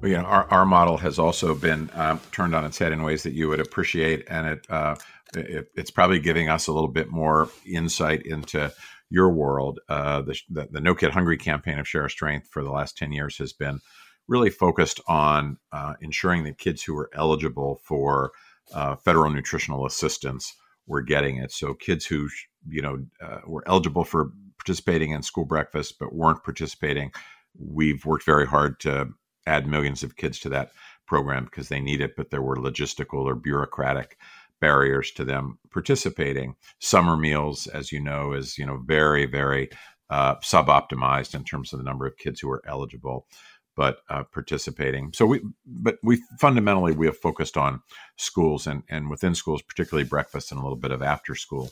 Well, 0.00 0.10
you 0.10 0.16
know, 0.16 0.24
our, 0.24 0.48
our 0.50 0.64
model 0.64 0.96
has 0.98 1.18
also 1.18 1.54
been 1.54 1.90
um, 1.94 2.20
turned 2.30 2.54
on 2.54 2.64
its 2.64 2.78
head 2.78 2.92
in 2.92 3.02
ways 3.02 3.24
that 3.24 3.32
you 3.32 3.48
would 3.48 3.60
appreciate, 3.60 4.24
and 4.28 4.46
it, 4.46 4.66
uh, 4.70 4.96
it, 5.36 5.70
it's 5.74 5.90
probably 5.90 6.18
giving 6.18 6.48
us 6.48 6.66
a 6.66 6.72
little 6.72 6.88
bit 6.88 7.10
more 7.10 7.48
insight 7.66 8.26
into 8.26 8.72
your 9.12 9.30
world. 9.30 9.78
Uh, 9.90 10.22
the, 10.22 10.40
the, 10.48 10.68
the, 10.70 10.80
No 10.80 10.94
Kid 10.94 11.10
Hungry 11.10 11.36
campaign 11.36 11.78
of 11.78 11.86
Share 11.86 12.08
Strength 12.08 12.48
for 12.48 12.64
the 12.64 12.70
last 12.70 12.96
ten 12.96 13.12
years 13.12 13.36
has 13.36 13.52
been 13.52 13.78
really 14.26 14.50
focused 14.50 15.00
on 15.06 15.58
uh, 15.70 15.94
ensuring 16.00 16.44
that 16.44 16.56
kids 16.56 16.82
who 16.82 16.96
are 16.96 17.10
eligible 17.14 17.78
for 17.84 18.32
uh, 18.72 18.96
federal 18.96 19.30
nutritional 19.30 19.84
assistance 19.84 20.54
were 20.86 21.02
getting 21.02 21.36
it. 21.36 21.52
So 21.52 21.74
kids 21.74 22.06
who 22.06 22.28
you 22.66 22.80
know 22.80 23.04
uh, 23.20 23.40
were 23.46 23.64
eligible 23.66 24.04
for 24.04 24.32
participating 24.58 25.10
in 25.10 25.22
school 25.22 25.44
breakfast 25.44 25.96
but 26.00 26.14
weren't 26.14 26.44
participating, 26.44 27.12
we've 27.58 28.06
worked 28.06 28.24
very 28.24 28.46
hard 28.46 28.80
to 28.80 29.08
add 29.46 29.66
millions 29.66 30.02
of 30.02 30.16
kids 30.16 30.38
to 30.40 30.48
that 30.48 30.70
program 31.06 31.44
because 31.44 31.68
they 31.68 31.80
need 31.80 32.00
it, 32.00 32.16
but 32.16 32.30
there 32.30 32.40
were 32.40 32.56
logistical 32.56 33.24
or 33.24 33.34
bureaucratic 33.34 34.16
barriers 34.62 35.10
to 35.10 35.24
them 35.24 35.58
participating. 35.70 36.56
Summer 36.78 37.18
meals, 37.18 37.66
as 37.66 37.92
you 37.92 38.00
know, 38.00 38.32
is 38.32 38.56
you 38.56 38.64
know 38.64 38.78
very 38.86 39.26
very 39.26 39.68
uh, 40.08 40.36
sub-optimized 40.42 41.34
in 41.34 41.44
terms 41.44 41.72
of 41.72 41.78
the 41.78 41.84
number 41.84 42.06
of 42.06 42.16
kids 42.16 42.40
who 42.40 42.50
are 42.50 42.62
eligible 42.66 43.26
but 43.74 43.98
uh, 44.10 44.22
participating. 44.24 45.12
So 45.14 45.24
we, 45.24 45.40
but 45.64 45.96
we 46.02 46.22
fundamentally 46.38 46.92
we 46.92 47.06
have 47.06 47.16
focused 47.16 47.56
on 47.56 47.80
schools 48.16 48.66
and 48.66 48.82
and 48.88 49.10
within 49.10 49.34
schools, 49.34 49.62
particularly 49.62 50.08
breakfast 50.08 50.50
and 50.50 50.60
a 50.60 50.62
little 50.62 50.76
bit 50.76 50.90
of 50.90 51.02
after 51.02 51.34
school. 51.34 51.70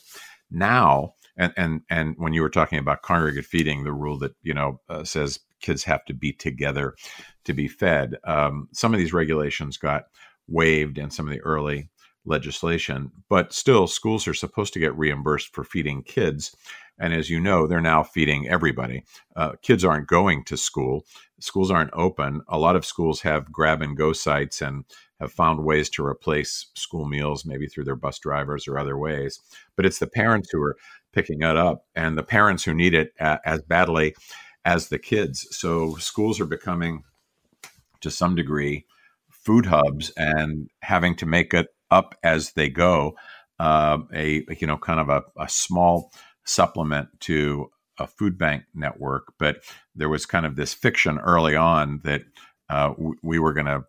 Now, 0.49 1.13
and 1.37 1.53
and 1.57 1.81
and 1.89 2.15
when 2.17 2.33
you 2.33 2.41
were 2.41 2.49
talking 2.49 2.79
about 2.79 3.03
congregate 3.03 3.45
feeding, 3.45 3.83
the 3.83 3.93
rule 3.93 4.17
that 4.19 4.33
you 4.41 4.53
know 4.53 4.81
uh, 4.89 5.03
says 5.03 5.39
kids 5.61 5.83
have 5.83 6.03
to 6.05 6.13
be 6.13 6.33
together 6.33 6.95
to 7.45 7.53
be 7.53 7.67
fed. 7.67 8.15
Um, 8.23 8.67
some 8.73 8.93
of 8.93 8.99
these 8.99 9.13
regulations 9.13 9.77
got 9.77 10.05
waived 10.47 10.97
in 10.97 11.11
some 11.11 11.27
of 11.27 11.33
the 11.33 11.41
early 11.41 11.89
legislation, 12.25 13.11
but 13.29 13.53
still, 13.53 13.87
schools 13.87 14.27
are 14.27 14.33
supposed 14.33 14.73
to 14.73 14.79
get 14.79 14.97
reimbursed 14.97 15.53
for 15.53 15.63
feeding 15.63 16.03
kids. 16.03 16.55
And 16.99 17.13
as 17.13 17.29
you 17.29 17.39
know, 17.39 17.65
they're 17.65 17.81
now 17.81 18.03
feeding 18.03 18.47
everybody. 18.47 19.03
Uh, 19.35 19.53
kids 19.63 19.83
aren't 19.83 20.07
going 20.07 20.43
to 20.45 20.57
school, 20.57 21.05
schools 21.39 21.71
aren't 21.71 21.93
open. 21.93 22.41
A 22.47 22.59
lot 22.59 22.75
of 22.75 22.85
schools 22.85 23.21
have 23.21 23.51
grab 23.51 23.81
and 23.81 23.97
go 23.97 24.13
sites 24.13 24.61
and 24.61 24.85
have 25.19 25.31
found 25.31 25.63
ways 25.63 25.89
to 25.91 26.05
replace 26.05 26.67
school 26.75 27.05
meals, 27.07 27.45
maybe 27.45 27.67
through 27.67 27.85
their 27.85 27.95
bus 27.95 28.19
drivers 28.19 28.67
or 28.67 28.77
other 28.77 28.97
ways. 28.97 29.39
But 29.75 29.85
it's 29.85 29.99
the 29.99 30.07
parents 30.07 30.49
who 30.51 30.61
are 30.61 30.75
picking 31.13 31.41
it 31.41 31.57
up 31.57 31.85
and 31.95 32.17
the 32.17 32.23
parents 32.23 32.63
who 32.63 32.73
need 32.73 32.93
it 32.93 33.13
as 33.19 33.61
badly 33.63 34.15
as 34.63 34.89
the 34.89 34.99
kids. 34.99 35.47
So 35.51 35.95
schools 35.95 36.39
are 36.39 36.45
becoming, 36.45 37.03
to 38.01 38.11
some 38.11 38.35
degree, 38.35 38.85
food 39.29 39.65
hubs 39.65 40.11
and 40.17 40.69
having 40.81 41.15
to 41.15 41.25
make 41.25 41.53
it 41.53 41.67
up 41.91 42.15
as 42.23 42.53
they 42.53 42.69
go. 42.69 43.15
Uh, 43.59 43.99
a 44.13 44.43
you 44.59 44.65
know 44.65 44.77
kind 44.77 44.99
of 44.99 45.09
a, 45.09 45.21
a 45.39 45.47
small 45.47 46.11
supplement 46.45 47.07
to 47.19 47.69
a 47.99 48.07
food 48.07 48.37
bank 48.37 48.63
network, 48.73 49.33
but 49.37 49.57
there 49.95 50.09
was 50.09 50.25
kind 50.25 50.45
of 50.45 50.55
this 50.55 50.73
fiction 50.73 51.19
early 51.19 51.55
on 51.55 51.99
that 52.03 52.23
uh, 52.69 52.93
we 53.21 53.37
were 53.37 53.53
going 53.53 53.67
to 53.67 53.83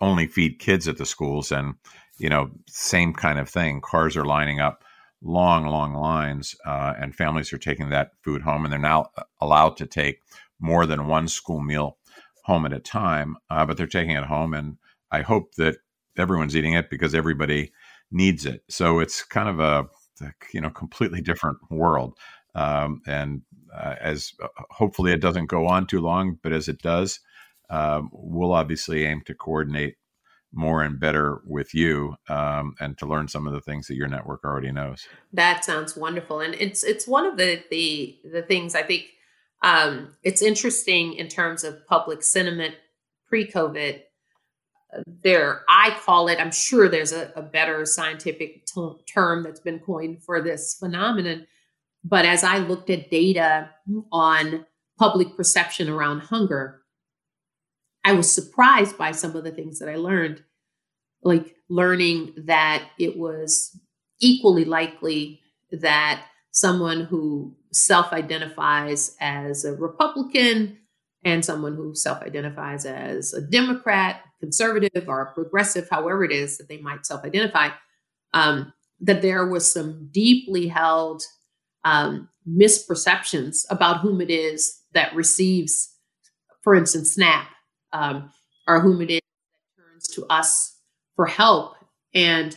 only 0.00 0.26
feed 0.26 0.58
kids 0.58 0.86
at 0.88 0.98
the 0.98 1.06
schools, 1.06 1.50
and 1.50 1.74
you 2.18 2.28
know, 2.28 2.50
same 2.68 3.12
kind 3.14 3.38
of 3.38 3.48
thing. 3.48 3.80
Cars 3.80 4.16
are 4.16 4.24
lining 4.24 4.60
up 4.60 4.84
long, 5.22 5.66
long 5.66 5.94
lines, 5.94 6.54
uh, 6.66 6.92
and 6.98 7.14
families 7.14 7.52
are 7.52 7.58
taking 7.58 7.88
that 7.88 8.10
food 8.22 8.42
home, 8.42 8.64
and 8.64 8.72
they're 8.72 8.78
now 8.78 9.10
uh, 9.16 9.22
allowed 9.40 9.76
to 9.78 9.86
take 9.86 10.20
more 10.60 10.86
than 10.86 11.06
one 11.06 11.28
school 11.28 11.60
meal 11.60 11.96
home 12.44 12.66
at 12.66 12.72
a 12.72 12.78
time, 12.78 13.36
uh, 13.50 13.64
but 13.64 13.76
they're 13.76 13.86
taking 13.86 14.16
it 14.16 14.24
home, 14.24 14.52
and 14.52 14.76
I 15.10 15.22
hope 15.22 15.54
that 15.54 15.76
everyone's 16.18 16.56
eating 16.56 16.74
it 16.74 16.90
because 16.90 17.14
everybody 17.14 17.72
needs 18.10 18.46
it. 18.46 18.62
So 18.68 19.00
it's 19.00 19.22
kind 19.22 19.48
of 19.48 19.60
a 19.60 19.86
you 20.52 20.60
know 20.60 20.70
completely 20.70 21.20
different 21.20 21.58
world, 21.70 22.16
um, 22.54 23.00
and 23.06 23.42
uh, 23.74 23.96
as 24.00 24.32
uh, 24.42 24.48
hopefully 24.70 25.12
it 25.12 25.20
doesn't 25.20 25.46
go 25.46 25.66
on 25.66 25.86
too 25.86 26.00
long, 26.00 26.38
but 26.42 26.52
as 26.52 26.68
it 26.68 26.80
does, 26.82 27.20
um, 27.70 28.10
we'll 28.12 28.52
obviously 28.52 29.04
aim 29.04 29.22
to 29.26 29.34
coordinate 29.34 29.96
more 30.54 30.82
and 30.82 31.00
better 31.00 31.40
with 31.44 31.74
you 31.74 32.14
um, 32.28 32.74
and 32.80 32.96
to 32.98 33.06
learn 33.06 33.28
some 33.28 33.46
of 33.46 33.52
the 33.52 33.60
things 33.60 33.88
that 33.88 33.96
your 33.96 34.06
network 34.06 34.44
already 34.44 34.70
knows 34.70 35.06
that 35.32 35.64
sounds 35.64 35.96
wonderful 35.96 36.40
and 36.40 36.54
it's 36.54 36.84
it's 36.84 37.08
one 37.08 37.26
of 37.26 37.36
the 37.36 37.62
the 37.70 38.16
the 38.32 38.42
things 38.42 38.74
i 38.74 38.82
think 38.82 39.06
um, 39.62 40.14
it's 40.22 40.42
interesting 40.42 41.14
in 41.14 41.26
terms 41.26 41.64
of 41.64 41.86
public 41.86 42.22
sentiment 42.22 42.74
pre-covid 43.28 44.02
there 45.22 45.62
i 45.68 45.96
call 46.04 46.28
it 46.28 46.38
i'm 46.40 46.52
sure 46.52 46.88
there's 46.88 47.12
a, 47.12 47.32
a 47.36 47.42
better 47.42 47.84
scientific 47.84 48.66
t- 48.66 48.92
term 49.12 49.42
that's 49.42 49.60
been 49.60 49.78
coined 49.78 50.22
for 50.22 50.40
this 50.40 50.74
phenomenon 50.78 51.46
but 52.04 52.24
as 52.24 52.44
i 52.44 52.58
looked 52.58 52.90
at 52.90 53.10
data 53.10 53.70
on 54.12 54.64
public 54.98 55.36
perception 55.36 55.88
around 55.88 56.20
hunger 56.20 56.82
I 58.04 58.12
was 58.12 58.30
surprised 58.30 58.98
by 58.98 59.12
some 59.12 59.34
of 59.34 59.44
the 59.44 59.50
things 59.50 59.78
that 59.78 59.88
I 59.88 59.96
learned, 59.96 60.42
like 61.22 61.56
learning 61.70 62.34
that 62.36 62.84
it 62.98 63.16
was 63.16 63.78
equally 64.20 64.66
likely 64.66 65.40
that 65.72 66.26
someone 66.50 67.04
who 67.04 67.56
self 67.72 68.12
identifies 68.12 69.16
as 69.20 69.64
a 69.64 69.72
Republican 69.72 70.78
and 71.24 71.42
someone 71.42 71.74
who 71.74 71.94
self 71.94 72.22
identifies 72.22 72.84
as 72.84 73.32
a 73.32 73.40
Democrat, 73.40 74.20
conservative, 74.44 75.08
or 75.08 75.32
progressive, 75.34 75.88
however 75.90 76.24
it 76.24 76.32
is 76.32 76.58
that 76.58 76.68
they 76.68 76.78
might 76.78 77.06
self 77.06 77.24
identify, 77.24 77.68
um, 78.34 78.72
that 79.00 79.22
there 79.22 79.46
was 79.46 79.72
some 79.72 80.08
deeply 80.12 80.68
held 80.68 81.22
um, 81.84 82.28
misperceptions 82.48 83.64
about 83.70 84.00
whom 84.00 84.20
it 84.20 84.30
is 84.30 84.80
that 84.92 85.14
receives, 85.14 85.94
for 86.62 86.74
instance, 86.74 87.12
SNAP 87.12 87.48
um, 87.92 88.30
or 88.66 88.80
whom 88.80 89.00
it 89.00 89.10
is 89.10 89.20
that 89.20 89.82
turns 89.82 90.06
to 90.08 90.26
us 90.26 90.76
for 91.16 91.26
help. 91.26 91.74
And 92.14 92.56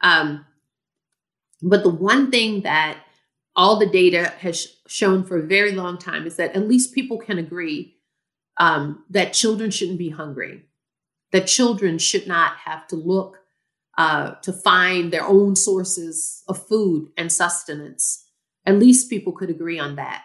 um, 0.00 0.46
but 1.62 1.82
the 1.82 1.90
one 1.90 2.30
thing 2.30 2.62
that 2.62 2.98
all 3.56 3.78
the 3.78 3.86
data 3.86 4.32
has 4.38 4.68
shown 4.86 5.24
for 5.24 5.38
a 5.38 5.46
very 5.46 5.72
long 5.72 5.98
time 5.98 6.26
is 6.26 6.36
that 6.36 6.54
at 6.54 6.68
least 6.68 6.94
people 6.94 7.18
can 7.18 7.38
agree 7.38 7.94
um, 8.58 9.04
that 9.10 9.32
children 9.32 9.70
shouldn't 9.70 9.98
be 9.98 10.10
hungry, 10.10 10.62
that 11.36 11.46
children 11.46 11.98
should 11.98 12.26
not 12.26 12.56
have 12.64 12.86
to 12.86 12.96
look 12.96 13.40
uh, 13.98 14.30
to 14.36 14.54
find 14.54 15.12
their 15.12 15.26
own 15.26 15.54
sources 15.54 16.42
of 16.48 16.66
food 16.66 17.10
and 17.18 17.30
sustenance. 17.30 18.24
At 18.64 18.78
least 18.78 19.10
people 19.10 19.34
could 19.34 19.50
agree 19.50 19.78
on 19.78 19.96
that. 19.96 20.22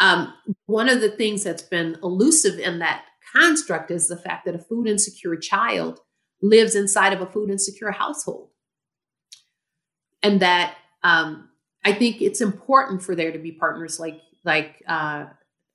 Um, 0.00 0.34
one 0.64 0.88
of 0.88 1.00
the 1.00 1.12
things 1.12 1.44
that's 1.44 1.62
been 1.62 1.96
elusive 2.02 2.58
in 2.58 2.80
that 2.80 3.04
construct 3.36 3.92
is 3.92 4.08
the 4.08 4.16
fact 4.16 4.46
that 4.46 4.56
a 4.56 4.58
food 4.58 4.88
insecure 4.88 5.36
child 5.36 6.00
lives 6.42 6.74
inside 6.74 7.12
of 7.12 7.20
a 7.20 7.26
food 7.26 7.48
insecure 7.48 7.92
household. 7.92 8.50
And 10.24 10.40
that 10.40 10.74
um, 11.04 11.50
I 11.84 11.92
think 11.92 12.20
it's 12.20 12.40
important 12.40 13.00
for 13.00 13.14
there 13.14 13.30
to 13.30 13.38
be 13.38 13.52
partners 13.52 14.00
like 14.00 14.20
like 14.44 14.82
uh, 14.88 15.26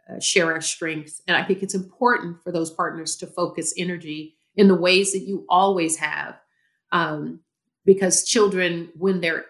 uh, 0.10 0.20
share 0.20 0.52
our 0.52 0.60
strengths, 0.60 1.22
and 1.26 1.38
I 1.38 1.44
think 1.46 1.64
it's 1.64 1.74
important 1.74 2.44
for 2.44 2.52
those 2.52 2.70
partners 2.70 3.16
to 3.18 3.28
focus 3.28 3.74
energy 3.78 4.36
in 4.56 4.68
the 4.68 4.76
ways 4.76 5.14
that 5.14 5.24
you 5.28 5.46
always 5.50 5.98
have, 5.98 6.36
um, 6.92 7.40
because 7.86 8.24
children, 8.24 8.90
when 8.96 9.22
they're 9.22 9.46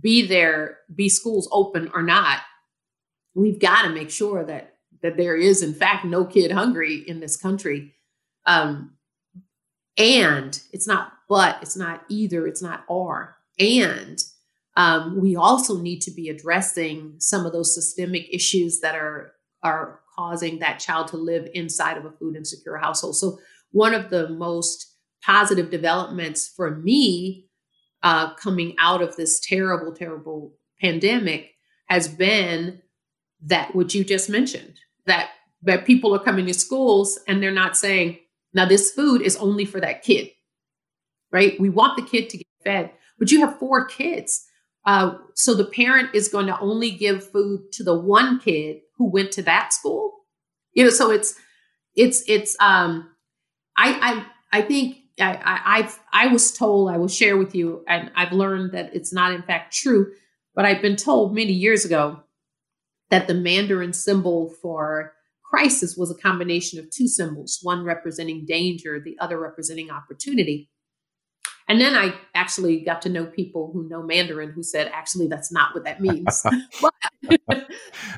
be 0.00 0.26
there, 0.26 0.78
be 0.94 1.08
schools 1.08 1.48
open 1.52 1.90
or 1.94 2.02
not, 2.02 2.40
we've 3.34 3.60
got 3.60 3.82
to 3.82 3.90
make 3.90 4.10
sure 4.10 4.44
that 4.44 4.76
that 5.02 5.16
there 5.16 5.36
is, 5.36 5.62
in 5.62 5.72
fact, 5.72 6.04
no 6.04 6.24
kid 6.24 6.50
hungry 6.50 6.96
in 7.06 7.20
this 7.20 7.36
country. 7.36 7.94
Um, 8.46 8.92
and 9.96 10.60
it's 10.72 10.86
not 10.86 11.12
but, 11.28 11.58
it's 11.62 11.76
not 11.76 12.04
either, 12.08 12.46
it's 12.46 12.62
not 12.62 12.84
or. 12.88 13.36
And 13.58 14.18
um, 14.76 15.20
we 15.20 15.36
also 15.36 15.78
need 15.78 16.00
to 16.00 16.10
be 16.10 16.28
addressing 16.28 17.14
some 17.18 17.46
of 17.46 17.52
those 17.52 17.74
systemic 17.74 18.28
issues 18.32 18.80
that 18.80 18.94
are 18.94 19.32
are 19.62 20.00
causing 20.16 20.58
that 20.58 20.80
child 20.80 21.08
to 21.08 21.16
live 21.16 21.48
inside 21.54 21.96
of 21.96 22.04
a 22.04 22.10
food 22.10 22.36
insecure 22.36 22.76
household. 22.76 23.16
So 23.16 23.38
one 23.72 23.94
of 23.94 24.10
the 24.10 24.28
most 24.28 24.86
positive 25.24 25.70
developments 25.70 26.48
for 26.48 26.76
me 26.76 27.46
uh, 28.02 28.34
coming 28.34 28.74
out 28.78 29.02
of 29.02 29.16
this 29.16 29.40
terrible, 29.40 29.92
terrible 29.92 30.54
pandemic 30.80 31.50
has 31.88 32.08
been 32.08 32.80
that 33.42 33.74
what 33.74 33.94
you 33.94 34.04
just 34.04 34.28
mentioned 34.28 34.78
that 35.06 35.30
that 35.62 35.84
people 35.84 36.14
are 36.14 36.22
coming 36.22 36.46
to 36.46 36.54
schools 36.54 37.18
and 37.28 37.42
they're 37.42 37.50
not 37.50 37.76
saying 37.76 38.18
now 38.54 38.64
this 38.64 38.92
food 38.92 39.20
is 39.22 39.36
only 39.36 39.64
for 39.64 39.80
that 39.80 40.02
kid 40.02 40.28
right? 41.32 41.60
We 41.60 41.68
want 41.68 41.96
the 41.96 42.02
kid 42.02 42.28
to 42.30 42.38
get 42.38 42.46
fed 42.64 42.90
but 43.18 43.30
you 43.30 43.40
have 43.40 43.58
four 43.58 43.86
kids 43.86 44.46
uh, 44.86 45.14
so 45.34 45.54
the 45.54 45.64
parent 45.64 46.14
is 46.14 46.28
going 46.28 46.46
to 46.46 46.58
only 46.58 46.90
give 46.90 47.30
food 47.30 47.70
to 47.72 47.84
the 47.84 47.94
one 47.94 48.38
kid 48.38 48.80
who 48.96 49.10
went 49.10 49.30
to 49.32 49.42
that 49.42 49.74
school? 49.74 50.12
You 50.72 50.84
know 50.84 50.90
so 50.90 51.10
it's 51.10 51.34
it's 51.96 52.22
it's 52.28 52.56
um 52.60 53.09
i 53.76 54.24
i 54.52 54.58
i 54.58 54.62
think 54.62 54.96
I, 55.20 55.34
I 55.34 55.78
I've 55.78 56.00
I 56.12 56.26
was 56.28 56.52
told 56.52 56.90
I 56.90 56.96
will 56.96 57.08
share 57.08 57.36
with 57.36 57.54
you, 57.54 57.84
and 57.86 58.10
I've 58.14 58.32
learned 58.32 58.72
that 58.72 58.94
it's 58.94 59.12
not 59.12 59.32
in 59.32 59.42
fact 59.42 59.74
true. 59.74 60.12
But 60.54 60.64
I've 60.64 60.82
been 60.82 60.96
told 60.96 61.34
many 61.34 61.52
years 61.52 61.84
ago 61.84 62.20
that 63.10 63.28
the 63.28 63.34
Mandarin 63.34 63.92
symbol 63.92 64.50
for 64.62 65.12
crisis 65.44 65.96
was 65.96 66.10
a 66.10 66.14
combination 66.14 66.78
of 66.78 66.90
two 66.90 67.08
symbols, 67.08 67.58
one 67.62 67.84
representing 67.84 68.44
danger, 68.46 69.00
the 69.00 69.16
other 69.20 69.38
representing 69.38 69.90
opportunity. 69.90 70.70
And 71.68 71.80
then 71.80 71.94
I 71.94 72.14
actually 72.34 72.80
got 72.80 73.02
to 73.02 73.08
know 73.08 73.26
people 73.26 73.70
who 73.72 73.88
know 73.88 74.02
Mandarin 74.02 74.50
who 74.50 74.62
said, 74.62 74.90
actually, 74.92 75.28
that's 75.28 75.52
not 75.52 75.72
what 75.72 75.84
that 75.84 76.00
means. 76.00 76.42
but, 76.80 77.68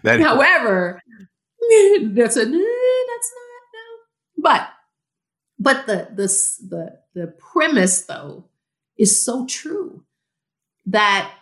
that 0.02 0.20
however, 0.22 1.02
that's 2.12 2.36
a 2.36 2.44
that's 2.44 2.48
not 2.48 3.62
no. 3.74 3.88
But 4.38 4.68
but 5.62 5.86
the 5.86 6.08
the 6.14 6.26
the 6.68 6.98
the 7.14 7.26
premise 7.38 8.02
though 8.02 8.44
is 8.98 9.24
so 9.24 9.46
true 9.46 10.04
that 10.86 11.32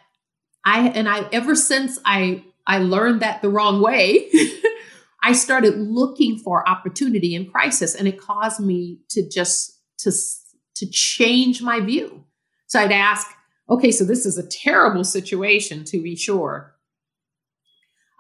I 0.65 0.89
and 0.89 1.09
I 1.09 1.27
ever 1.33 1.55
since 1.55 1.99
I 2.05 2.45
I 2.67 2.79
learned 2.79 3.23
that 3.23 3.41
the 3.41 3.49
wrong 3.49 3.81
way, 3.81 4.31
I 5.23 5.33
started 5.33 5.79
looking 5.79 6.39
for 6.39 6.69
opportunity 6.69 7.35
in 7.35 7.51
crisis 7.51 7.95
and 7.95 8.07
it 8.07 8.21
caused 8.21 8.61
me 8.61 8.99
to 9.11 9.27
just 9.27 9.81
to 10.01 10.13
to 10.77 10.87
change 10.91 11.63
my 11.63 11.81
view. 11.81 12.25
So 12.67 12.79
I'd 12.79 12.93
ask, 12.93 13.27
okay, 13.71 13.91
so 13.91 14.05
this 14.05 14.27
is 14.27 14.37
a 14.37 14.47
terrible 14.47 15.05
situation 15.05 15.85
to 15.85 16.03
be 16.03 16.15
sure. 16.15 16.75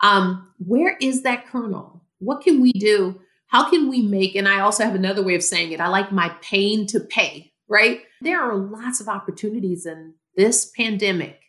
Um, 0.02 0.48
where 0.58 0.96
is 1.00 1.22
that 1.22 1.46
kernel? 1.46 2.02
What 2.18 2.40
can 2.40 2.60
we 2.62 2.72
do? 2.72 3.20
How 3.50 3.68
can 3.68 3.88
we 3.88 4.02
make, 4.02 4.36
and 4.36 4.48
I 4.48 4.60
also 4.60 4.84
have 4.84 4.94
another 4.94 5.22
way 5.22 5.34
of 5.34 5.42
saying 5.42 5.72
it, 5.72 5.80
I 5.80 5.88
like 5.88 6.12
my 6.12 6.28
pain 6.40 6.86
to 6.88 7.00
pay, 7.00 7.52
right? 7.68 8.02
There 8.20 8.40
are 8.40 8.56
lots 8.56 9.00
of 9.00 9.08
opportunities 9.08 9.86
in 9.86 10.14
this 10.36 10.70
pandemic 10.76 11.40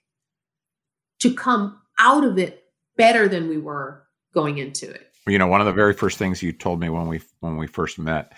to 1.20 1.34
come 1.34 1.80
out 2.00 2.24
of 2.24 2.40
it 2.40 2.64
better 2.98 3.28
than 3.28 3.48
we 3.48 3.58
were 3.58 4.04
going 4.34 4.58
into 4.58 4.90
it. 4.90 5.08
You 5.28 5.38
know, 5.38 5.46
one 5.46 5.62
of 5.62 5.68
the 5.68 5.74
very 5.74 5.94
first 5.94 6.18
things 6.18 6.42
you 6.42 6.52
told 6.52 6.80
me 6.80 6.90
when 6.90 7.08
we 7.08 7.22
when 7.42 7.58
we 7.58 7.68
first 7.68 8.00
met, 8.00 8.34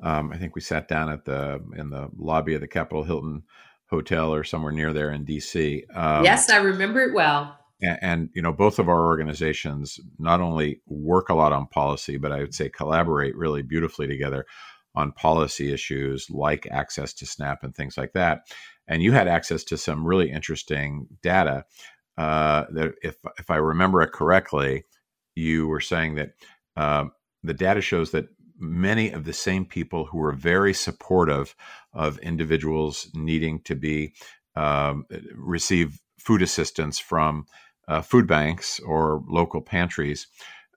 um, 0.00 0.32
I 0.32 0.38
think 0.38 0.54
we 0.54 0.60
sat 0.60 0.86
down 0.86 1.10
at 1.10 1.24
the 1.24 1.60
in 1.76 1.90
the 1.90 2.08
lobby 2.16 2.54
of 2.54 2.60
the 2.60 2.68
Capitol 2.68 3.02
Hilton 3.02 3.42
Hotel 3.90 4.32
or 4.32 4.44
somewhere 4.44 4.72
near 4.72 4.92
there 4.92 5.10
in 5.10 5.24
D.C. 5.24 5.84
Um, 5.92 6.22
yes, 6.22 6.48
I 6.50 6.58
remember 6.58 7.00
it 7.00 7.14
well. 7.14 7.58
And, 7.80 7.98
and, 8.02 8.30
you 8.34 8.42
know, 8.42 8.52
both 8.52 8.78
of 8.78 8.88
our 8.88 9.04
organizations 9.06 10.00
not 10.18 10.40
only 10.40 10.80
work 10.86 11.28
a 11.28 11.34
lot 11.34 11.52
on 11.52 11.66
policy, 11.66 12.16
but 12.16 12.32
I 12.32 12.40
would 12.40 12.54
say 12.54 12.68
collaborate 12.68 13.36
really 13.36 13.62
beautifully 13.62 14.06
together 14.06 14.46
on 14.94 15.12
policy 15.12 15.72
issues 15.72 16.28
like 16.30 16.66
access 16.70 17.12
to 17.14 17.26
SNAP 17.26 17.62
and 17.62 17.74
things 17.74 17.96
like 17.96 18.12
that. 18.14 18.48
And 18.88 19.02
you 19.02 19.12
had 19.12 19.28
access 19.28 19.62
to 19.64 19.76
some 19.76 20.06
really 20.06 20.30
interesting 20.30 21.06
data 21.22 21.64
uh, 22.16 22.64
that, 22.72 22.94
if 23.02 23.16
if 23.38 23.50
I 23.50 23.56
remember 23.56 24.02
it 24.02 24.12
correctly, 24.12 24.84
you 25.36 25.68
were 25.68 25.80
saying 25.80 26.16
that 26.16 26.30
um, 26.76 27.12
the 27.44 27.54
data 27.54 27.80
shows 27.80 28.10
that 28.10 28.26
many 28.58 29.12
of 29.12 29.24
the 29.24 29.32
same 29.32 29.64
people 29.64 30.06
who 30.06 30.18
were 30.18 30.32
very 30.32 30.74
supportive 30.74 31.54
of 31.92 32.18
individuals 32.18 33.08
needing 33.14 33.60
to 33.62 33.76
be 33.76 34.14
um, 34.56 35.04
receive 35.36 36.00
food 36.18 36.42
assistance 36.42 36.98
from 36.98 37.46
uh, 37.88 38.02
food 38.02 38.26
banks 38.26 38.78
or 38.80 39.22
local 39.28 39.60
pantries, 39.60 40.26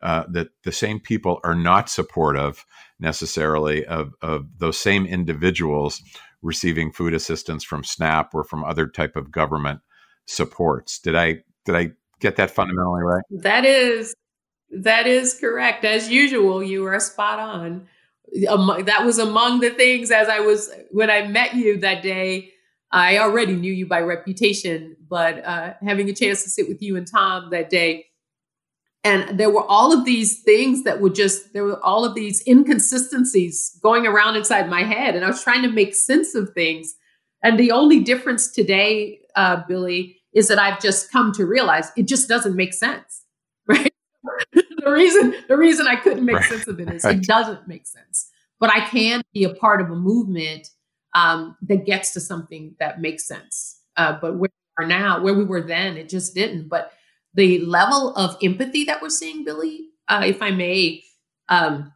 uh, 0.02 0.24
that 0.30 0.48
the 0.64 0.72
same 0.72 1.00
people 1.00 1.40
are 1.44 1.56
not 1.56 1.90
supportive 1.90 2.66
necessarily 3.00 3.86
of, 3.86 4.14
of 4.22 4.48
those 4.58 4.80
same 4.80 5.06
individuals 5.06 6.02
receiving 6.42 6.92
food 6.92 7.14
assistance 7.14 7.64
from 7.64 7.84
SNAP 7.84 8.34
or 8.34 8.44
from 8.44 8.64
other 8.64 8.88
type 8.88 9.16
of 9.16 9.32
government 9.32 9.82
supports. 10.26 11.00
Did 11.00 11.16
I 11.16 11.44
did 11.66 11.76
I 11.76 11.92
get 12.20 12.38
that 12.38 12.52
fundamentally 12.52 13.04
right? 13.04 13.24
That 13.30 13.66
is 13.66 14.16
that 14.72 15.06
is 15.06 15.38
correct. 15.40 15.86
As 15.86 16.10
usual, 16.10 16.64
you 16.64 16.86
are 16.86 17.00
spot 17.00 17.40
on. 17.40 17.88
Um, 18.48 18.84
that 18.86 19.06
was 19.06 19.20
among 19.20 19.60
the 19.60 19.72
things 19.72 20.10
as 20.10 20.30
I 20.30 20.40
was 20.40 20.72
when 20.90 21.10
I 21.10 21.28
met 21.28 21.54
you 21.54 21.78
that 21.80 22.02
day. 22.02 22.51
I 22.92 23.20
already 23.20 23.56
knew 23.56 23.72
you 23.72 23.86
by 23.86 24.02
reputation, 24.02 24.98
but 25.08 25.46
uh, 25.46 25.74
having 25.82 26.10
a 26.10 26.14
chance 26.14 26.44
to 26.44 26.50
sit 26.50 26.68
with 26.68 26.82
you 26.82 26.98
and 26.98 27.08
Tom 27.08 27.50
that 27.52 27.70
day, 27.70 28.06
and 29.04 29.40
there 29.40 29.50
were 29.50 29.66
all 29.66 29.94
of 29.94 30.06
these 30.06 30.44
things 30.44 30.84
that 30.84 31.02
would 31.02 31.16
just 31.16 31.54
there 31.54 31.64
were 31.64 31.84
all 31.84 32.06
of 32.06 32.14
these 32.16 32.44
inconsistencies 32.48 33.80
going 33.82 34.06
around 34.06 34.36
inside 34.36 34.70
my 34.70 34.84
head, 34.84 35.16
and 35.16 35.24
I 35.24 35.28
was 35.30 35.44
trying 35.44 35.64
to 35.64 35.72
make 35.72 35.96
sense 35.96 36.36
of 36.36 36.54
things. 36.54 36.94
And 37.44 37.58
the 37.58 37.72
only 37.72 38.02
difference 38.02 38.52
today, 38.52 39.20
uh, 39.36 39.64
Billy, 39.68 40.18
is 40.34 40.48
that 40.50 40.60
I've 40.60 40.80
just 40.80 41.12
come 41.12 41.32
to 41.34 41.46
realize 41.46 41.92
it 41.98 42.08
just 42.08 42.30
doesn't 42.30 42.56
make 42.56 42.74
sense, 42.74 43.24
right? 43.68 43.94
the 44.54 44.92
reason 44.92 45.34
the 45.48 45.58
reason 45.58 45.88
I 45.88 45.96
couldn't 45.96 46.26
make 46.26 46.36
right. 46.36 46.46
sense 46.46 46.68
of 46.68 46.80
it 46.80 46.90
is 46.90 47.04
right. 47.04 47.18
it 47.18 47.24
doesn't 47.24 47.68
make 47.68 47.88
sense. 47.88 48.30
But 48.60 48.70
I 48.70 48.82
can 48.82 49.24
be 49.34 49.46
a 49.46 49.54
part 49.56 49.82
of 49.82 49.90
a 49.90 49.96
movement 49.96 50.70
um, 51.14 51.58
that 51.64 51.86
gets 51.86 52.14
to 52.14 52.20
something 52.20 52.76
that 52.80 53.02
makes 53.02 53.26
sense. 53.26 53.80
Uh, 53.98 54.18
but 54.22 54.38
where 54.38 54.50
we 54.50 54.84
are 54.84 54.88
now, 54.88 55.22
where 55.22 55.34
we 55.34 55.44
were 55.44 55.62
then, 55.62 55.98
it 55.98 56.10
just 56.10 56.34
didn't. 56.34 56.70
But 56.70 56.94
the 57.34 57.60
level 57.60 58.16
of 58.16 58.38
empathy 58.42 58.84
that 58.86 59.02
we're 59.02 59.10
seeing, 59.10 59.44
Billy, 59.44 59.90
uh, 60.08 60.24
if 60.26 60.42
I 60.42 60.52
may, 60.52 61.04
um, 61.50 61.94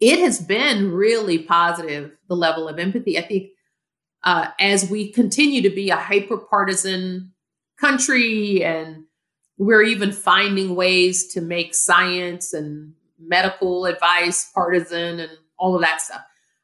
it 0.00 0.18
has 0.18 0.40
been 0.40 0.92
really 0.92 1.38
positive. 1.38 2.12
The 2.28 2.36
level 2.36 2.68
of 2.68 2.78
empathy, 2.78 3.18
I 3.18 3.22
think, 3.22 3.50
uh, 4.24 4.48
as 4.60 4.90
we 4.90 5.12
continue 5.12 5.62
to 5.62 5.70
be 5.70 5.90
a 5.90 5.96
hyper 5.96 6.36
partisan 6.36 7.32
country 7.78 8.64
and 8.64 9.04
we're 9.58 9.82
even 9.82 10.12
finding 10.12 10.74
ways 10.74 11.32
to 11.34 11.40
make 11.40 11.74
science 11.74 12.52
and 12.52 12.92
medical 13.18 13.86
advice 13.86 14.50
partisan 14.54 15.20
and 15.20 15.32
all 15.58 15.74
of 15.74 15.80
that 15.80 16.00
stuff 16.00 16.22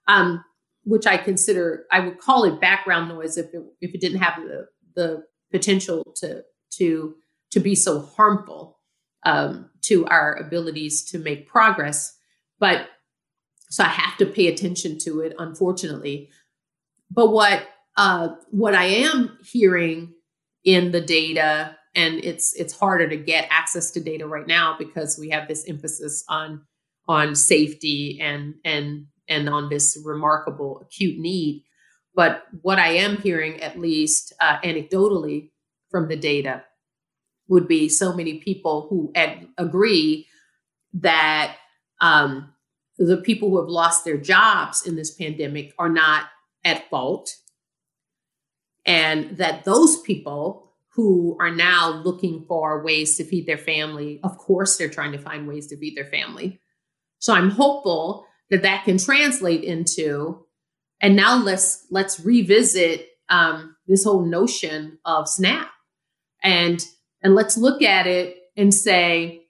um, 0.09 0.45
which 0.85 1.07
i 1.07 1.17
consider 1.17 1.85
i 1.91 2.01
would 2.01 2.19
call 2.19 2.45
it 2.45 2.61
background 2.61 3.09
noise 3.09 3.37
if 3.37 3.47
it, 3.55 3.63
if 3.81 3.95
it 3.95 4.01
didn't 4.01 4.21
have 4.21 4.35
the, 4.43 4.67
the 4.95 5.23
potential 5.53 6.13
to 6.17 6.43
to 6.71 7.15
to 7.51 7.61
be 7.61 7.75
so 7.75 8.01
harmful 8.01 8.79
um, 9.25 9.71
to 9.83 10.07
our 10.07 10.35
abilities 10.35 11.05
to 11.11 11.19
make 11.19 11.47
progress. 11.47 12.17
But 12.59 12.89
so 13.69 13.85
i 13.85 13.89
have 13.89 14.17
to 14.19 14.27
pay 14.27 14.49
attention 14.49 14.99
to 14.99 15.21
it 15.21 15.35
unfortunately. 15.39 16.31
But 17.11 17.31
what 17.31 17.69
uh, 17.97 18.31
what 18.51 18.75
i 18.75 18.85
am 18.85 19.39
hearing 19.45 20.15
in 20.65 20.93
the 20.93 21.01
data 21.01 21.77
and 21.95 22.15
it's 22.25 22.55
it's 22.55 22.79
harder 22.79 23.09
to 23.09 23.17
get 23.17 23.49
access 23.51 23.91
to 23.91 24.01
data 24.01 24.27
right 24.27 24.47
now 24.47 24.77
because 24.79 25.19
we 25.19 25.29
have 25.31 25.49
this 25.49 25.69
emphasis 25.69 26.25
on 26.29 26.63
on 27.09 27.35
safety 27.35 28.19
and 28.21 28.55
and 28.65 29.07
and 29.33 29.49
on 29.49 29.69
this 29.69 29.99
remarkable 30.05 30.81
acute 30.81 31.19
need 31.19 31.65
but 32.15 32.45
what 32.61 32.79
i 32.79 32.89
am 32.89 33.17
hearing 33.17 33.61
at 33.63 33.79
least 33.79 34.33
uh, 34.41 34.59
anecdotally 34.61 35.51
from 35.91 36.09
the 36.09 36.17
data 36.17 36.63
would 37.49 37.69
be 37.69 37.89
so 37.89 38.13
many 38.13 38.39
people 38.39 38.87
who 38.89 39.11
ad- 39.15 39.47
agree 39.59 40.27
that 40.95 41.57
um, 42.01 42.53
the 42.99 43.17
people 43.17 43.51
who 43.51 43.61
have 43.61 43.69
lost 43.69 44.05
their 44.05 44.17
jobs 44.17 44.87
in 44.87 44.97
this 44.97 45.11
pandemic 45.11 45.75
are 45.79 45.89
not 45.89 46.27
at 46.65 46.89
fault 46.89 47.37
and 48.85 49.37
that 49.37 49.65
those 49.65 50.01
people 50.01 50.73
who 50.95 51.37
are 51.41 51.51
now 51.51 52.03
looking 52.05 52.45
for 52.47 52.83
ways 52.83 53.17
to 53.17 53.25
feed 53.25 53.47
their 53.47 53.59
family, 53.59 54.21
of 54.23 54.37
course, 54.37 54.77
they're 54.77 54.89
trying 54.91 55.13
to 55.13 55.19
find 55.19 55.49
ways 55.49 55.67
to 55.69 55.77
feed 55.77 55.97
their 55.97 56.07
family. 56.07 56.61
So 57.19 57.33
I'm 57.33 57.51
hopeful 57.51 58.27
that 58.53 58.63
that 58.63 58.85
can 58.85 58.99
translate 58.99 59.65
into, 59.65 60.47
and 61.01 61.17
now 61.17 61.37
let's 61.43 61.87
let's 61.91 62.21
revisit 62.21 63.09
um, 63.29 63.75
this 63.89 64.05
whole 64.05 64.25
notion 64.25 64.99
of 65.05 65.29
SNAP. 65.29 65.69
And 66.45 66.85
and 67.23 67.35
let's 67.35 67.57
look 67.57 67.83
at 67.83 68.07
it 68.07 68.37
and 68.57 68.73
say 68.73 69.41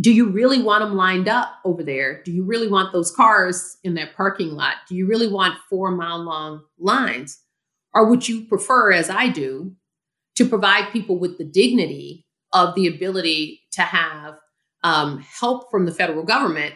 do 0.00 0.12
you 0.12 0.30
really 0.30 0.62
want 0.62 0.82
them 0.82 0.94
lined 0.94 1.28
up 1.28 1.56
over 1.64 1.82
there? 1.82 2.22
Do 2.22 2.32
you 2.32 2.42
really 2.44 2.68
want 2.68 2.92
those 2.92 3.10
cars 3.10 3.76
in 3.84 3.94
that 3.94 4.16
parking 4.16 4.52
lot? 4.52 4.76
Do 4.88 4.94
you 4.94 5.06
really 5.06 5.28
want 5.28 5.58
four 5.68 5.90
mile 5.90 6.24
long 6.24 6.62
lines? 6.78 7.38
Or 7.92 8.08
would 8.08 8.26
you 8.26 8.44
prefer 8.44 8.92
as 8.92 9.10
i 9.10 9.28
do 9.28 9.74
to 10.36 10.46
provide 10.46 10.92
people 10.92 11.18
with 11.18 11.36
the 11.36 11.44
dignity 11.44 12.24
of 12.52 12.74
the 12.74 12.86
ability 12.86 13.60
to 13.72 13.82
have 13.82 14.36
um, 14.82 15.18
help 15.38 15.70
from 15.70 15.84
the 15.84 15.92
federal 15.92 16.22
government 16.22 16.74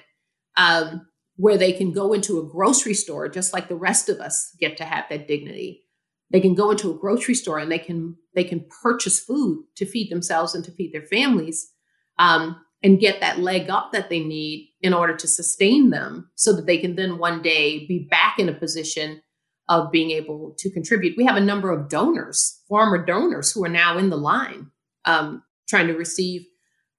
um, 0.56 1.06
where 1.36 1.58
they 1.58 1.72
can 1.72 1.92
go 1.92 2.12
into 2.12 2.38
a 2.38 2.48
grocery 2.48 2.94
store 2.94 3.28
just 3.28 3.52
like 3.52 3.68
the 3.68 3.76
rest 3.76 4.08
of 4.08 4.20
us 4.20 4.54
get 4.60 4.76
to 4.76 4.84
have 4.84 5.04
that 5.10 5.26
dignity. 5.26 5.82
They 6.30 6.40
can 6.40 6.54
go 6.54 6.70
into 6.70 6.90
a 6.90 6.98
grocery 6.98 7.34
store 7.34 7.58
and 7.58 7.70
they 7.70 7.78
can 7.78 8.16
they 8.34 8.44
can 8.44 8.66
purchase 8.82 9.20
food 9.20 9.64
to 9.76 9.86
feed 9.86 10.10
themselves 10.10 10.54
and 10.54 10.64
to 10.64 10.72
feed 10.72 10.92
their 10.92 11.06
families 11.06 11.70
um, 12.18 12.56
and 12.82 13.00
get 13.00 13.20
that 13.20 13.38
leg 13.38 13.70
up 13.70 13.92
that 13.92 14.10
they 14.10 14.20
need 14.20 14.70
in 14.80 14.92
order 14.92 15.16
to 15.16 15.28
sustain 15.28 15.90
them 15.90 16.30
so 16.34 16.52
that 16.52 16.66
they 16.66 16.78
can 16.78 16.96
then 16.96 17.18
one 17.18 17.42
day 17.42 17.86
be 17.86 18.06
back 18.10 18.38
in 18.38 18.48
a 18.48 18.54
position 18.54 19.22
of 19.68 19.90
being 19.90 20.10
able 20.10 20.54
to 20.58 20.70
contribute. 20.70 21.16
We 21.16 21.24
have 21.24 21.36
a 21.36 21.40
number 21.40 21.70
of 21.70 21.88
donors 21.88 22.62
former 22.68 23.04
donors 23.04 23.52
who 23.52 23.64
are 23.64 23.68
now 23.68 23.98
in 23.98 24.10
the 24.10 24.16
line 24.16 24.70
um, 25.04 25.42
trying 25.68 25.86
to 25.86 25.94
receive 25.94 26.46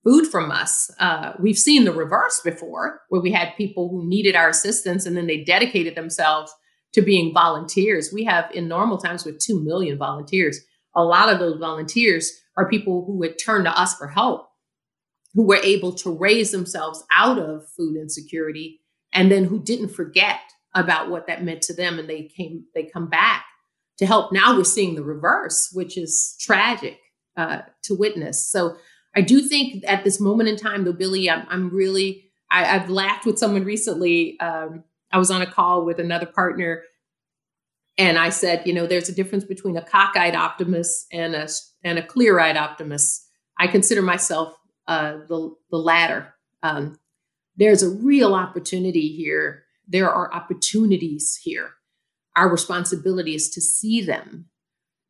food 0.06 0.28
from 0.28 0.52
us. 0.52 0.91
Uh, 1.00 1.34
we've 1.39 1.58
seen 1.58 1.84
the 1.84 1.91
reverse 1.91 2.39
before, 2.41 3.02
where 3.10 3.22
we 3.22 3.32
had 3.32 3.58
people 3.58 3.89
who 3.89 4.08
needed 4.08 4.36
our 4.36 4.48
assistance 4.48 5.06
and 5.06 5.18
then 5.18 5.26
they 5.26 5.44
dedicated 5.44 5.96
themselves 5.96 6.54
to 6.94 7.02
being 7.02 7.34
volunteers. 7.34 8.13
We 8.13 8.24
have, 8.24 8.50
in 8.54 8.68
normal 8.68 9.00
times, 9.00 9.26
with 9.26 9.39
2 9.39 9.63
million 9.63 9.98
volunteers. 9.98 10.62
A 10.96 11.04
lot 11.04 11.34
of 11.34 11.39
those 11.39 11.60
volunteers 11.60 12.32
are 12.56 12.70
people 12.70 13.04
who 13.06 13.18
would 13.18 13.38
turn 13.38 13.65
to 13.65 13.78
us 13.78 13.96
for 13.96 14.08
help, 14.08 14.48
who 15.34 15.46
were 15.46 15.58
able 15.58 15.91
to 15.94 16.15
raise 16.15 16.52
themselves 16.52 17.04
out 17.12 17.38
of 17.38 17.68
food 17.76 17.98
insecurity, 17.98 18.80
and 19.12 19.32
then 19.32 19.44
who 19.44 19.62
didn't 19.62 19.89
forget 19.89 20.39
about 20.74 21.10
what 21.10 21.28
that 21.28 21.44
meant 21.44 21.63
to 21.63 21.74
them, 21.74 22.00
and 22.00 22.08
they 22.08 22.24
came, 22.24 22.65
they 22.76 22.84
come 22.84 23.10
back 23.10 23.46
to 23.98 24.06
help. 24.06 24.32
Now 24.32 24.56
we're 24.56 24.65
seeing 24.65 24.96
the 24.96 25.04
reverse, 25.04 25.72
which 25.74 25.98
is 25.98 26.38
tragic 26.39 27.00
uh, 27.36 27.62
to 27.84 27.96
witness. 27.96 28.48
So 28.50 28.78
I 29.15 29.21
do 29.21 29.41
think 29.41 29.84
at 29.88 30.04
this 30.04 30.19
moment 30.19 30.49
in 30.49 30.58
time, 30.58 30.84
though, 30.84 30.93
Billy, 30.93 31.30
I'm, 31.30 31.45
I'm 31.49 31.69
really, 31.69 32.25
I, 32.51 32.65
have 32.65 32.89
laughed 32.89 33.25
with 33.25 33.39
someone 33.39 33.63
recently. 33.63 34.39
Um, 34.39 34.84
I 35.12 35.17
was 35.17 35.32
on 35.32 35.41
a 35.41 35.49
call 35.49 35.86
with 35.86 35.99
another 35.99 36.25
partner, 36.25 36.84
and 37.97 38.17
I 38.17 38.30
said, 38.30 38.63
you 38.65 38.73
know, 38.73 38.86
there's 38.86 39.08
a 39.08 39.15
difference 39.15 39.45
between 39.45 39.78
a 39.78 39.82
cockeyed 39.82 40.36
optimist 40.36 41.08
and 41.13 41.34
a 41.34 41.47
and 41.84 41.97
a 41.97 42.06
clear-eyed 42.06 42.58
optimist. 42.58 43.25
I 43.58 43.67
consider 43.67 44.01
myself 44.01 44.54
uh, 44.88 45.19
the 45.30 45.56
the 45.71 45.78
latter. 45.78 46.34
Um, 46.62 46.99
there's 47.56 47.84
a 47.84 47.89
real 47.89 48.34
opportunity 48.34 49.15
here. 49.15 49.63
There 49.88 50.12
are 50.12 50.34
opportunities 50.34 51.39
here. 51.41 51.71
Our 52.36 52.49
responsibility 52.49 53.34
is 53.34 53.49
to 53.51 53.62
see 53.62 54.01
them 54.01 54.49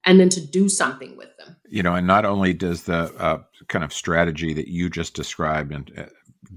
and 0.06 0.20
then 0.20 0.30
to 0.30 0.46
do 0.46 0.70
something 0.70 1.18
with 1.18 1.36
them. 1.38 1.56
You 1.68 1.84
know, 1.84 1.96
and 1.96 2.08
not 2.08 2.26
only 2.26 2.54
does 2.54 2.84
the 2.84 3.14
uh, 3.18 3.42
kind 3.68 3.84
of 3.84 3.92
strategy 3.92 4.54
that 4.54 4.68
you 4.68 4.90
just 4.90 5.16
described 5.16 5.72
and 5.72 5.92
uh, 5.98 6.06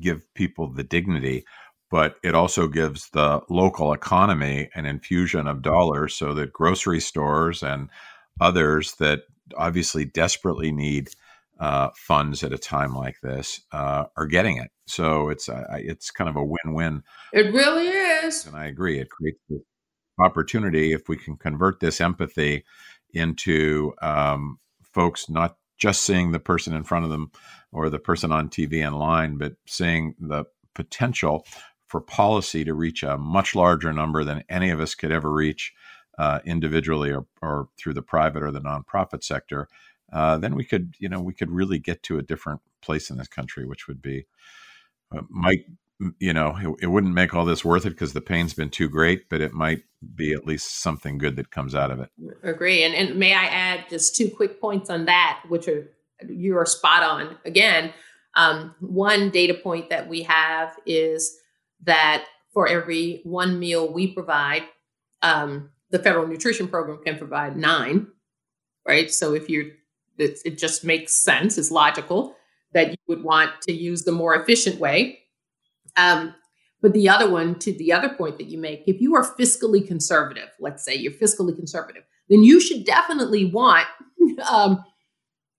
give 0.00 0.22
people 0.34 0.68
the 0.68 0.84
dignity, 0.84 1.44
but 1.90 2.16
it 2.22 2.34
also 2.34 2.68
gives 2.68 3.08
the 3.10 3.40
local 3.48 3.92
economy 3.92 4.68
an 4.74 4.84
infusion 4.86 5.48
of 5.48 5.62
dollars 5.62 6.14
so 6.14 6.34
that 6.34 6.52
grocery 6.52 7.00
stores 7.00 7.62
and 7.62 7.88
others 8.40 8.94
that 8.96 9.22
obviously 9.56 10.04
desperately 10.04 10.70
need 10.70 11.08
uh, 11.58 11.88
funds 11.96 12.44
at 12.44 12.52
a 12.52 12.58
time 12.58 12.94
like 12.94 13.16
this 13.22 13.62
uh, 13.72 14.04
are 14.16 14.26
getting 14.26 14.58
it. 14.58 14.70
So 14.86 15.28
it's 15.28 15.48
uh, 15.48 15.64
it's 15.70 16.10
kind 16.10 16.30
of 16.30 16.36
a 16.36 16.44
win-win. 16.44 17.02
It 17.32 17.52
really 17.52 17.88
is, 17.88 18.46
and 18.46 18.54
I 18.54 18.66
agree. 18.66 19.00
It 19.00 19.10
creates 19.10 19.40
opportunity 20.20 20.92
if 20.92 21.08
we 21.08 21.16
can 21.16 21.36
convert 21.36 21.80
this 21.80 22.00
empathy 22.00 22.64
into 23.12 23.94
um, 24.02 24.58
folks 24.82 25.28
not 25.28 25.56
just 25.78 26.02
seeing 26.02 26.32
the 26.32 26.40
person 26.40 26.74
in 26.74 26.82
front 26.82 27.04
of 27.04 27.10
them 27.10 27.30
or 27.72 27.88
the 27.88 27.98
person 27.98 28.32
on 28.32 28.48
TV 28.48 28.86
in 28.86 28.94
line, 28.94 29.36
but 29.36 29.54
seeing 29.66 30.14
the 30.18 30.44
potential 30.74 31.46
for 31.86 32.00
policy 32.00 32.64
to 32.64 32.74
reach 32.74 33.02
a 33.02 33.16
much 33.16 33.54
larger 33.54 33.92
number 33.92 34.24
than 34.24 34.44
any 34.48 34.70
of 34.70 34.80
us 34.80 34.94
could 34.94 35.12
ever 35.12 35.32
reach 35.32 35.72
uh, 36.18 36.40
individually 36.44 37.12
or, 37.12 37.26
or, 37.40 37.68
through 37.78 37.94
the 37.94 38.02
private 38.02 38.42
or 38.42 38.50
the 38.50 38.60
nonprofit 38.60 39.22
sector, 39.22 39.68
uh, 40.12 40.36
then 40.36 40.54
we 40.54 40.64
could, 40.64 40.94
you 40.98 41.08
know, 41.08 41.20
we 41.20 41.32
could 41.32 41.50
really 41.50 41.78
get 41.78 42.02
to 42.02 42.18
a 42.18 42.22
different 42.22 42.60
place 42.82 43.08
in 43.08 43.18
this 43.18 43.28
country, 43.28 43.64
which 43.64 43.86
would 43.86 44.02
be 44.02 44.26
uh, 45.16 45.22
might 45.28 45.64
you 46.18 46.32
know, 46.32 46.56
it, 46.60 46.84
it, 46.84 46.86
wouldn't 46.86 47.14
make 47.14 47.34
all 47.34 47.44
this 47.44 47.64
worth 47.64 47.84
it 47.84 47.90
because 47.90 48.12
the 48.12 48.20
pain's 48.20 48.54
been 48.54 48.70
too 48.70 48.88
great, 48.88 49.28
but 49.28 49.40
it 49.40 49.52
might 49.52 49.82
be 50.14 50.32
at 50.32 50.46
least 50.46 50.80
something 50.80 51.18
good 51.18 51.36
that 51.36 51.50
comes 51.50 51.74
out 51.74 51.90
of 51.90 52.00
it. 52.00 52.10
Agree. 52.42 52.84
And, 52.84 52.94
and 52.94 53.18
may 53.18 53.34
I 53.34 53.44
add 53.46 53.84
just 53.90 54.14
two 54.14 54.30
quick 54.30 54.60
points 54.60 54.90
on 54.90 55.06
that, 55.06 55.42
which 55.48 55.66
are 55.66 55.90
you 56.28 56.56
are 56.56 56.66
spot 56.66 57.02
on. 57.02 57.36
Again, 57.44 57.92
um, 58.34 58.74
one 58.80 59.30
data 59.30 59.54
point 59.54 59.90
that 59.90 60.08
we 60.08 60.22
have 60.22 60.76
is 60.86 61.36
that 61.82 62.24
for 62.52 62.68
every 62.68 63.20
one 63.24 63.58
meal 63.58 63.92
we 63.92 64.08
provide, 64.08 64.64
um, 65.22 65.70
the 65.90 65.98
federal 65.98 66.26
nutrition 66.26 66.68
program 66.68 67.00
can 67.04 67.18
provide 67.18 67.56
nine. 67.56 68.06
Right. 68.86 69.10
So 69.10 69.34
if 69.34 69.50
you're, 69.50 69.66
it, 70.16 70.38
it 70.44 70.58
just 70.58 70.84
makes 70.84 71.14
sense. 71.14 71.58
It's 71.58 71.70
logical 71.70 72.36
that 72.72 72.90
you 72.90 72.96
would 73.08 73.22
want 73.22 73.50
to 73.62 73.72
use 73.72 74.04
the 74.04 74.12
more 74.12 74.34
efficient 74.34 74.78
way 74.78 75.20
um, 75.98 76.34
but 76.80 76.92
the 76.92 77.08
other 77.08 77.28
one, 77.28 77.58
to 77.58 77.72
the 77.72 77.92
other 77.92 78.08
point 78.08 78.38
that 78.38 78.46
you 78.46 78.56
make, 78.56 78.84
if 78.86 79.00
you 79.00 79.14
are 79.16 79.24
fiscally 79.36 79.86
conservative, 79.86 80.48
let's 80.60 80.84
say 80.84 80.94
you're 80.94 81.12
fiscally 81.12 81.54
conservative, 81.54 82.04
then 82.28 82.44
you 82.44 82.60
should 82.60 82.84
definitely 82.84 83.46
want 83.46 83.86
um, 84.50 84.84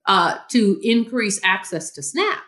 uh, 0.08 0.38
to 0.50 0.80
increase 0.82 1.40
access 1.44 1.92
to 1.92 2.02
SNAP. 2.02 2.40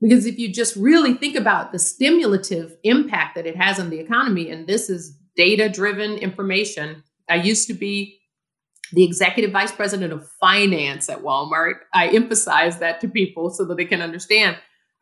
Because 0.00 0.26
if 0.26 0.38
you 0.38 0.52
just 0.52 0.76
really 0.76 1.14
think 1.14 1.36
about 1.36 1.72
the 1.72 1.78
stimulative 1.78 2.76
impact 2.82 3.36
that 3.36 3.46
it 3.46 3.56
has 3.56 3.78
on 3.78 3.88
the 3.88 3.98
economy, 3.98 4.50
and 4.50 4.66
this 4.66 4.90
is 4.90 5.16
data 5.36 5.68
driven 5.68 6.18
information, 6.18 7.02
I 7.30 7.36
used 7.36 7.66
to 7.68 7.74
be 7.74 8.20
the 8.92 9.04
executive 9.04 9.52
vice 9.52 9.72
president 9.72 10.12
of 10.12 10.28
finance 10.40 11.08
at 11.08 11.20
Walmart. 11.22 11.76
I 11.94 12.08
emphasize 12.08 12.78
that 12.78 13.00
to 13.00 13.08
people 13.08 13.50
so 13.50 13.64
that 13.64 13.76
they 13.76 13.84
can 13.84 14.02
understand 14.02 14.56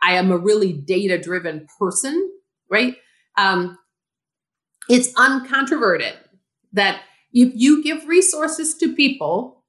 I 0.05 0.14
am 0.14 0.31
a 0.31 0.37
really 0.37 0.73
data 0.75 1.19
driven 1.19 1.67
person, 1.79 2.31
right? 2.71 2.97
Um, 3.38 3.79
it's 4.88 5.12
uncontroverted 5.14 6.14
that 6.75 7.01
if 7.33 7.53
you 7.55 7.83
give 7.83 8.07
resources 8.07 8.75
to 8.75 8.95
people 8.95 9.64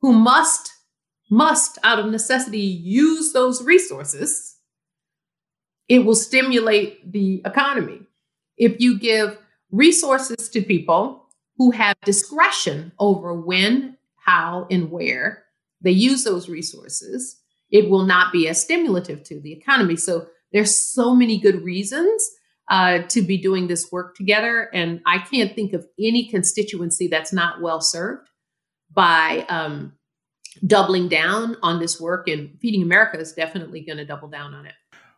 who 0.00 0.12
must, 0.12 0.72
must 1.30 1.78
out 1.84 2.00
of 2.00 2.06
necessity 2.06 2.58
use 2.58 3.32
those 3.32 3.62
resources, 3.62 4.56
it 5.88 6.00
will 6.00 6.16
stimulate 6.16 7.12
the 7.12 7.40
economy. 7.44 8.00
If 8.58 8.80
you 8.80 8.98
give 8.98 9.38
resources 9.70 10.48
to 10.48 10.62
people 10.62 11.26
who 11.58 11.70
have 11.70 11.96
discretion 12.04 12.92
over 12.98 13.32
when, 13.34 13.96
how, 14.16 14.66
and 14.68 14.90
where 14.90 15.44
they 15.80 15.92
use 15.92 16.24
those 16.24 16.48
resources, 16.48 17.40
it 17.70 17.90
will 17.90 18.04
not 18.04 18.32
be 18.32 18.48
as 18.48 18.60
stimulative 18.60 19.22
to 19.24 19.40
the 19.40 19.52
economy. 19.52 19.96
So 19.96 20.26
there's 20.52 20.76
so 20.76 21.14
many 21.14 21.38
good 21.38 21.62
reasons 21.62 22.30
uh, 22.70 23.02
to 23.08 23.22
be 23.22 23.36
doing 23.38 23.68
this 23.68 23.90
work 23.92 24.16
together, 24.16 24.70
and 24.72 25.00
I 25.06 25.18
can't 25.18 25.54
think 25.54 25.72
of 25.72 25.86
any 25.98 26.28
constituency 26.28 27.06
that's 27.08 27.32
not 27.32 27.60
well 27.60 27.80
served 27.80 28.28
by 28.92 29.44
um, 29.48 29.92
doubling 30.66 31.08
down 31.08 31.56
on 31.62 31.78
this 31.78 32.00
work. 32.00 32.28
And 32.28 32.58
Feeding 32.60 32.82
America 32.82 33.18
is 33.18 33.32
definitely 33.32 33.82
going 33.82 33.98
to 33.98 34.04
double 34.04 34.28
down 34.28 34.54
on 34.54 34.66
it. 34.66 34.74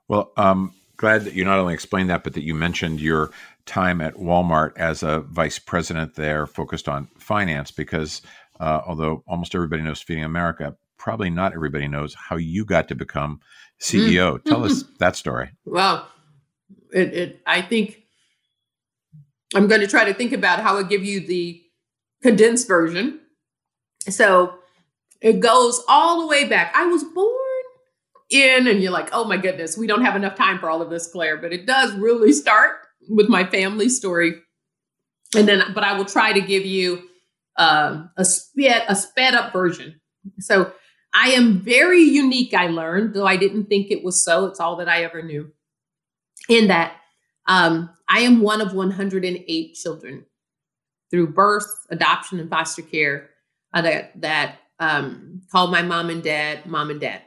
Well, 0.09 0.33
um, 0.37 0.75
glad 0.97 1.25
that 1.25 1.35
you 1.35 1.45
not 1.45 1.59
only 1.59 1.75
explained 1.75 2.11
that, 2.11 2.25
but 2.25 2.35
that 2.35 2.43
you 2.43 2.55
mentioned 2.55 3.01
your 3.01 3.31
time 3.64 4.01
at 4.01 4.14
Walmart 4.14 4.77
as 4.77 5.03
a 5.03 5.20
vice 5.20 5.59
president 5.59 6.14
there, 6.14 6.47
focused 6.47 6.89
on 6.89 7.09
finance, 7.18 7.70
because 7.70 8.23
uh, 8.61 8.81
although 8.87 9.23
almost 9.27 9.55
everybody 9.55 9.83
knows 9.83 10.03
Feeding 10.03 10.25
America, 10.25 10.77
probably 10.99 11.31
not 11.31 11.55
everybody 11.55 11.89
knows 11.89 12.15
how 12.15 12.37
you 12.37 12.65
got 12.65 12.89
to 12.89 12.95
become 12.95 13.41
CEO. 13.81 14.39
Mm. 14.39 14.45
Tell 14.45 14.65
us 14.65 14.85
that 14.99 15.17
story. 15.17 15.51
Well, 15.65 16.09
it, 16.93 17.15
it, 17.15 17.43
I 17.47 17.63
think 17.63 18.03
I'm 19.55 19.67
going 19.67 19.81
to 19.81 19.87
try 19.87 20.05
to 20.05 20.15
think 20.15 20.33
about 20.33 20.61
how 20.61 20.77
I 20.77 20.83
give 20.83 21.05
you 21.05 21.21
the 21.21 21.63
condensed 22.23 22.69
version. 22.69 23.21
So 24.09 24.55
it 25.21 25.41
goes 25.41 25.83
all 25.89 26.21
the 26.21 26.27
way 26.27 26.45
back. 26.45 26.73
I 26.75 26.87
was 26.87 27.05
born 27.05 27.35
in, 28.31 28.67
and 28.67 28.83
you're 28.83 28.93
like, 28.93 29.09
oh 29.13 29.25
my 29.25 29.37
goodness, 29.37 29.77
we 29.77 29.87
don't 29.87 30.05
have 30.05 30.17
enough 30.17 30.35
time 30.35 30.59
for 30.59 30.69
all 30.69 30.83
of 30.83 30.91
this, 30.91 31.11
Claire, 31.11 31.39
but 31.39 31.53
it 31.53 31.67
does 31.67 31.95
really 31.95 32.33
start 32.33 32.77
with 33.09 33.29
my 33.29 33.45
family 33.45 33.89
story. 33.89 34.35
And 35.37 35.49
then, 35.49 35.63
but 35.75 35.85
I 35.85 35.97
will 35.97 36.05
try 36.05 36.33
to 36.33 36.41
give 36.41 36.65
you 36.65 37.03
uh, 37.57 38.05
a 38.17 38.25
sped 38.25 38.85
a 38.89 38.95
sped 38.95 39.35
up 39.35 39.53
version. 39.53 40.01
So 40.39 40.73
I 41.21 41.31
am 41.31 41.59
very 41.59 42.03
unique, 42.03 42.55
I 42.55 42.69
learned, 42.69 43.12
though 43.12 43.27
I 43.27 43.37
didn't 43.37 43.64
think 43.64 43.91
it 43.91 44.05
was 44.05 44.25
so. 44.25 44.47
It's 44.47 44.61
all 44.61 44.77
that 44.77 44.89
I 44.89 45.03
ever 45.03 45.21
knew. 45.21 45.51
In 46.49 46.69
that 46.69 46.93
um, 47.47 47.91
I 48.09 48.21
am 48.21 48.41
one 48.41 48.61
of 48.61 48.73
108 48.73 49.75
children 49.75 50.27
through 51.11 51.33
birth, 51.33 51.66
adoption, 51.91 52.39
and 52.39 52.49
foster 52.49 52.83
care 52.83 53.31
uh, 53.75 53.83
that, 53.83 54.21
that 54.21 54.59
um, 54.79 55.43
called 55.51 55.73
my 55.73 55.83
mom 55.83 56.09
and 56.09 56.23
dad 56.23 56.66
mom 56.66 56.89
and 56.91 57.01
dad. 57.01 57.23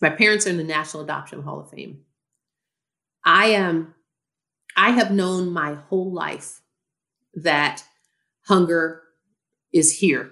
My 0.00 0.10
parents 0.10 0.46
are 0.46 0.50
in 0.50 0.56
the 0.56 0.62
National 0.62 1.02
Adoption 1.02 1.42
Hall 1.42 1.60
of 1.60 1.70
Fame. 1.70 2.02
I 3.24 3.46
am, 3.46 3.94
I 4.76 4.90
have 4.90 5.10
known 5.10 5.50
my 5.50 5.74
whole 5.74 6.12
life 6.12 6.60
that 7.34 7.82
hunger 8.42 9.02
is 9.72 9.98
here 9.98 10.30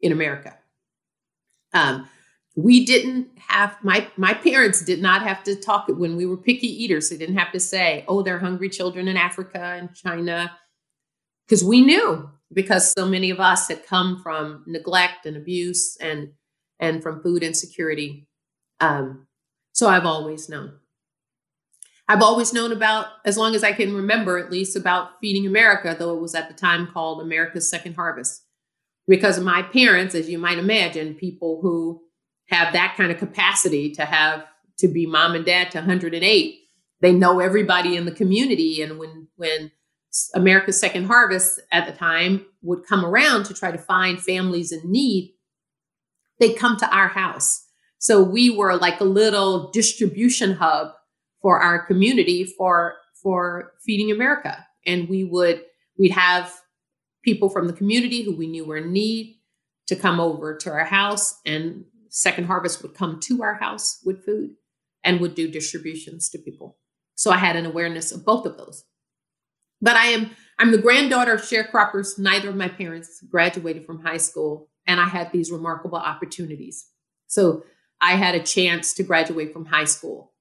in 0.00 0.10
America. 0.10 0.56
Um, 1.72 2.08
we 2.54 2.84
didn't 2.84 3.28
have 3.38 3.76
my 3.82 4.06
my 4.16 4.34
parents 4.34 4.84
did 4.84 5.00
not 5.00 5.22
have 5.22 5.42
to 5.44 5.56
talk 5.56 5.88
when 5.88 6.16
we 6.16 6.26
were 6.26 6.36
picky 6.36 6.66
eaters. 6.66 7.08
They 7.08 7.16
didn't 7.16 7.38
have 7.38 7.52
to 7.52 7.60
say, 7.60 8.04
"Oh, 8.08 8.22
they're 8.22 8.38
hungry 8.38 8.68
children 8.68 9.08
in 9.08 9.16
Africa 9.16 9.58
and 9.58 9.94
China," 9.94 10.52
because 11.46 11.64
we 11.64 11.80
knew 11.80 12.28
because 12.52 12.92
so 12.92 13.06
many 13.06 13.30
of 13.30 13.40
us 13.40 13.68
had 13.68 13.86
come 13.86 14.20
from 14.22 14.64
neglect 14.66 15.24
and 15.24 15.36
abuse 15.36 15.96
and 16.00 16.32
and 16.78 17.02
from 17.02 17.22
food 17.22 17.42
insecurity. 17.42 18.26
Um, 18.80 19.26
so 19.72 19.88
I've 19.88 20.06
always 20.06 20.48
known. 20.48 20.74
I've 22.08 22.22
always 22.22 22.52
known 22.52 22.72
about, 22.72 23.06
as 23.24 23.38
long 23.38 23.54
as 23.54 23.62
I 23.62 23.72
can 23.72 23.94
remember, 23.94 24.36
at 24.36 24.50
least 24.50 24.76
about 24.76 25.20
feeding 25.20 25.46
America, 25.46 25.96
though 25.96 26.14
it 26.14 26.20
was 26.20 26.34
at 26.34 26.48
the 26.48 26.54
time 26.54 26.88
called 26.88 27.22
America's 27.22 27.70
Second 27.70 27.94
Harvest 27.94 28.42
because 29.08 29.40
my 29.40 29.62
parents, 29.62 30.14
as 30.14 30.28
you 30.28 30.38
might 30.38 30.58
imagine, 30.58 31.14
people 31.14 31.60
who 31.60 32.02
have 32.48 32.72
that 32.72 32.94
kind 32.96 33.10
of 33.10 33.18
capacity 33.18 33.90
to 33.92 34.04
have 34.04 34.44
to 34.78 34.88
be 34.88 35.06
mom 35.06 35.34
and 35.34 35.44
dad 35.44 35.70
to 35.70 35.78
108, 35.78 36.58
they 37.00 37.12
know 37.12 37.40
everybody 37.40 37.96
in 37.96 38.04
the 38.04 38.12
community. 38.12 38.80
And 38.82 38.98
when 38.98 39.28
when 39.36 39.72
America's 40.34 40.78
Second 40.78 41.06
Harvest 41.06 41.60
at 41.72 41.86
the 41.86 41.92
time 41.92 42.46
would 42.62 42.86
come 42.86 43.04
around 43.04 43.44
to 43.44 43.54
try 43.54 43.72
to 43.72 43.78
find 43.78 44.22
families 44.22 44.72
in 44.72 44.90
need, 44.90 45.34
they'd 46.38 46.54
come 46.54 46.76
to 46.76 46.94
our 46.94 47.08
house. 47.08 47.66
So 47.98 48.22
we 48.22 48.50
were 48.50 48.76
like 48.76 49.00
a 49.00 49.04
little 49.04 49.70
distribution 49.70 50.54
hub 50.54 50.92
for 51.40 51.60
our 51.60 51.84
community 51.86 52.44
for 52.44 52.94
for 53.22 53.72
feeding 53.84 54.10
America. 54.10 54.66
And 54.86 55.08
we 55.08 55.24
would 55.24 55.62
we'd 55.98 56.10
have 56.10 56.52
people 57.22 57.48
from 57.48 57.66
the 57.66 57.72
community 57.72 58.22
who 58.22 58.36
we 58.36 58.46
knew 58.46 58.64
were 58.64 58.76
in 58.76 58.92
need 58.92 59.36
to 59.86 59.96
come 59.96 60.20
over 60.20 60.56
to 60.56 60.70
our 60.70 60.84
house 60.84 61.40
and 61.44 61.84
second 62.08 62.44
harvest 62.44 62.82
would 62.82 62.94
come 62.94 63.18
to 63.20 63.42
our 63.42 63.54
house 63.54 64.00
with 64.04 64.24
food 64.24 64.50
and 65.02 65.20
would 65.20 65.34
do 65.34 65.50
distributions 65.50 66.28
to 66.28 66.38
people. 66.38 66.78
So 67.14 67.30
i 67.30 67.36
had 67.36 67.56
an 67.56 67.66
awareness 67.66 68.12
of 68.12 68.24
both 68.24 68.46
of 68.46 68.56
those. 68.56 68.84
But 69.80 69.96
i 69.96 70.06
am 70.06 70.30
i'm 70.58 70.72
the 70.72 70.78
granddaughter 70.78 71.32
of 71.34 71.42
sharecroppers. 71.42 72.18
Neither 72.18 72.50
of 72.50 72.56
my 72.56 72.68
parents 72.68 73.22
graduated 73.30 73.86
from 73.86 74.02
high 74.02 74.18
school 74.18 74.68
and 74.86 75.00
i 75.00 75.08
had 75.08 75.32
these 75.32 75.50
remarkable 75.50 75.98
opportunities. 75.98 76.86
So 77.26 77.64
i 78.00 78.12
had 78.12 78.34
a 78.34 78.42
chance 78.42 78.94
to 78.94 79.02
graduate 79.02 79.52
from 79.52 79.66
high 79.66 79.84
school. 79.84 80.32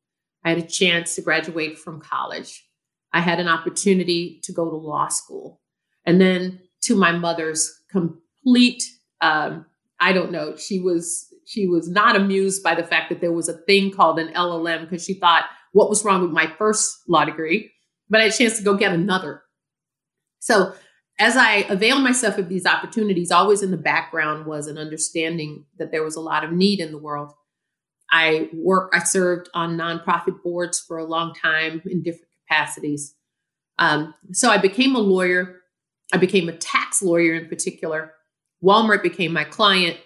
I 0.44 0.50
had 0.50 0.58
a 0.58 0.68
chance 0.68 1.16
to 1.16 1.22
graduate 1.22 1.78
from 1.78 2.02
college. 2.02 2.66
I 3.14 3.20
had 3.22 3.40
an 3.40 3.48
opportunity 3.48 4.40
to 4.44 4.54
go 4.54 4.70
to 4.70 4.76
law 4.76 5.08
school. 5.10 5.62
And 6.06 6.20
then 6.20 6.60
to 6.82 6.96
my 6.96 7.12
mother's 7.12 7.82
complete 7.90 8.84
um, 9.22 9.66
i 10.00 10.12
don't 10.12 10.32
know 10.32 10.56
she 10.56 10.80
was 10.80 11.28
she 11.46 11.68
was 11.68 11.90
not 11.90 12.16
amused 12.16 12.64
by 12.64 12.76
the 12.76 12.84
fact 12.84 13.10
that 13.10 13.22
there 13.22 13.34
was 13.34 13.50
a 13.50 13.54
thing 13.54 13.92
called 13.92 14.20
an 14.20 14.34
llm 14.34 14.82
because 14.82 15.04
she 15.04 15.14
thought 15.14 15.46
what 15.72 15.90
was 15.90 16.04
wrong 16.04 16.22
with 16.22 16.32
my 16.32 16.52
first 16.58 17.00
law 17.08 17.26
degree? 17.26 17.72
But 18.10 18.20
i 18.20 18.24
had 18.24 18.34
a 18.34 18.38
chance 18.38 18.58
to 18.58 18.64
go 18.64 18.76
get 18.76 18.94
another. 18.94 19.44
So 20.40 20.74
as 21.20 21.38
i 21.38 21.66
availed 21.70 22.04
myself 22.04 22.38
of 22.38 22.50
these 22.50 22.66
opportunities 22.66 23.32
always 23.32 23.62
in 23.62 23.72
the 23.72 23.78
background 23.78 24.46
was 24.46 24.68
an 24.68 24.78
understanding 24.78 25.66
that 25.78 25.92
there 25.92 26.04
was 26.04 26.16
a 26.16 26.22
lot 26.22 26.44
of 26.44 26.52
need 26.52 26.80
in 26.80 26.92
the 26.92 26.98
world. 26.98 27.32
I 28.12 28.50
work 28.54 28.92
i 28.94 29.04
served 29.04 29.50
on 29.54 29.78
nonprofit 29.78 30.44
boards 30.44 30.80
for 30.80 30.98
a 30.98 31.06
long 31.06 31.34
time 31.34 31.82
in 31.86 32.04
different 32.04 32.32
capacities. 32.48 33.16
Um, 33.80 34.14
so 34.34 34.50
i 34.50 34.58
became 34.58 34.96
a 34.96 35.00
lawyer 35.00 35.61
I 36.12 36.18
became 36.18 36.50
a 36.50 36.54
tax 36.54 37.02
lawyer 37.02 37.34
in 37.34 37.48
particular. 37.48 38.14
Walmart 38.64 39.04
became 39.04 39.34
my 39.34 39.44
client. 39.44 39.98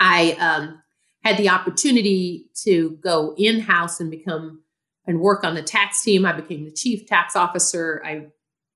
I 0.00 0.32
um, 0.32 0.82
had 1.22 1.36
the 1.36 1.50
opportunity 1.50 2.46
to 2.64 2.98
go 3.02 3.34
in 3.36 3.60
house 3.60 4.00
and 4.00 4.10
become 4.10 4.62
and 5.06 5.20
work 5.20 5.44
on 5.44 5.54
the 5.54 5.62
tax 5.62 6.02
team. 6.02 6.24
I 6.24 6.32
became 6.32 6.64
the 6.64 6.72
chief 6.72 7.06
tax 7.06 7.36
officer. 7.36 8.02
I 8.04 8.26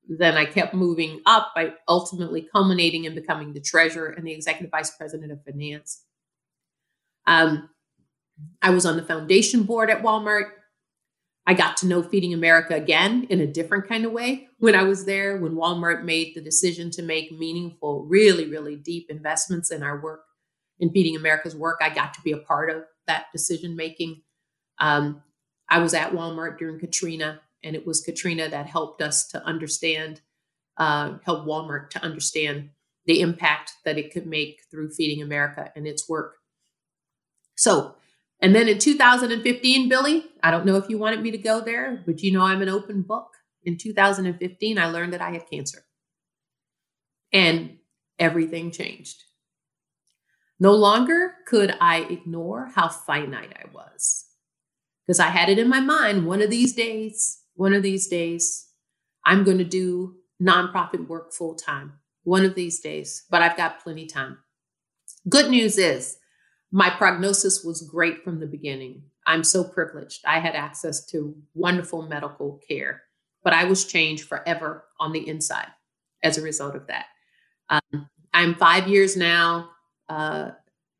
then 0.08 0.36
I 0.36 0.44
kept 0.44 0.72
moving 0.72 1.20
up 1.26 1.52
by 1.54 1.72
ultimately 1.88 2.42
culminating 2.52 3.04
in 3.04 3.14
becoming 3.14 3.52
the 3.52 3.60
treasurer 3.60 4.10
and 4.10 4.24
the 4.24 4.32
executive 4.32 4.70
vice 4.70 4.90
president 4.90 5.32
of 5.32 5.42
finance. 5.44 6.04
Um, 7.26 7.70
I 8.62 8.70
was 8.70 8.86
on 8.86 8.96
the 8.96 9.02
foundation 9.02 9.64
board 9.64 9.90
at 9.90 10.02
Walmart. 10.02 10.50
I 11.46 11.54
got 11.54 11.76
to 11.78 11.86
know 11.86 12.02
Feeding 12.02 12.34
America 12.34 12.74
again 12.74 13.26
in 13.30 13.40
a 13.40 13.46
different 13.46 13.88
kind 13.88 14.04
of 14.04 14.10
way 14.10 14.48
when 14.58 14.74
I 14.74 14.82
was 14.82 15.04
there, 15.04 15.36
when 15.36 15.52
Walmart 15.54 16.04
made 16.04 16.34
the 16.34 16.40
decision 16.40 16.90
to 16.92 17.02
make 17.02 17.30
meaningful, 17.30 18.04
really, 18.04 18.50
really 18.50 18.74
deep 18.74 19.06
investments 19.10 19.70
in 19.70 19.84
our 19.84 20.00
work, 20.00 20.24
in 20.80 20.90
Feeding 20.90 21.14
America's 21.14 21.54
work. 21.54 21.78
I 21.80 21.90
got 21.90 22.14
to 22.14 22.20
be 22.22 22.32
a 22.32 22.38
part 22.38 22.70
of 22.70 22.82
that 23.06 23.26
decision 23.32 23.76
making. 23.76 24.22
Um, 24.80 25.22
I 25.68 25.78
was 25.78 25.94
at 25.94 26.12
Walmart 26.12 26.58
during 26.58 26.80
Katrina, 26.80 27.40
and 27.62 27.76
it 27.76 27.86
was 27.86 28.00
Katrina 28.00 28.48
that 28.48 28.66
helped 28.66 29.00
us 29.00 29.28
to 29.28 29.44
understand, 29.44 30.22
uh, 30.78 31.18
help 31.24 31.46
Walmart 31.46 31.90
to 31.90 32.02
understand 32.02 32.70
the 33.06 33.20
impact 33.20 33.72
that 33.84 33.98
it 33.98 34.12
could 34.12 34.26
make 34.26 34.62
through 34.68 34.90
Feeding 34.90 35.22
America 35.22 35.70
and 35.76 35.86
its 35.86 36.08
work. 36.08 36.38
So, 37.54 37.94
and 38.40 38.54
then 38.54 38.68
in 38.68 38.78
2015, 38.78 39.88
Billy, 39.88 40.24
I 40.42 40.50
don't 40.50 40.66
know 40.66 40.76
if 40.76 40.88
you 40.88 40.98
wanted 40.98 41.22
me 41.22 41.30
to 41.30 41.38
go 41.38 41.60
there, 41.60 42.02
but 42.04 42.22
you 42.22 42.32
know 42.32 42.42
I'm 42.42 42.62
an 42.62 42.68
open 42.68 43.02
book. 43.02 43.28
In 43.64 43.76
2015, 43.78 44.78
I 44.78 44.86
learned 44.86 45.12
that 45.12 45.20
I 45.20 45.30
had 45.30 45.50
cancer. 45.50 45.84
And 47.32 47.78
everything 48.18 48.70
changed. 48.70 49.24
No 50.60 50.72
longer 50.72 51.34
could 51.46 51.76
I 51.80 52.00
ignore 52.02 52.70
how 52.74 52.88
finite 52.88 53.52
I 53.56 53.68
was 53.74 54.26
because 55.06 55.20
I 55.20 55.28
had 55.28 55.48
it 55.48 55.58
in 55.58 55.68
my 55.68 55.80
mind 55.80 56.26
one 56.26 56.42
of 56.42 56.50
these 56.50 56.74
days, 56.74 57.42
one 57.54 57.72
of 57.72 57.82
these 57.82 58.08
days, 58.08 58.68
I'm 59.24 59.44
going 59.44 59.58
to 59.58 59.64
do 59.64 60.16
nonprofit 60.42 61.06
work 61.08 61.32
full 61.32 61.54
time. 61.54 61.94
One 62.24 62.44
of 62.44 62.56
these 62.56 62.80
days, 62.80 63.24
but 63.30 63.40
I've 63.40 63.56
got 63.56 63.82
plenty 63.82 64.06
time. 64.06 64.38
Good 65.28 65.48
news 65.48 65.78
is 65.78 66.16
my 66.72 66.90
prognosis 66.90 67.62
was 67.64 67.82
great 67.82 68.24
from 68.24 68.40
the 68.40 68.46
beginning. 68.46 69.02
I'm 69.26 69.44
so 69.44 69.64
privileged. 69.64 70.22
I 70.26 70.40
had 70.40 70.54
access 70.54 71.04
to 71.06 71.34
wonderful 71.54 72.02
medical 72.02 72.60
care, 72.68 73.02
but 73.42 73.52
I 73.52 73.64
was 73.64 73.84
changed 73.84 74.24
forever 74.24 74.84
on 75.00 75.12
the 75.12 75.26
inside 75.28 75.68
as 76.22 76.38
a 76.38 76.42
result 76.42 76.74
of 76.74 76.86
that. 76.88 77.06
Um, 77.68 78.08
I'm 78.32 78.54
five 78.54 78.88
years 78.88 79.16
now. 79.16 79.70
Uh, 80.08 80.50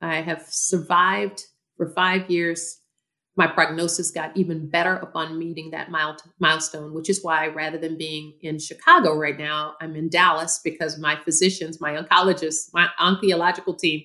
I 0.00 0.16
have 0.16 0.44
survived 0.48 1.44
for 1.76 1.90
five 1.90 2.30
years. 2.30 2.80
My 3.36 3.46
prognosis 3.46 4.10
got 4.10 4.36
even 4.36 4.70
better 4.70 4.94
upon 4.94 5.38
meeting 5.38 5.70
that 5.70 5.90
milestone, 6.40 6.94
which 6.94 7.10
is 7.10 7.22
why 7.22 7.48
rather 7.48 7.76
than 7.76 7.98
being 7.98 8.38
in 8.40 8.58
Chicago 8.58 9.14
right 9.14 9.38
now, 9.38 9.74
I'm 9.80 9.94
in 9.94 10.08
Dallas 10.08 10.60
because 10.64 10.98
my 10.98 11.16
physicians, 11.22 11.80
my 11.80 11.92
oncologists, 11.92 12.70
my 12.72 12.88
oncological 12.98 13.78
team 13.78 14.04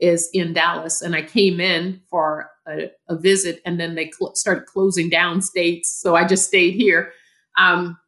is 0.00 0.30
in 0.32 0.52
Dallas, 0.52 1.02
and 1.02 1.14
I 1.14 1.22
came 1.22 1.60
in 1.60 2.00
for 2.08 2.50
a, 2.66 2.90
a 3.08 3.16
visit, 3.16 3.60
and 3.64 3.80
then 3.80 3.94
they 3.94 4.10
cl- 4.10 4.34
started 4.34 4.66
closing 4.66 5.08
down 5.08 5.42
states, 5.42 5.90
so 5.90 6.14
I 6.14 6.26
just 6.26 6.46
stayed 6.46 6.74
here. 6.74 7.12
Um, 7.58 7.98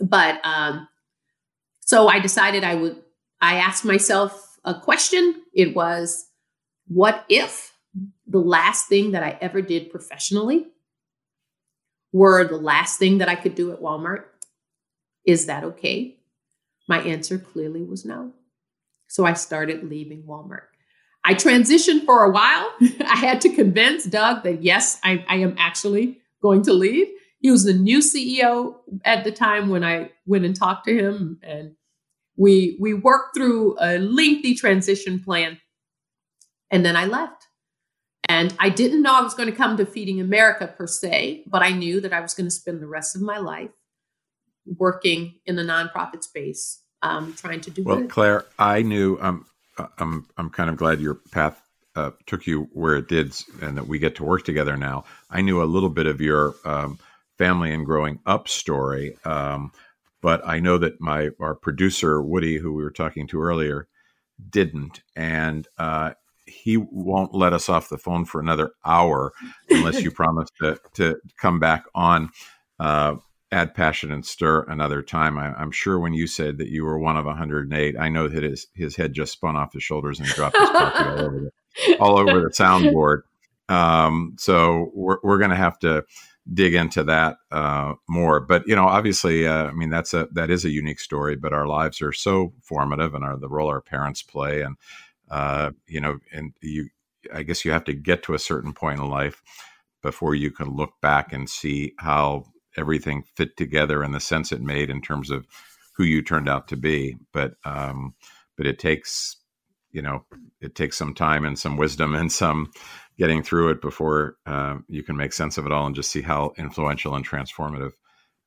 but 0.00 0.40
um, 0.44 0.88
so 1.80 2.08
I 2.08 2.18
decided 2.20 2.64
I 2.64 2.74
would. 2.74 3.02
I 3.40 3.56
asked 3.56 3.84
myself 3.84 4.58
a 4.64 4.74
question. 4.74 5.42
It 5.52 5.76
was, 5.76 6.26
what 6.88 7.24
if 7.28 7.72
the 8.26 8.40
last 8.40 8.88
thing 8.88 9.12
that 9.12 9.22
I 9.22 9.36
ever 9.40 9.60
did 9.60 9.90
professionally 9.90 10.66
were 12.12 12.44
the 12.44 12.56
last 12.56 12.98
thing 12.98 13.18
that 13.18 13.28
I 13.28 13.34
could 13.34 13.54
do 13.54 13.70
at 13.72 13.80
Walmart? 13.80 14.24
Is 15.26 15.46
that 15.46 15.64
okay? 15.64 16.16
My 16.88 17.00
answer 17.00 17.38
clearly 17.38 17.82
was 17.82 18.04
no. 18.04 18.32
So 19.08 19.26
I 19.26 19.34
started 19.34 19.84
leaving 19.84 20.22
Walmart. 20.22 20.68
I 21.24 21.34
transitioned 21.34 22.04
for 22.04 22.24
a 22.24 22.30
while. 22.30 22.70
I 23.06 23.16
had 23.16 23.40
to 23.42 23.54
convince 23.54 24.04
Doug 24.04 24.42
that 24.44 24.62
yes, 24.62 25.00
I, 25.02 25.24
I, 25.28 25.36
am 25.36 25.54
actually 25.58 26.20
going 26.42 26.62
to 26.62 26.72
leave. 26.72 27.08
He 27.38 27.50
was 27.50 27.64
the 27.64 27.72
new 27.72 27.98
CEO 27.98 28.76
at 29.04 29.24
the 29.24 29.32
time 29.32 29.70
when 29.70 29.82
I 29.82 30.10
went 30.26 30.44
and 30.44 30.54
talked 30.54 30.86
to 30.86 30.94
him, 30.94 31.38
and 31.42 31.74
we 32.36 32.76
we 32.80 32.94
worked 32.94 33.36
through 33.36 33.76
a 33.80 33.98
lengthy 33.98 34.54
transition 34.54 35.20
plan. 35.20 35.58
And 36.70 36.84
then 36.84 36.96
I 36.96 37.06
left. 37.06 37.46
And 38.28 38.54
I 38.58 38.70
didn't 38.70 39.02
know 39.02 39.14
I 39.14 39.20
was 39.20 39.34
going 39.34 39.50
to 39.50 39.54
come 39.54 39.76
to 39.76 39.86
Feeding 39.86 40.20
America 40.20 40.66
per 40.66 40.86
se, 40.86 41.44
but 41.46 41.62
I 41.62 41.70
knew 41.70 42.00
that 42.00 42.12
I 42.12 42.20
was 42.20 42.32
going 42.34 42.46
to 42.46 42.50
spend 42.50 42.80
the 42.80 42.86
rest 42.86 43.14
of 43.14 43.22
my 43.22 43.38
life 43.38 43.70
working 44.66 45.34
in 45.44 45.56
the 45.56 45.62
nonprofit 45.62 46.22
space, 46.22 46.80
um, 47.02 47.34
trying 47.34 47.60
to 47.60 47.70
do 47.70 47.84
well. 47.84 47.98
Good. 47.98 48.10
Claire, 48.10 48.44
I 48.58 48.82
knew. 48.82 49.18
Um, 49.20 49.46
I'm 49.98 50.26
I'm 50.36 50.50
kind 50.50 50.70
of 50.70 50.76
glad 50.76 51.00
your 51.00 51.14
path 51.32 51.60
uh, 51.96 52.10
took 52.26 52.46
you 52.46 52.68
where 52.72 52.96
it 52.96 53.08
did, 53.08 53.34
and 53.62 53.76
that 53.76 53.86
we 53.86 53.98
get 53.98 54.16
to 54.16 54.24
work 54.24 54.44
together 54.44 54.76
now. 54.76 55.04
I 55.30 55.42
knew 55.42 55.62
a 55.62 55.64
little 55.64 55.88
bit 55.88 56.06
of 56.06 56.20
your 56.20 56.54
um, 56.64 56.98
family 57.38 57.72
and 57.72 57.86
growing 57.86 58.20
up 58.26 58.48
story, 58.48 59.16
um, 59.24 59.72
but 60.20 60.46
I 60.46 60.60
know 60.60 60.78
that 60.78 61.00
my 61.00 61.30
our 61.40 61.54
producer 61.54 62.22
Woody, 62.22 62.58
who 62.58 62.72
we 62.72 62.82
were 62.82 62.90
talking 62.90 63.26
to 63.28 63.40
earlier, 63.40 63.88
didn't, 64.50 65.02
and 65.16 65.66
uh, 65.78 66.12
he 66.46 66.76
won't 66.76 67.34
let 67.34 67.52
us 67.52 67.68
off 67.68 67.88
the 67.88 67.98
phone 67.98 68.24
for 68.24 68.40
another 68.40 68.72
hour 68.84 69.32
unless 69.70 70.02
you 70.02 70.10
promise 70.12 70.48
to 70.60 70.78
to 70.94 71.18
come 71.36 71.58
back 71.58 71.84
on. 71.94 72.30
Uh, 72.78 73.16
add 73.52 73.74
passion 73.74 74.10
and 74.10 74.24
stir 74.24 74.62
another 74.62 75.02
time. 75.02 75.38
I, 75.38 75.60
am 75.60 75.70
sure 75.70 75.98
when 75.98 76.14
you 76.14 76.26
said 76.26 76.58
that 76.58 76.68
you 76.68 76.84
were 76.84 76.98
one 76.98 77.16
of 77.16 77.24
108, 77.24 77.96
I 77.98 78.08
know 78.08 78.28
that 78.28 78.42
his 78.42 78.66
his 78.74 78.96
head 78.96 79.12
just 79.12 79.32
spun 79.32 79.56
off 79.56 79.72
his 79.72 79.82
shoulders 79.82 80.18
and 80.18 80.28
dropped 80.28 80.56
his 80.56 80.68
coffee 80.70 81.04
all 81.04 81.20
over 81.20 81.40
the 81.40 81.96
all 82.00 82.18
over 82.18 82.40
the 82.40 82.50
soundboard. 82.50 83.22
Um, 83.68 84.36
so 84.38 84.90
we're 84.94 85.18
we're 85.22 85.38
going 85.38 85.50
to 85.50 85.56
have 85.56 85.78
to 85.80 86.04
dig 86.52 86.74
into 86.74 87.04
that 87.04 87.38
uh, 87.50 87.94
more. 88.08 88.40
But 88.40 88.66
you 88.66 88.76
know, 88.76 88.86
obviously, 88.86 89.46
uh, 89.46 89.66
I 89.66 89.72
mean 89.72 89.90
that's 89.90 90.14
a 90.14 90.28
that 90.32 90.50
is 90.50 90.64
a 90.64 90.70
unique 90.70 91.00
story. 91.00 91.36
But 91.36 91.52
our 91.52 91.66
lives 91.66 92.02
are 92.02 92.12
so 92.12 92.52
formative, 92.62 93.14
and 93.14 93.24
our 93.24 93.36
the 93.36 93.48
role 93.48 93.68
our 93.68 93.80
parents 93.80 94.22
play, 94.22 94.62
and 94.62 94.76
uh, 95.30 95.70
you 95.86 96.00
know, 96.00 96.18
and 96.32 96.52
you, 96.60 96.88
I 97.32 97.42
guess 97.42 97.64
you 97.64 97.72
have 97.72 97.84
to 97.84 97.94
get 97.94 98.22
to 98.24 98.34
a 98.34 98.38
certain 98.38 98.72
point 98.72 99.00
in 99.00 99.08
life 99.08 99.42
before 100.02 100.34
you 100.34 100.50
can 100.50 100.74
look 100.74 101.00
back 101.00 101.32
and 101.32 101.48
see 101.48 101.94
how 101.98 102.44
everything 102.76 103.24
fit 103.36 103.56
together 103.56 104.02
in 104.02 104.12
the 104.12 104.20
sense 104.20 104.52
it 104.52 104.62
made 104.62 104.90
in 104.90 105.00
terms 105.00 105.30
of 105.30 105.46
who 105.96 106.04
you 106.04 106.22
turned 106.22 106.48
out 106.48 106.68
to 106.68 106.76
be. 106.76 107.16
But 107.32 107.54
um, 107.64 108.14
but 108.56 108.66
it 108.66 108.78
takes 108.78 109.36
you 109.92 110.02
know 110.02 110.24
it 110.60 110.74
takes 110.74 110.96
some 110.96 111.14
time 111.14 111.44
and 111.44 111.58
some 111.58 111.76
wisdom 111.76 112.14
and 112.14 112.30
some 112.30 112.70
getting 113.18 113.42
through 113.42 113.70
it 113.70 113.80
before 113.80 114.36
uh, 114.46 114.76
you 114.88 115.02
can 115.02 115.16
make 115.16 115.32
sense 115.32 115.56
of 115.56 115.66
it 115.66 115.72
all 115.72 115.86
and 115.86 115.94
just 115.94 116.10
see 116.10 116.22
how 116.22 116.52
influential 116.58 117.14
and 117.14 117.26
transformative 117.26 117.92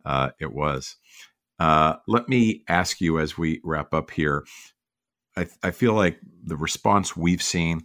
uh, 0.05 0.29
it 0.39 0.53
was. 0.53 0.97
Uh, 1.59 1.95
let 2.07 2.29
me 2.29 2.63
ask 2.67 3.01
you 3.01 3.19
as 3.19 3.37
we 3.37 3.61
wrap 3.63 3.93
up 3.93 4.11
here. 4.11 4.45
I, 5.35 5.47
I 5.63 5.71
feel 5.71 5.93
like 5.93 6.19
the 6.43 6.57
response 6.57 7.15
we've 7.15 7.41
seen 7.41 7.81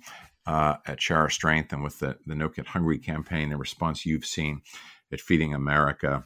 uh, 0.47 0.77
at 0.87 1.01
Share 1.01 1.19
Our 1.19 1.31
Strength 1.31 1.73
and 1.73 1.83
with 1.83 1.99
the, 2.01 2.17
the 2.27 2.35
No 2.35 2.49
Kid 2.49 2.67
Hungry 2.67 2.99
campaign, 2.99 3.51
the 3.51 3.57
response 3.57 4.05
you've 4.05 4.27
seen 4.27 4.63
at 5.13 5.21
Feeding 5.21 5.55
America, 5.55 6.25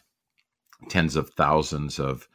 tens 0.89 1.17
of 1.17 1.31
thousands 1.31 1.99
of 1.99 2.29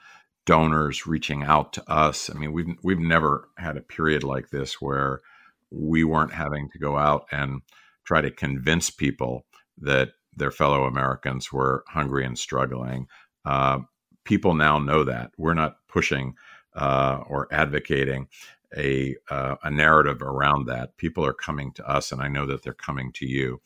donors 0.45 1.05
reaching 1.05 1.43
out 1.43 1.73
to 1.73 1.91
us. 1.91 2.29
I 2.29 2.33
mean, 2.33 2.51
we've 2.51 2.75
we've 2.83 2.99
never 2.99 3.49
had 3.57 3.77
a 3.77 3.81
period 3.81 4.23
like 4.23 4.49
this 4.49 4.81
where 4.81 5.21
we 5.69 6.03
weren't 6.03 6.33
having 6.33 6.69
to 6.71 6.79
go 6.79 6.97
out 6.97 7.25
and 7.31 7.61
try 8.03 8.21
to 8.21 8.31
convince 8.31 8.89
people 8.89 9.45
that 9.77 10.09
their 10.35 10.51
fellow 10.51 10.85
Americans 10.85 11.51
were 11.51 11.83
hungry 11.87 12.25
and 12.25 12.37
struggling. 12.37 13.07
Uh, 13.45 13.79
people 14.23 14.53
now 14.53 14.79
know 14.79 15.03
that 15.03 15.31
we're 15.37 15.53
not 15.53 15.77
pushing 15.87 16.35
uh, 16.75 17.19
or 17.27 17.47
advocating 17.51 18.27
a 18.75 19.15
uh, 19.29 19.55
a 19.63 19.69
narrative 19.69 20.21
around 20.21 20.65
that. 20.67 20.97
People 20.97 21.25
are 21.25 21.33
coming 21.33 21.73
to 21.73 21.87
us, 21.87 22.11
and 22.11 22.21
I 22.21 22.27
know 22.27 22.45
that 22.47 22.63
they're 22.63 22.73
coming 22.73 23.11
to 23.13 23.25
you. 23.25 23.61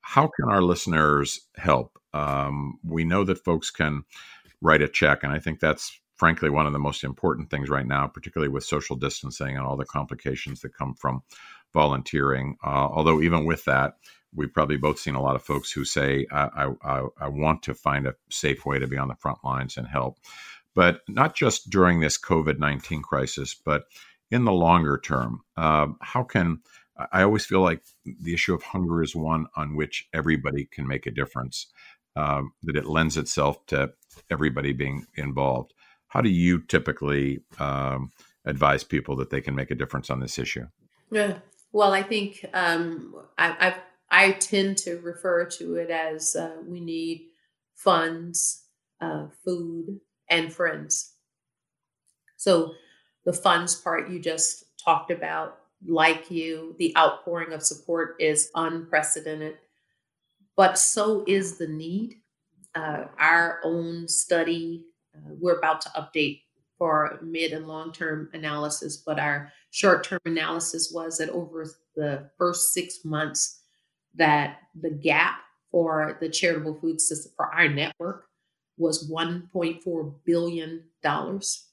How 0.00 0.28
can 0.28 0.48
our 0.48 0.62
listeners 0.62 1.40
help? 1.56 1.98
Um, 2.12 2.78
we 2.84 3.04
know 3.04 3.24
that 3.24 3.44
folks 3.44 3.70
can 3.70 4.04
write 4.60 4.82
a 4.82 4.88
check, 4.88 5.22
and 5.22 5.32
I 5.32 5.38
think 5.38 5.60
that's 5.60 5.98
frankly 6.16 6.50
one 6.50 6.66
of 6.66 6.72
the 6.72 6.78
most 6.78 7.02
important 7.02 7.50
things 7.50 7.70
right 7.70 7.86
now, 7.86 8.06
particularly 8.06 8.52
with 8.52 8.64
social 8.64 8.96
distancing 8.96 9.56
and 9.56 9.66
all 9.66 9.76
the 9.76 9.86
complications 9.86 10.60
that 10.60 10.76
come 10.76 10.94
from 10.94 11.22
volunteering. 11.72 12.56
Uh, 12.62 12.88
although 12.92 13.22
even 13.22 13.46
with 13.46 13.64
that, 13.64 13.94
we've 14.34 14.52
probably 14.52 14.76
both 14.76 14.98
seen 14.98 15.14
a 15.14 15.22
lot 15.22 15.36
of 15.36 15.42
folks 15.42 15.72
who 15.72 15.84
say, 15.84 16.26
I, 16.30 16.72
I, 16.82 17.06
I, 17.20 17.28
want 17.28 17.62
to 17.64 17.74
find 17.74 18.06
a 18.06 18.14
safe 18.30 18.66
way 18.66 18.78
to 18.78 18.86
be 18.86 18.98
on 18.98 19.08
the 19.08 19.14
front 19.16 19.38
lines 19.42 19.76
and 19.76 19.86
help. 19.86 20.18
But 20.74 21.00
not 21.08 21.34
just 21.34 21.70
during 21.70 22.00
this 22.00 22.18
COVID 22.18 22.58
19 22.58 23.02
crisis, 23.02 23.54
but 23.54 23.84
in 24.30 24.44
the 24.44 24.52
longer 24.52 24.98
term, 24.98 25.40
uh, 25.56 25.88
how 26.00 26.22
can 26.22 26.60
I 27.12 27.22
always 27.22 27.46
feel 27.46 27.60
like 27.60 27.82
the 28.04 28.34
issue 28.34 28.54
of 28.54 28.62
hunger 28.62 29.02
is 29.02 29.14
one 29.14 29.46
on 29.56 29.76
which 29.76 30.08
everybody 30.12 30.66
can 30.66 30.86
make 30.86 31.06
a 31.06 31.10
difference 31.10 31.66
um, 32.16 32.52
that 32.62 32.76
it 32.76 32.86
lends 32.86 33.16
itself 33.16 33.64
to 33.66 33.92
everybody 34.30 34.72
being 34.72 35.06
involved. 35.14 35.72
How 36.08 36.20
do 36.20 36.28
you 36.28 36.60
typically 36.60 37.42
um, 37.58 38.10
advise 38.44 38.82
people 38.84 39.16
that 39.16 39.30
they 39.30 39.40
can 39.40 39.54
make 39.54 39.70
a 39.70 39.76
difference 39.76 40.10
on 40.10 40.20
this 40.20 40.38
issue? 40.38 40.66
Yeah. 41.10 41.38
Well, 41.72 41.92
I 41.92 42.02
think 42.02 42.44
um, 42.52 43.14
I, 43.38 43.74
I, 44.10 44.26
I 44.26 44.32
tend 44.32 44.78
to 44.78 44.96
refer 44.96 45.44
to 45.44 45.76
it 45.76 45.90
as 45.90 46.34
uh, 46.34 46.56
we 46.66 46.80
need 46.80 47.28
funds, 47.76 48.64
uh, 49.00 49.28
food, 49.44 50.00
and 50.28 50.52
friends. 50.52 51.14
So 52.36 52.72
the 53.24 53.32
funds 53.32 53.74
part 53.74 54.10
you 54.10 54.18
just 54.18 54.64
talked 54.84 55.10
about, 55.10 55.58
like 55.86 56.30
you, 56.30 56.74
the 56.78 56.96
outpouring 56.96 57.52
of 57.52 57.62
support 57.62 58.16
is 58.18 58.50
unprecedented 58.54 59.56
but 60.60 60.78
so 60.78 61.24
is 61.26 61.56
the 61.56 61.66
need. 61.66 62.16
Uh, 62.74 63.04
our 63.18 63.60
own 63.64 64.06
study, 64.06 64.84
uh, 65.16 65.32
we're 65.40 65.56
about 65.56 65.80
to 65.80 65.88
update 65.96 66.42
for 66.76 67.18
mid 67.22 67.52
and 67.52 67.66
long 67.66 67.92
term 67.92 68.28
analysis, 68.34 68.98
but 68.98 69.18
our 69.18 69.50
short 69.70 70.04
term 70.04 70.20
analysis 70.26 70.92
was 70.92 71.16
that 71.16 71.30
over 71.30 71.66
the 71.96 72.28
first 72.36 72.74
six 72.74 73.06
months, 73.06 73.62
that 74.16 74.58
the 74.78 74.90
gap 74.90 75.40
for 75.70 76.18
the 76.20 76.28
charitable 76.28 76.78
food 76.78 77.00
system 77.00 77.32
for 77.36 77.46
our 77.46 77.66
network 77.66 78.26
was 78.76 79.10
1.4 79.10 80.14
billion 80.26 80.84
dollars. 81.02 81.69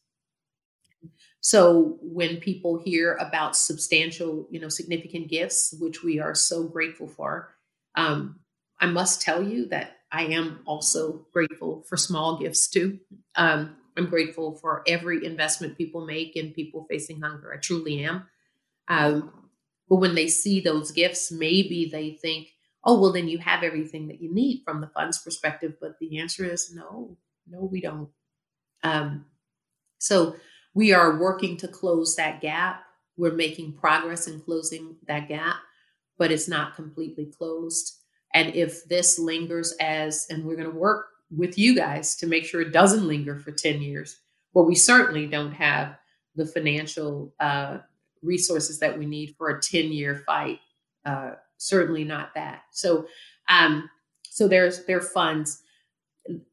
So 1.41 1.97
when 2.01 2.37
people 2.37 2.81
hear 2.83 3.15
about 3.15 3.55
substantial, 3.55 4.47
you 4.49 4.59
know, 4.59 4.69
significant 4.69 5.29
gifts, 5.29 5.73
which 5.79 6.03
we 6.03 6.19
are 6.19 6.35
so 6.35 6.63
grateful 6.63 7.07
for, 7.07 7.53
um, 7.95 8.39
I 8.79 8.87
must 8.87 9.21
tell 9.21 9.41
you 9.41 9.67
that 9.67 9.97
I 10.11 10.23
am 10.25 10.61
also 10.65 11.25
grateful 11.33 11.83
for 11.87 11.97
small 11.97 12.37
gifts 12.37 12.67
too. 12.69 12.99
Um, 13.35 13.75
I'm 13.97 14.07
grateful 14.07 14.55
for 14.55 14.83
every 14.87 15.25
investment 15.25 15.77
people 15.77 16.05
make 16.05 16.35
in 16.35 16.53
people 16.53 16.85
facing 16.89 17.21
hunger. 17.21 17.53
I 17.53 17.57
truly 17.57 18.03
am. 18.03 18.27
Um, 18.87 19.49
but 19.89 19.97
when 19.97 20.15
they 20.15 20.27
see 20.27 20.59
those 20.59 20.91
gifts, 20.91 21.31
maybe 21.31 21.89
they 21.91 22.11
think, 22.11 22.49
oh, 22.83 22.99
well, 22.99 23.11
then 23.11 23.27
you 23.27 23.39
have 23.39 23.63
everything 23.63 24.07
that 24.07 24.21
you 24.21 24.33
need 24.33 24.61
from 24.63 24.81
the 24.81 24.87
funds 24.87 25.17
perspective. 25.17 25.73
But 25.81 25.97
the 25.99 26.19
answer 26.19 26.45
is 26.45 26.73
no, 26.73 27.17
no, 27.49 27.61
we 27.63 27.81
don't. 27.81 28.09
Um, 28.83 29.25
so 29.97 30.35
we 30.77 30.93
are 30.93 31.17
working 31.17 31.57
to 31.57 31.67
close 31.67 32.15
that 32.15 32.39
gap. 32.39 32.83
We're 33.17 33.33
making 33.33 33.73
progress 33.73 34.27
in 34.27 34.39
closing 34.39 34.95
that 35.07 35.27
gap, 35.27 35.55
but 36.19 36.31
it's 36.31 36.47
not 36.47 36.75
completely 36.75 37.25
closed. 37.25 37.95
And 38.35 38.53
if 38.53 38.85
this 38.85 39.17
lingers 39.17 39.73
as, 39.81 40.27
and 40.29 40.45
we're 40.45 40.55
going 40.55 40.69
to 40.69 40.79
work 40.79 41.07
with 41.35 41.57
you 41.57 41.75
guys 41.75 42.15
to 42.17 42.27
make 42.27 42.45
sure 42.45 42.61
it 42.61 42.71
doesn't 42.71 43.07
linger 43.07 43.39
for 43.39 43.51
10 43.51 43.81
years, 43.81 44.17
well, 44.53 44.65
we 44.65 44.75
certainly 44.75 45.25
don't 45.25 45.53
have 45.53 45.97
the 46.35 46.45
financial 46.45 47.33
uh, 47.39 47.79
resources 48.21 48.77
that 48.77 48.99
we 48.99 49.07
need 49.07 49.33
for 49.35 49.49
a 49.49 49.59
10 49.59 49.91
year 49.91 50.21
fight. 50.27 50.59
Uh, 51.03 51.31
certainly 51.57 52.03
not 52.03 52.35
that. 52.35 52.61
So, 52.71 53.07
um, 53.49 53.89
so 54.29 54.47
there's 54.47 54.85
there 54.85 54.97
are 54.97 55.01
funds. 55.01 55.63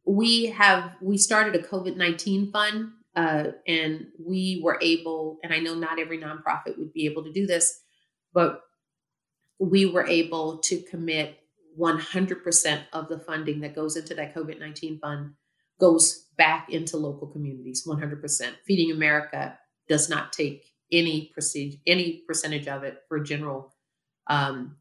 We 0.06 0.46
have 0.46 0.92
we 1.02 1.18
started 1.18 1.54
a 1.56 1.62
COVID 1.62 1.96
nineteen 1.96 2.50
fund, 2.50 2.92
uh, 3.16 3.52
and 3.66 4.06
we 4.18 4.60
were 4.62 4.78
able. 4.80 5.38
And 5.42 5.52
I 5.52 5.58
know 5.58 5.74
not 5.74 5.98
every 5.98 6.18
nonprofit 6.18 6.78
would 6.78 6.92
be 6.92 7.06
able 7.06 7.24
to 7.24 7.32
do 7.32 7.46
this, 7.46 7.80
but 8.32 8.62
we 9.58 9.86
were 9.86 10.06
able 10.06 10.58
to 10.58 10.80
commit 10.82 11.38
100% 11.78 12.82
of 12.92 13.08
the 13.08 13.18
funding 13.18 13.60
that 13.60 13.74
goes 13.74 13.96
into 13.96 14.14
that 14.14 14.34
COVID 14.34 14.60
19 14.60 14.98
fund 15.00 15.32
goes 15.80 16.26
back 16.36 16.70
into 16.70 16.96
local 16.96 17.26
communities 17.28 17.84
100%. 17.86 18.52
Feeding 18.66 18.92
America 18.92 19.58
does 19.88 20.08
not 20.08 20.32
take 20.32 20.64
any 20.92 21.32
percentage, 21.34 21.78
any 21.86 22.22
percentage 22.26 22.68
of 22.68 22.84
it 22.84 23.02
for 23.08 23.20
general 23.20 23.74
um, 24.28 24.76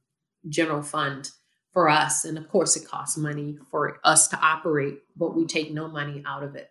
general 0.48 0.82
fund 0.82 1.32
for 1.72 1.90
us. 1.90 2.24
And 2.24 2.38
of 2.38 2.48
course, 2.48 2.76
it 2.76 2.88
costs 2.88 3.18
money 3.18 3.58
for 3.70 4.00
us 4.04 4.28
to 4.30 4.38
operate, 4.40 5.00
but 5.18 5.36
we 5.36 5.46
take 5.46 5.74
no 5.74 5.88
money 5.88 6.24
out 6.26 6.44
of 6.44 6.56
it. 6.56 6.70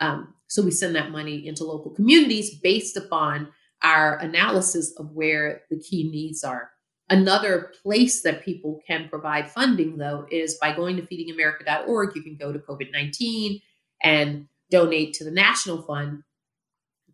Um, 0.00 0.34
so 0.48 0.62
we 0.62 0.70
send 0.70 0.94
that 0.96 1.10
money 1.10 1.46
into 1.46 1.64
local 1.64 1.90
communities 1.90 2.58
based 2.58 2.96
upon 2.96 3.48
our 3.82 4.18
analysis 4.18 4.94
of 4.98 5.10
where 5.12 5.62
the 5.70 5.78
key 5.78 6.10
needs 6.10 6.42
are. 6.42 6.70
Another 7.10 7.70
place 7.82 8.22
that 8.22 8.44
people 8.44 8.80
can 8.86 9.08
provide 9.10 9.50
funding, 9.50 9.98
though, 9.98 10.26
is 10.30 10.56
by 10.60 10.74
going 10.74 10.96
to 10.96 11.02
feedingamerica.org. 11.02 12.16
You 12.16 12.22
can 12.22 12.36
go 12.36 12.50
to 12.50 12.58
COVID 12.58 12.92
19 12.92 13.60
and 14.02 14.48
donate 14.70 15.12
to 15.14 15.24
the 15.24 15.30
National 15.30 15.82
Fund, 15.82 16.22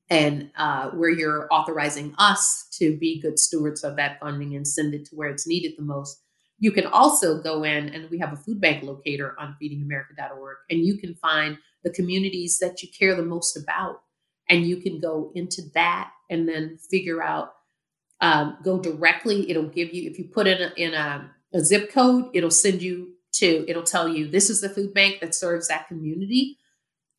and 0.08 0.50
uh, 0.56 0.90
where 0.90 1.10
you're 1.10 1.48
authorizing 1.50 2.14
us 2.18 2.68
to 2.78 2.96
be 2.98 3.20
good 3.20 3.38
stewards 3.38 3.82
of 3.82 3.96
that 3.96 4.20
funding 4.20 4.54
and 4.54 4.66
send 4.66 4.94
it 4.94 5.06
to 5.06 5.16
where 5.16 5.28
it's 5.28 5.46
needed 5.46 5.72
the 5.76 5.82
most. 5.82 6.22
You 6.58 6.70
can 6.70 6.86
also 6.86 7.42
go 7.42 7.64
in, 7.64 7.88
and 7.88 8.08
we 8.10 8.18
have 8.18 8.32
a 8.32 8.36
food 8.36 8.60
bank 8.60 8.84
locator 8.84 9.34
on 9.40 9.56
feedingamerica.org, 9.60 10.56
and 10.70 10.86
you 10.86 10.98
can 10.98 11.14
find 11.16 11.58
the 11.82 11.90
communities 11.90 12.58
that 12.58 12.82
you 12.82 12.88
care 12.88 13.14
the 13.14 13.22
most 13.22 13.56
about. 13.56 14.02
And 14.48 14.66
you 14.66 14.78
can 14.78 15.00
go 15.00 15.32
into 15.34 15.62
that 15.74 16.10
and 16.28 16.48
then 16.48 16.78
figure 16.90 17.22
out 17.22 17.54
um, 18.20 18.58
go 18.62 18.78
directly. 18.78 19.50
It'll 19.50 19.68
give 19.68 19.94
you 19.94 20.10
if 20.10 20.18
you 20.18 20.24
put 20.24 20.46
in 20.46 20.60
a, 20.60 20.72
in 20.76 20.94
a, 20.94 21.30
a 21.52 21.60
zip 21.60 21.92
code, 21.92 22.26
it'll 22.34 22.50
send 22.50 22.82
you 22.82 23.14
to. 23.34 23.64
It'll 23.68 23.82
tell 23.82 24.08
you 24.08 24.28
this 24.28 24.50
is 24.50 24.60
the 24.60 24.68
food 24.68 24.92
bank 24.92 25.20
that 25.20 25.34
serves 25.34 25.68
that 25.68 25.88
community, 25.88 26.58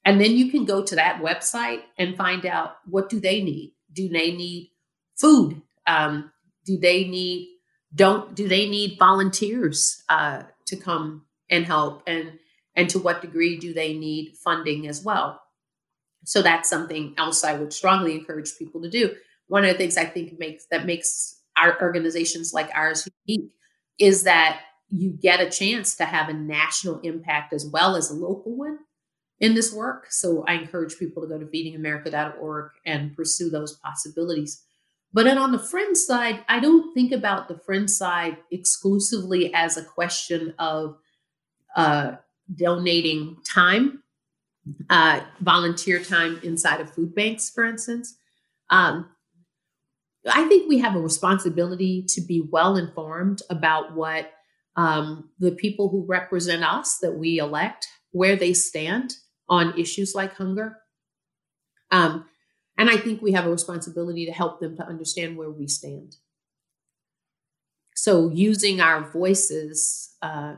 and 0.05 0.21
then 0.21 0.31
you 0.31 0.51
can 0.51 0.65
go 0.65 0.83
to 0.83 0.95
that 0.95 1.21
website 1.21 1.81
and 1.97 2.15
find 2.15 2.45
out 2.45 2.75
what 2.85 3.09
do 3.09 3.19
they 3.19 3.41
need. 3.41 3.73
Do 3.91 4.09
they 4.09 4.31
need 4.31 4.71
food? 5.15 5.61
Um, 5.87 6.31
do 6.65 6.77
they 6.77 7.05
need 7.05 7.49
don't 7.93 8.35
do 8.35 8.47
they 8.47 8.69
need 8.69 8.97
volunteers 8.99 10.03
uh, 10.07 10.43
to 10.67 10.75
come 10.75 11.25
and 11.49 11.65
help 11.65 12.03
and 12.07 12.39
and 12.75 12.89
to 12.89 12.99
what 12.99 13.21
degree 13.21 13.57
do 13.57 13.73
they 13.73 13.93
need 13.93 14.33
funding 14.43 14.87
as 14.87 15.03
well 15.03 15.41
so 16.23 16.41
that's 16.41 16.69
something 16.69 17.13
else 17.17 17.43
i 17.43 17.53
would 17.53 17.73
strongly 17.73 18.15
encourage 18.15 18.57
people 18.57 18.81
to 18.81 18.89
do 18.89 19.11
one 19.51 19.65
of 19.65 19.71
the 19.71 19.77
things 19.77 19.97
I 19.97 20.05
think 20.05 20.39
makes 20.39 20.65
that 20.67 20.85
makes 20.85 21.41
our 21.57 21.77
organizations 21.81 22.53
like 22.53 22.69
ours 22.73 23.05
unique 23.25 23.51
is 23.99 24.23
that 24.23 24.61
you 24.87 25.11
get 25.11 25.41
a 25.41 25.49
chance 25.49 25.93
to 25.97 26.05
have 26.05 26.29
a 26.29 26.33
national 26.33 27.01
impact 27.01 27.51
as 27.51 27.65
well 27.65 27.97
as 27.97 28.09
a 28.09 28.13
local 28.13 28.55
one 28.55 28.79
in 29.41 29.53
this 29.53 29.73
work. 29.73 30.07
So 30.09 30.45
I 30.47 30.53
encourage 30.53 30.97
people 30.97 31.21
to 31.21 31.27
go 31.27 31.37
to 31.37 31.45
feedingamerica.org 31.45 32.71
and 32.85 33.13
pursue 33.13 33.49
those 33.49 33.73
possibilities. 33.73 34.63
But 35.11 35.25
then 35.25 35.37
on 35.37 35.51
the 35.51 35.59
friend 35.59 35.97
side, 35.97 36.45
I 36.47 36.61
don't 36.61 36.93
think 36.93 37.11
about 37.11 37.49
the 37.49 37.57
friend 37.57 37.91
side 37.91 38.37
exclusively 38.51 39.53
as 39.53 39.75
a 39.75 39.83
question 39.83 40.53
of 40.59 40.95
uh, 41.75 42.13
donating 42.53 43.37
time, 43.43 44.03
uh, 44.89 45.21
volunteer 45.39 46.03
time 46.03 46.39
inside 46.43 46.81
of 46.81 46.93
food 46.93 47.15
banks, 47.15 47.49
for 47.49 47.63
instance. 47.63 48.15
Um, 48.69 49.09
I 50.29 50.47
think 50.47 50.69
we 50.69 50.79
have 50.79 50.95
a 50.95 50.99
responsibility 50.99 52.03
to 52.09 52.21
be 52.21 52.41
well 52.41 52.77
informed 52.77 53.41
about 53.49 53.95
what 53.95 54.31
um, 54.75 55.29
the 55.39 55.51
people 55.51 55.89
who 55.89 56.05
represent 56.05 56.63
us 56.63 56.99
that 56.99 57.13
we 57.13 57.39
elect, 57.39 57.87
where 58.11 58.35
they 58.35 58.53
stand 58.53 59.15
on 59.49 59.77
issues 59.79 60.13
like 60.15 60.35
hunger. 60.35 60.77
Um, 61.91 62.25
and 62.77 62.89
I 62.89 62.97
think 62.97 63.21
we 63.21 63.33
have 63.33 63.45
a 63.45 63.51
responsibility 63.51 64.25
to 64.25 64.31
help 64.31 64.59
them 64.59 64.77
to 64.77 64.85
understand 64.85 65.37
where 65.37 65.49
we 65.49 65.67
stand. 65.67 66.15
So, 67.95 68.29
using 68.29 68.79
our 68.79 69.01
voices 69.11 70.15
uh, 70.21 70.55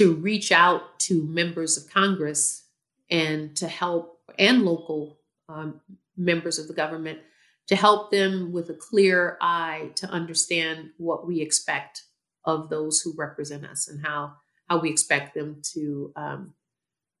to 0.00 0.14
reach 0.14 0.50
out 0.50 0.98
to 0.98 1.26
members 1.26 1.76
of 1.76 1.92
Congress 1.92 2.64
and 3.10 3.54
to 3.54 3.68
help, 3.68 4.18
and 4.38 4.62
local 4.62 5.18
um, 5.46 5.78
members 6.16 6.58
of 6.58 6.68
the 6.68 6.72
government 6.72 7.18
to 7.66 7.76
help 7.76 8.10
them 8.10 8.50
with 8.50 8.70
a 8.70 8.74
clear 8.74 9.36
eye 9.42 9.90
to 9.96 10.06
understand 10.06 10.88
what 10.96 11.26
we 11.26 11.42
expect 11.42 12.04
of 12.46 12.70
those 12.70 13.02
who 13.02 13.12
represent 13.14 13.66
us 13.66 13.88
and 13.88 14.02
how 14.02 14.32
how 14.70 14.80
we 14.80 14.88
expect 14.88 15.34
them 15.34 15.60
to 15.74 16.10
um, 16.16 16.54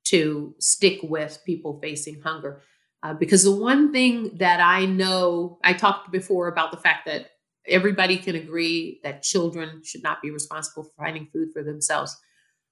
to 0.04 0.54
stick 0.58 1.00
with 1.02 1.42
people 1.44 1.78
facing 1.82 2.18
hunger. 2.22 2.62
Uh, 3.02 3.12
because 3.12 3.44
the 3.44 3.54
one 3.54 3.92
thing 3.92 4.30
that 4.38 4.58
I 4.58 4.86
know, 4.86 5.58
I 5.62 5.74
talked 5.74 6.10
before 6.10 6.48
about 6.48 6.70
the 6.70 6.78
fact 6.78 7.04
that 7.04 7.32
everybody 7.66 8.16
can 8.16 8.36
agree 8.36 9.00
that 9.04 9.22
children 9.22 9.82
should 9.84 10.02
not 10.02 10.22
be 10.22 10.30
responsible 10.30 10.84
for 10.84 11.04
finding 11.04 11.26
food 11.26 11.50
for 11.52 11.62
themselves. 11.62 12.16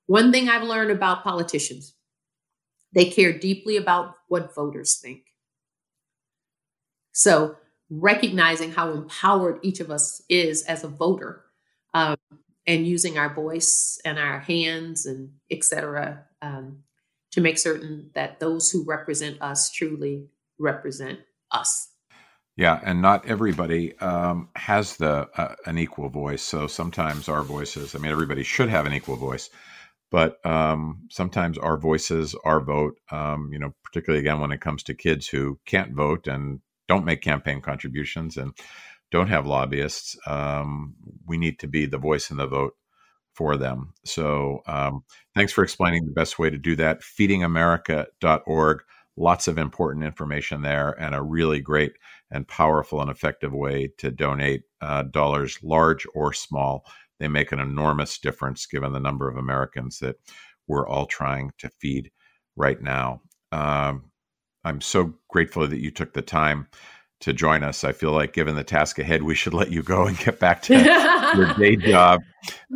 One 0.09 0.33
thing 0.33 0.49
I've 0.49 0.63
learned 0.63 0.91
about 0.91 1.23
politicians, 1.23 1.95
they 2.93 3.05
care 3.05 3.39
deeply 3.39 3.77
about 3.77 4.15
what 4.29 4.55
voters 4.55 4.97
think. 4.97 5.21
So 7.13 7.57
recognizing 7.91 8.71
how 8.71 8.91
empowered 8.91 9.59
each 9.63 9.81
of 9.81 9.91
us 9.91 10.23
is 10.31 10.63
as 10.63 10.83
a 10.83 10.89
voter 10.89 11.45
um, 11.93 12.17
and 12.67 12.87
using 12.87 13.19
our 13.19 13.35
voice 13.35 14.01
and 14.03 14.19
our 14.19 14.39
hands 14.39 15.05
and 15.05 15.33
etc 15.51 16.25
um, 16.41 16.85
to 17.33 17.43
make 17.43 17.59
certain 17.59 18.11
that 18.15 18.41
those 18.41 18.71
who 18.71 18.85
represent 18.85 19.43
us 19.43 19.71
truly 19.71 20.29
represent 20.59 21.21
us. 21.51 21.89
Yeah 22.57 22.81
and 22.83 23.03
not 23.03 23.27
everybody 23.27 23.99
um, 23.99 24.49
has 24.57 24.97
the 24.97 25.29
uh, 25.37 25.55
an 25.67 25.77
equal 25.77 26.09
voice. 26.09 26.43
So 26.43 26.67
sometimes 26.67 27.29
our 27.29 27.43
voices 27.43 27.95
i 27.95 27.99
mean 27.99 28.11
everybody 28.11 28.43
should 28.43 28.71
have 28.71 28.87
an 28.87 28.95
equal 28.95 29.17
voice 29.17 29.51
but 30.11 30.45
um, 30.47 31.07
sometimes 31.11 31.59
our 31.59 31.77
voices, 31.77 32.35
our 32.45 32.61
vote, 32.61 32.99
um, 33.11 33.51
you 33.53 33.59
know, 33.59 33.75
particularly 33.85 34.21
again 34.21 34.41
when 34.41 34.53
it 34.53 34.61
comes 34.61 34.83
to 34.85 34.95
kids 34.95 35.29
who 35.29 35.59
can't 35.67 35.93
vote 35.93 36.27
and 36.27 36.61
don't 36.89 37.05
make 37.05 37.21
campaign 37.21 37.61
contributions 37.61 38.37
and 38.37 38.53
don't 39.11 39.29
have 39.29 39.47
lobbyists. 39.47 40.17
Um, 40.27 40.95
we 41.27 41.39
need 41.39 41.59
to 41.61 41.67
be 41.67 41.87
the 41.87 41.99
voice 41.99 42.31
and 42.31 42.39
the 42.39 42.47
vote 42.47 42.75
for 43.35 43.57
them. 43.57 43.93
So 44.05 44.63
um, 44.67 45.05
thanks 45.35 45.53
for 45.53 45.63
explaining 45.63 46.07
the 46.07 46.13
best 46.13 46.39
way 46.39 46.51
to 46.51 46.59
do 46.59 46.75
that. 46.77 47.01
Feedingamerica.org. 47.03 48.81
Lots 49.17 49.49
of 49.49 49.59
important 49.59 50.05
information 50.05 50.63
there 50.63 50.91
and 51.01 51.15
a 51.15 51.23
really 51.23 51.61
great 51.61 51.93
and 52.31 52.47
powerful 52.47 53.01
and 53.01 53.11
effective 53.11 53.53
way 53.53 53.91
to 53.99 54.13
donate 54.13 54.63
uh, 54.81 55.03
dollars, 55.03 55.59
large 55.63 56.07
or 56.15 56.33
small. 56.33 56.85
They 57.19 57.29
make 57.29 57.53
an 57.53 57.61
enormous 57.61 58.19
difference 58.19 58.67
given 58.67 58.93
the 58.93 59.01
number 59.01 59.29
of 59.29 59.37
Americans 59.37 59.99
that 60.01 60.17
we're 60.67 60.89
all 60.89 61.07
trying 61.07 61.53
to 61.59 61.71
feed 61.81 62.11
right 62.57 62.81
now. 62.81 63.23
Um, 63.53 64.11
I'm 64.65 64.81
so 64.81 65.15
grateful 65.29 65.67
that 65.67 65.81
you 65.81 65.91
took 65.91 66.13
the 66.13 66.23
time 66.23 66.69
to 67.21 67.33
join 67.33 67.65
us. 67.65 67.85
I 67.85 67.93
feel 67.93 68.13
like, 68.13 68.33
given 68.33 68.55
the 68.55 68.65
task 68.65 68.99
ahead, 68.99 69.23
we 69.23 69.35
should 69.35 69.55
let 69.61 69.71
you 69.71 69.83
go 69.83 70.07
and 70.07 70.19
get 70.19 70.39
back 70.39 70.63
to 70.63 70.77
your 71.35 71.55
day 71.59 71.77
job. 71.77 72.21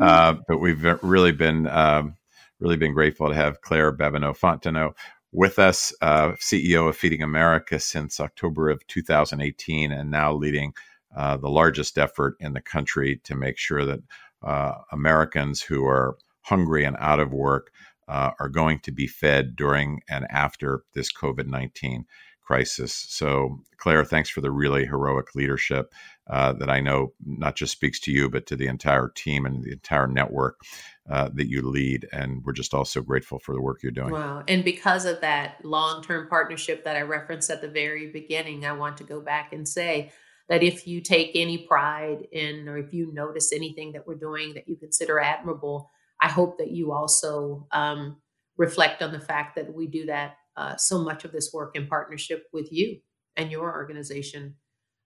Uh, 0.00 0.36
but 0.48 0.58
we've 0.58 0.82
really 1.02 1.32
been 1.32 1.66
um, 1.68 2.16
really 2.60 2.76
been 2.76 2.94
grateful 2.94 3.28
to 3.28 3.34
have 3.34 3.60
Claire 3.60 3.92
Babineaux 3.92 4.36
Fontenot 4.36 4.94
with 5.32 5.58
us, 5.58 5.94
uh, 6.02 6.32
CEO 6.32 6.88
of 6.88 6.96
Feeding 6.96 7.22
America 7.22 7.80
since 7.80 8.20
October 8.20 8.68
of 8.68 8.86
2018, 8.86 9.90
and 9.90 10.10
now 10.10 10.32
leading 10.32 10.72
uh, 11.16 11.36
the 11.36 11.48
largest 11.48 11.98
effort 11.98 12.36
in 12.40 12.52
the 12.52 12.60
country 12.60 13.20
to 13.24 13.34
make 13.34 13.58
sure 13.58 13.84
that 13.84 14.00
uh, 14.42 14.74
Americans 14.90 15.62
who 15.62 15.84
are 15.84 16.16
hungry 16.42 16.84
and 16.84 16.96
out 16.98 17.20
of 17.20 17.32
work 17.32 17.70
uh, 18.08 18.30
are 18.40 18.48
going 18.48 18.80
to 18.80 18.92
be 18.92 19.06
fed 19.06 19.56
during 19.56 20.00
and 20.08 20.26
after 20.30 20.82
this 20.94 21.12
COVID 21.12 21.46
19 21.46 22.04
crisis. 22.42 23.06
So, 23.08 23.60
Claire, 23.78 24.04
thanks 24.04 24.28
for 24.28 24.40
the 24.40 24.50
really 24.50 24.84
heroic 24.84 25.34
leadership 25.34 25.94
uh, 26.28 26.52
that 26.54 26.68
I 26.68 26.80
know 26.80 27.12
not 27.24 27.56
just 27.56 27.72
speaks 27.72 27.98
to 28.00 28.12
you, 28.12 28.28
but 28.28 28.46
to 28.46 28.56
the 28.56 28.66
entire 28.66 29.08
team 29.14 29.46
and 29.46 29.62
the 29.62 29.72
entire 29.72 30.06
network 30.06 30.60
uh, 31.08 31.30
that 31.34 31.48
you 31.48 31.62
lead. 31.62 32.08
And 32.12 32.44
we're 32.44 32.52
just 32.52 32.74
also 32.74 33.00
grateful 33.00 33.38
for 33.38 33.54
the 33.54 33.62
work 33.62 33.82
you're 33.82 33.92
doing. 33.92 34.10
Wow. 34.10 34.42
And 34.48 34.64
because 34.64 35.04
of 35.04 35.20
that 35.20 35.64
long 35.64 36.02
term 36.02 36.28
partnership 36.28 36.84
that 36.84 36.96
I 36.96 37.02
referenced 37.02 37.50
at 37.50 37.62
the 37.62 37.68
very 37.68 38.10
beginning, 38.10 38.66
I 38.66 38.72
want 38.72 38.98
to 38.98 39.04
go 39.04 39.20
back 39.20 39.52
and 39.52 39.66
say, 39.66 40.12
that 40.52 40.62
if 40.62 40.86
you 40.86 41.00
take 41.00 41.30
any 41.34 41.56
pride 41.56 42.28
in 42.30 42.68
or 42.68 42.76
if 42.76 42.92
you 42.92 43.10
notice 43.14 43.54
anything 43.54 43.90
that 43.92 44.06
we're 44.06 44.14
doing 44.14 44.52
that 44.52 44.68
you 44.68 44.76
consider 44.76 45.18
admirable, 45.18 45.90
I 46.20 46.28
hope 46.28 46.58
that 46.58 46.70
you 46.70 46.92
also 46.92 47.66
um, 47.72 48.18
reflect 48.58 49.00
on 49.00 49.12
the 49.12 49.18
fact 49.18 49.56
that 49.56 49.72
we 49.72 49.86
do 49.86 50.04
that 50.04 50.36
uh, 50.58 50.76
so 50.76 50.98
much 50.98 51.24
of 51.24 51.32
this 51.32 51.54
work 51.54 51.74
in 51.74 51.86
partnership 51.86 52.48
with 52.52 52.70
you 52.70 52.98
and 53.34 53.50
your 53.50 53.72
organization. 53.72 54.54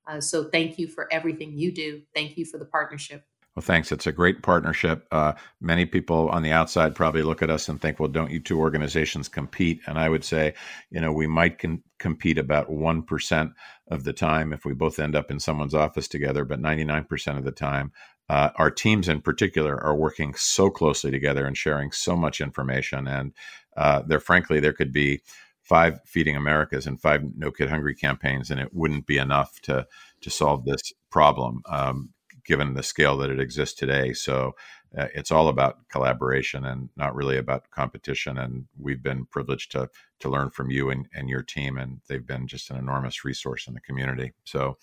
Uh, 0.08 0.20
so 0.20 0.50
thank 0.50 0.80
you 0.80 0.88
for 0.88 1.06
everything 1.12 1.56
you 1.56 1.70
do. 1.70 2.02
Thank 2.12 2.36
you 2.36 2.44
for 2.44 2.58
the 2.58 2.64
partnership. 2.64 3.22
Well, 3.56 3.62
thanks. 3.62 3.90
It's 3.90 4.06
a 4.06 4.12
great 4.12 4.42
partnership. 4.42 5.06
Uh, 5.10 5.32
many 5.62 5.86
people 5.86 6.28
on 6.28 6.42
the 6.42 6.52
outside 6.52 6.94
probably 6.94 7.22
look 7.22 7.40
at 7.40 7.48
us 7.48 7.70
and 7.70 7.80
think, 7.80 7.98
well, 7.98 8.10
don't 8.10 8.30
you 8.30 8.38
two 8.38 8.60
organizations 8.60 9.28
compete? 9.28 9.80
And 9.86 9.98
I 9.98 10.10
would 10.10 10.24
say, 10.24 10.52
you 10.90 11.00
know, 11.00 11.10
we 11.10 11.26
might 11.26 11.58
con- 11.58 11.82
compete 11.98 12.36
about 12.36 12.68
1% 12.68 13.52
of 13.90 14.04
the 14.04 14.12
time 14.12 14.52
if 14.52 14.66
we 14.66 14.74
both 14.74 14.98
end 14.98 15.16
up 15.16 15.30
in 15.30 15.40
someone's 15.40 15.72
office 15.74 16.06
together, 16.06 16.44
but 16.44 16.60
99% 16.60 17.38
of 17.38 17.44
the 17.44 17.52
time, 17.52 17.92
uh, 18.28 18.50
our 18.56 18.70
teams 18.70 19.08
in 19.08 19.22
particular 19.22 19.82
are 19.82 19.96
working 19.96 20.34
so 20.34 20.68
closely 20.68 21.10
together 21.10 21.46
and 21.46 21.56
sharing 21.56 21.90
so 21.92 22.14
much 22.14 22.42
information. 22.42 23.08
And 23.08 23.32
uh, 23.74 24.02
there, 24.06 24.20
frankly, 24.20 24.60
there 24.60 24.74
could 24.74 24.92
be 24.92 25.22
five 25.62 25.98
feeding 26.04 26.36
Americas 26.36 26.86
and 26.86 27.00
five 27.00 27.22
No 27.36 27.50
Kid 27.50 27.70
Hungry 27.70 27.94
campaigns, 27.94 28.50
and 28.50 28.60
it 28.60 28.74
wouldn't 28.74 29.06
be 29.06 29.16
enough 29.16 29.60
to 29.62 29.86
to 30.20 30.30
solve 30.30 30.64
this 30.64 30.92
problem. 31.10 31.62
Um, 31.70 32.10
given 32.46 32.74
the 32.74 32.82
scale 32.82 33.16
that 33.18 33.30
it 33.30 33.40
exists 33.40 33.78
today. 33.78 34.12
So 34.12 34.54
uh, 34.96 35.08
it's 35.14 35.30
all 35.30 35.48
about 35.48 35.88
collaboration 35.88 36.64
and 36.64 36.88
not 36.96 37.14
really 37.14 37.36
about 37.36 37.70
competition. 37.70 38.38
And 38.38 38.66
we've 38.78 39.02
been 39.02 39.26
privileged 39.26 39.72
to 39.72 39.88
to 40.20 40.28
learn 40.28 40.50
from 40.50 40.70
you 40.70 40.90
and, 40.90 41.06
and 41.14 41.28
your 41.28 41.42
team, 41.42 41.76
and 41.76 42.00
they've 42.08 42.26
been 42.26 42.46
just 42.46 42.70
an 42.70 42.76
enormous 42.76 43.24
resource 43.24 43.66
in 43.66 43.74
the 43.74 43.80
community. 43.80 44.32
So 44.44 44.78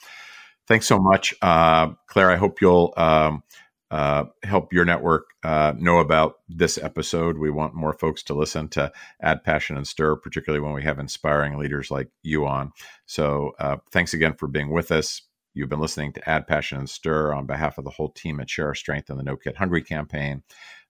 thanks 0.68 0.86
so 0.86 1.00
much, 1.00 1.34
uh, 1.42 1.90
Claire. 2.08 2.32
I 2.32 2.38
hope 2.38 2.62
you'll. 2.62 2.94
Um, 2.98 3.44
uh, 3.92 4.26
help 4.42 4.74
your 4.74 4.86
network 4.86 5.36
uh, 5.44 5.72
know 5.78 6.00
about 6.00 6.38
this 6.50 6.80
episode. 6.80 7.38
We 7.38 7.52
want 7.52 7.76
more 7.76 7.94
folks 7.94 8.24
to 8.24 8.34
listen 8.34 8.68
to 8.70 8.92
Add 9.22 9.44
Passion 9.44 9.78
and 9.78 9.88
Stir, 9.88 10.16
particularly 10.16 10.66
when 10.66 10.74
we 10.74 10.82
have 10.82 10.98
inspiring 10.98 11.60
leaders 11.60 11.92
like 11.92 12.10
you 12.24 12.48
on. 12.48 12.72
So, 13.06 13.52
uh, 13.60 13.78
thanks 13.92 14.16
again 14.16 14.34
for 14.34 14.48
being 14.48 14.72
with 14.72 14.92
us. 14.92 15.22
You've 15.54 15.70
been 15.70 15.80
listening 15.80 16.14
to 16.14 16.30
Add 16.30 16.48
Passion 16.48 16.80
and 16.80 16.90
Stir 16.90 17.34
on 17.34 17.46
behalf 17.46 17.78
of 17.78 17.84
the 17.84 17.92
whole 17.92 18.10
team 18.10 18.40
at 18.40 18.50
Share 18.50 18.68
Our 18.68 18.76
Strength 18.76 19.10
and 19.10 19.20
the 19.20 19.24
No 19.24 19.36
Kid 19.38 19.58
Hungry 19.58 19.84
campaign. 19.84 20.44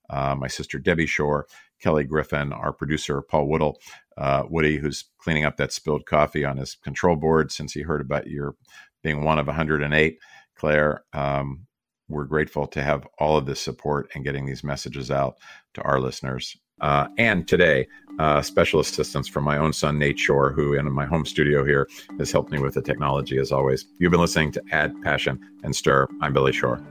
Uh, 0.10 0.36
my 0.36 0.48
sister 0.48 0.80
Debbie 0.80 1.06
Shore, 1.06 1.48
Kelly 1.82 2.06
Griffin, 2.06 2.54
our 2.54 2.72
producer 2.72 3.22
Paul 3.22 3.48
Woodhull, 3.48 3.80
uh, 4.18 4.44
Woody, 4.50 4.78
who's 4.78 5.06
cleaning 5.18 5.44
up 5.44 5.58
that 5.58 5.74
spilled 5.74 6.06
coffee 6.06 6.46
on 6.46 6.58
his 6.58 6.76
control 6.76 7.16
board 7.16 7.52
since 7.52 7.74
he 7.74 7.82
heard 7.82 8.02
about 8.02 8.28
your 8.28 8.56
being 9.02 9.24
one 9.24 9.40
of 9.40 9.48
108. 9.48 10.20
Claire, 10.56 11.04
um, 11.14 11.66
we're 12.08 12.26
grateful 12.26 12.68
to 12.68 12.82
have 12.82 13.08
all 13.20 13.38
of 13.38 13.46
this 13.46 13.62
support 13.62 14.10
and 14.14 14.24
getting 14.24 14.46
these 14.46 14.64
messages 14.64 15.12
out 15.12 15.36
to 15.74 15.82
our 15.82 16.00
listeners. 16.00 16.56
Uh, 16.82 17.08
and 17.18 17.48
today, 17.48 17.88
uh, 18.20 18.42
special 18.42 18.80
assistance 18.80 19.28
from 19.28 19.44
my 19.44 19.58
own 19.58 19.74
son, 19.74 19.98
Nate 19.98 20.20
Shore, 20.20 20.52
who 20.52 20.74
in 20.74 20.92
my 20.92 21.06
home 21.06 21.26
studio 21.26 21.66
here 21.66 21.88
has 22.20 22.32
helped 22.32 22.52
me 22.52 22.60
with 22.60 22.76
the 22.76 22.82
technology 22.82 23.38
as 23.38 23.52
always. 23.52 23.86
You've 23.98 24.12
been 24.12 24.20
listening 24.20 24.52
to 24.54 24.64
Add 24.72 25.02
Passion 25.02 25.40
and 25.64 25.76
Stir. 25.76 26.08
I'm 26.22 26.34
Billy 26.34 26.52
Shore. 26.52 26.82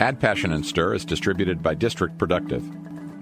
Add 0.00 0.18
Passion 0.20 0.52
and 0.52 0.66
Stir 0.66 0.94
is 0.94 1.04
distributed 1.04 1.62
by 1.62 1.74
District 1.74 2.18
Productive. 2.18 2.64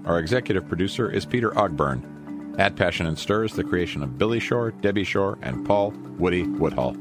Our 0.05 0.19
executive 0.19 0.67
producer 0.67 1.09
is 1.11 1.25
Peter 1.25 1.51
Ogburn. 1.51 2.57
Add 2.57 2.75
Passion 2.75 3.05
and 3.05 3.17
Stir 3.17 3.45
is 3.45 3.53
the 3.53 3.63
creation 3.63 4.01
of 4.01 4.17
Billy 4.17 4.39
Shore, 4.39 4.71
Debbie 4.71 5.03
Shore, 5.03 5.37
and 5.41 5.65
Paul 5.65 5.91
Woody 6.17 6.43
Woodhull. 6.43 6.95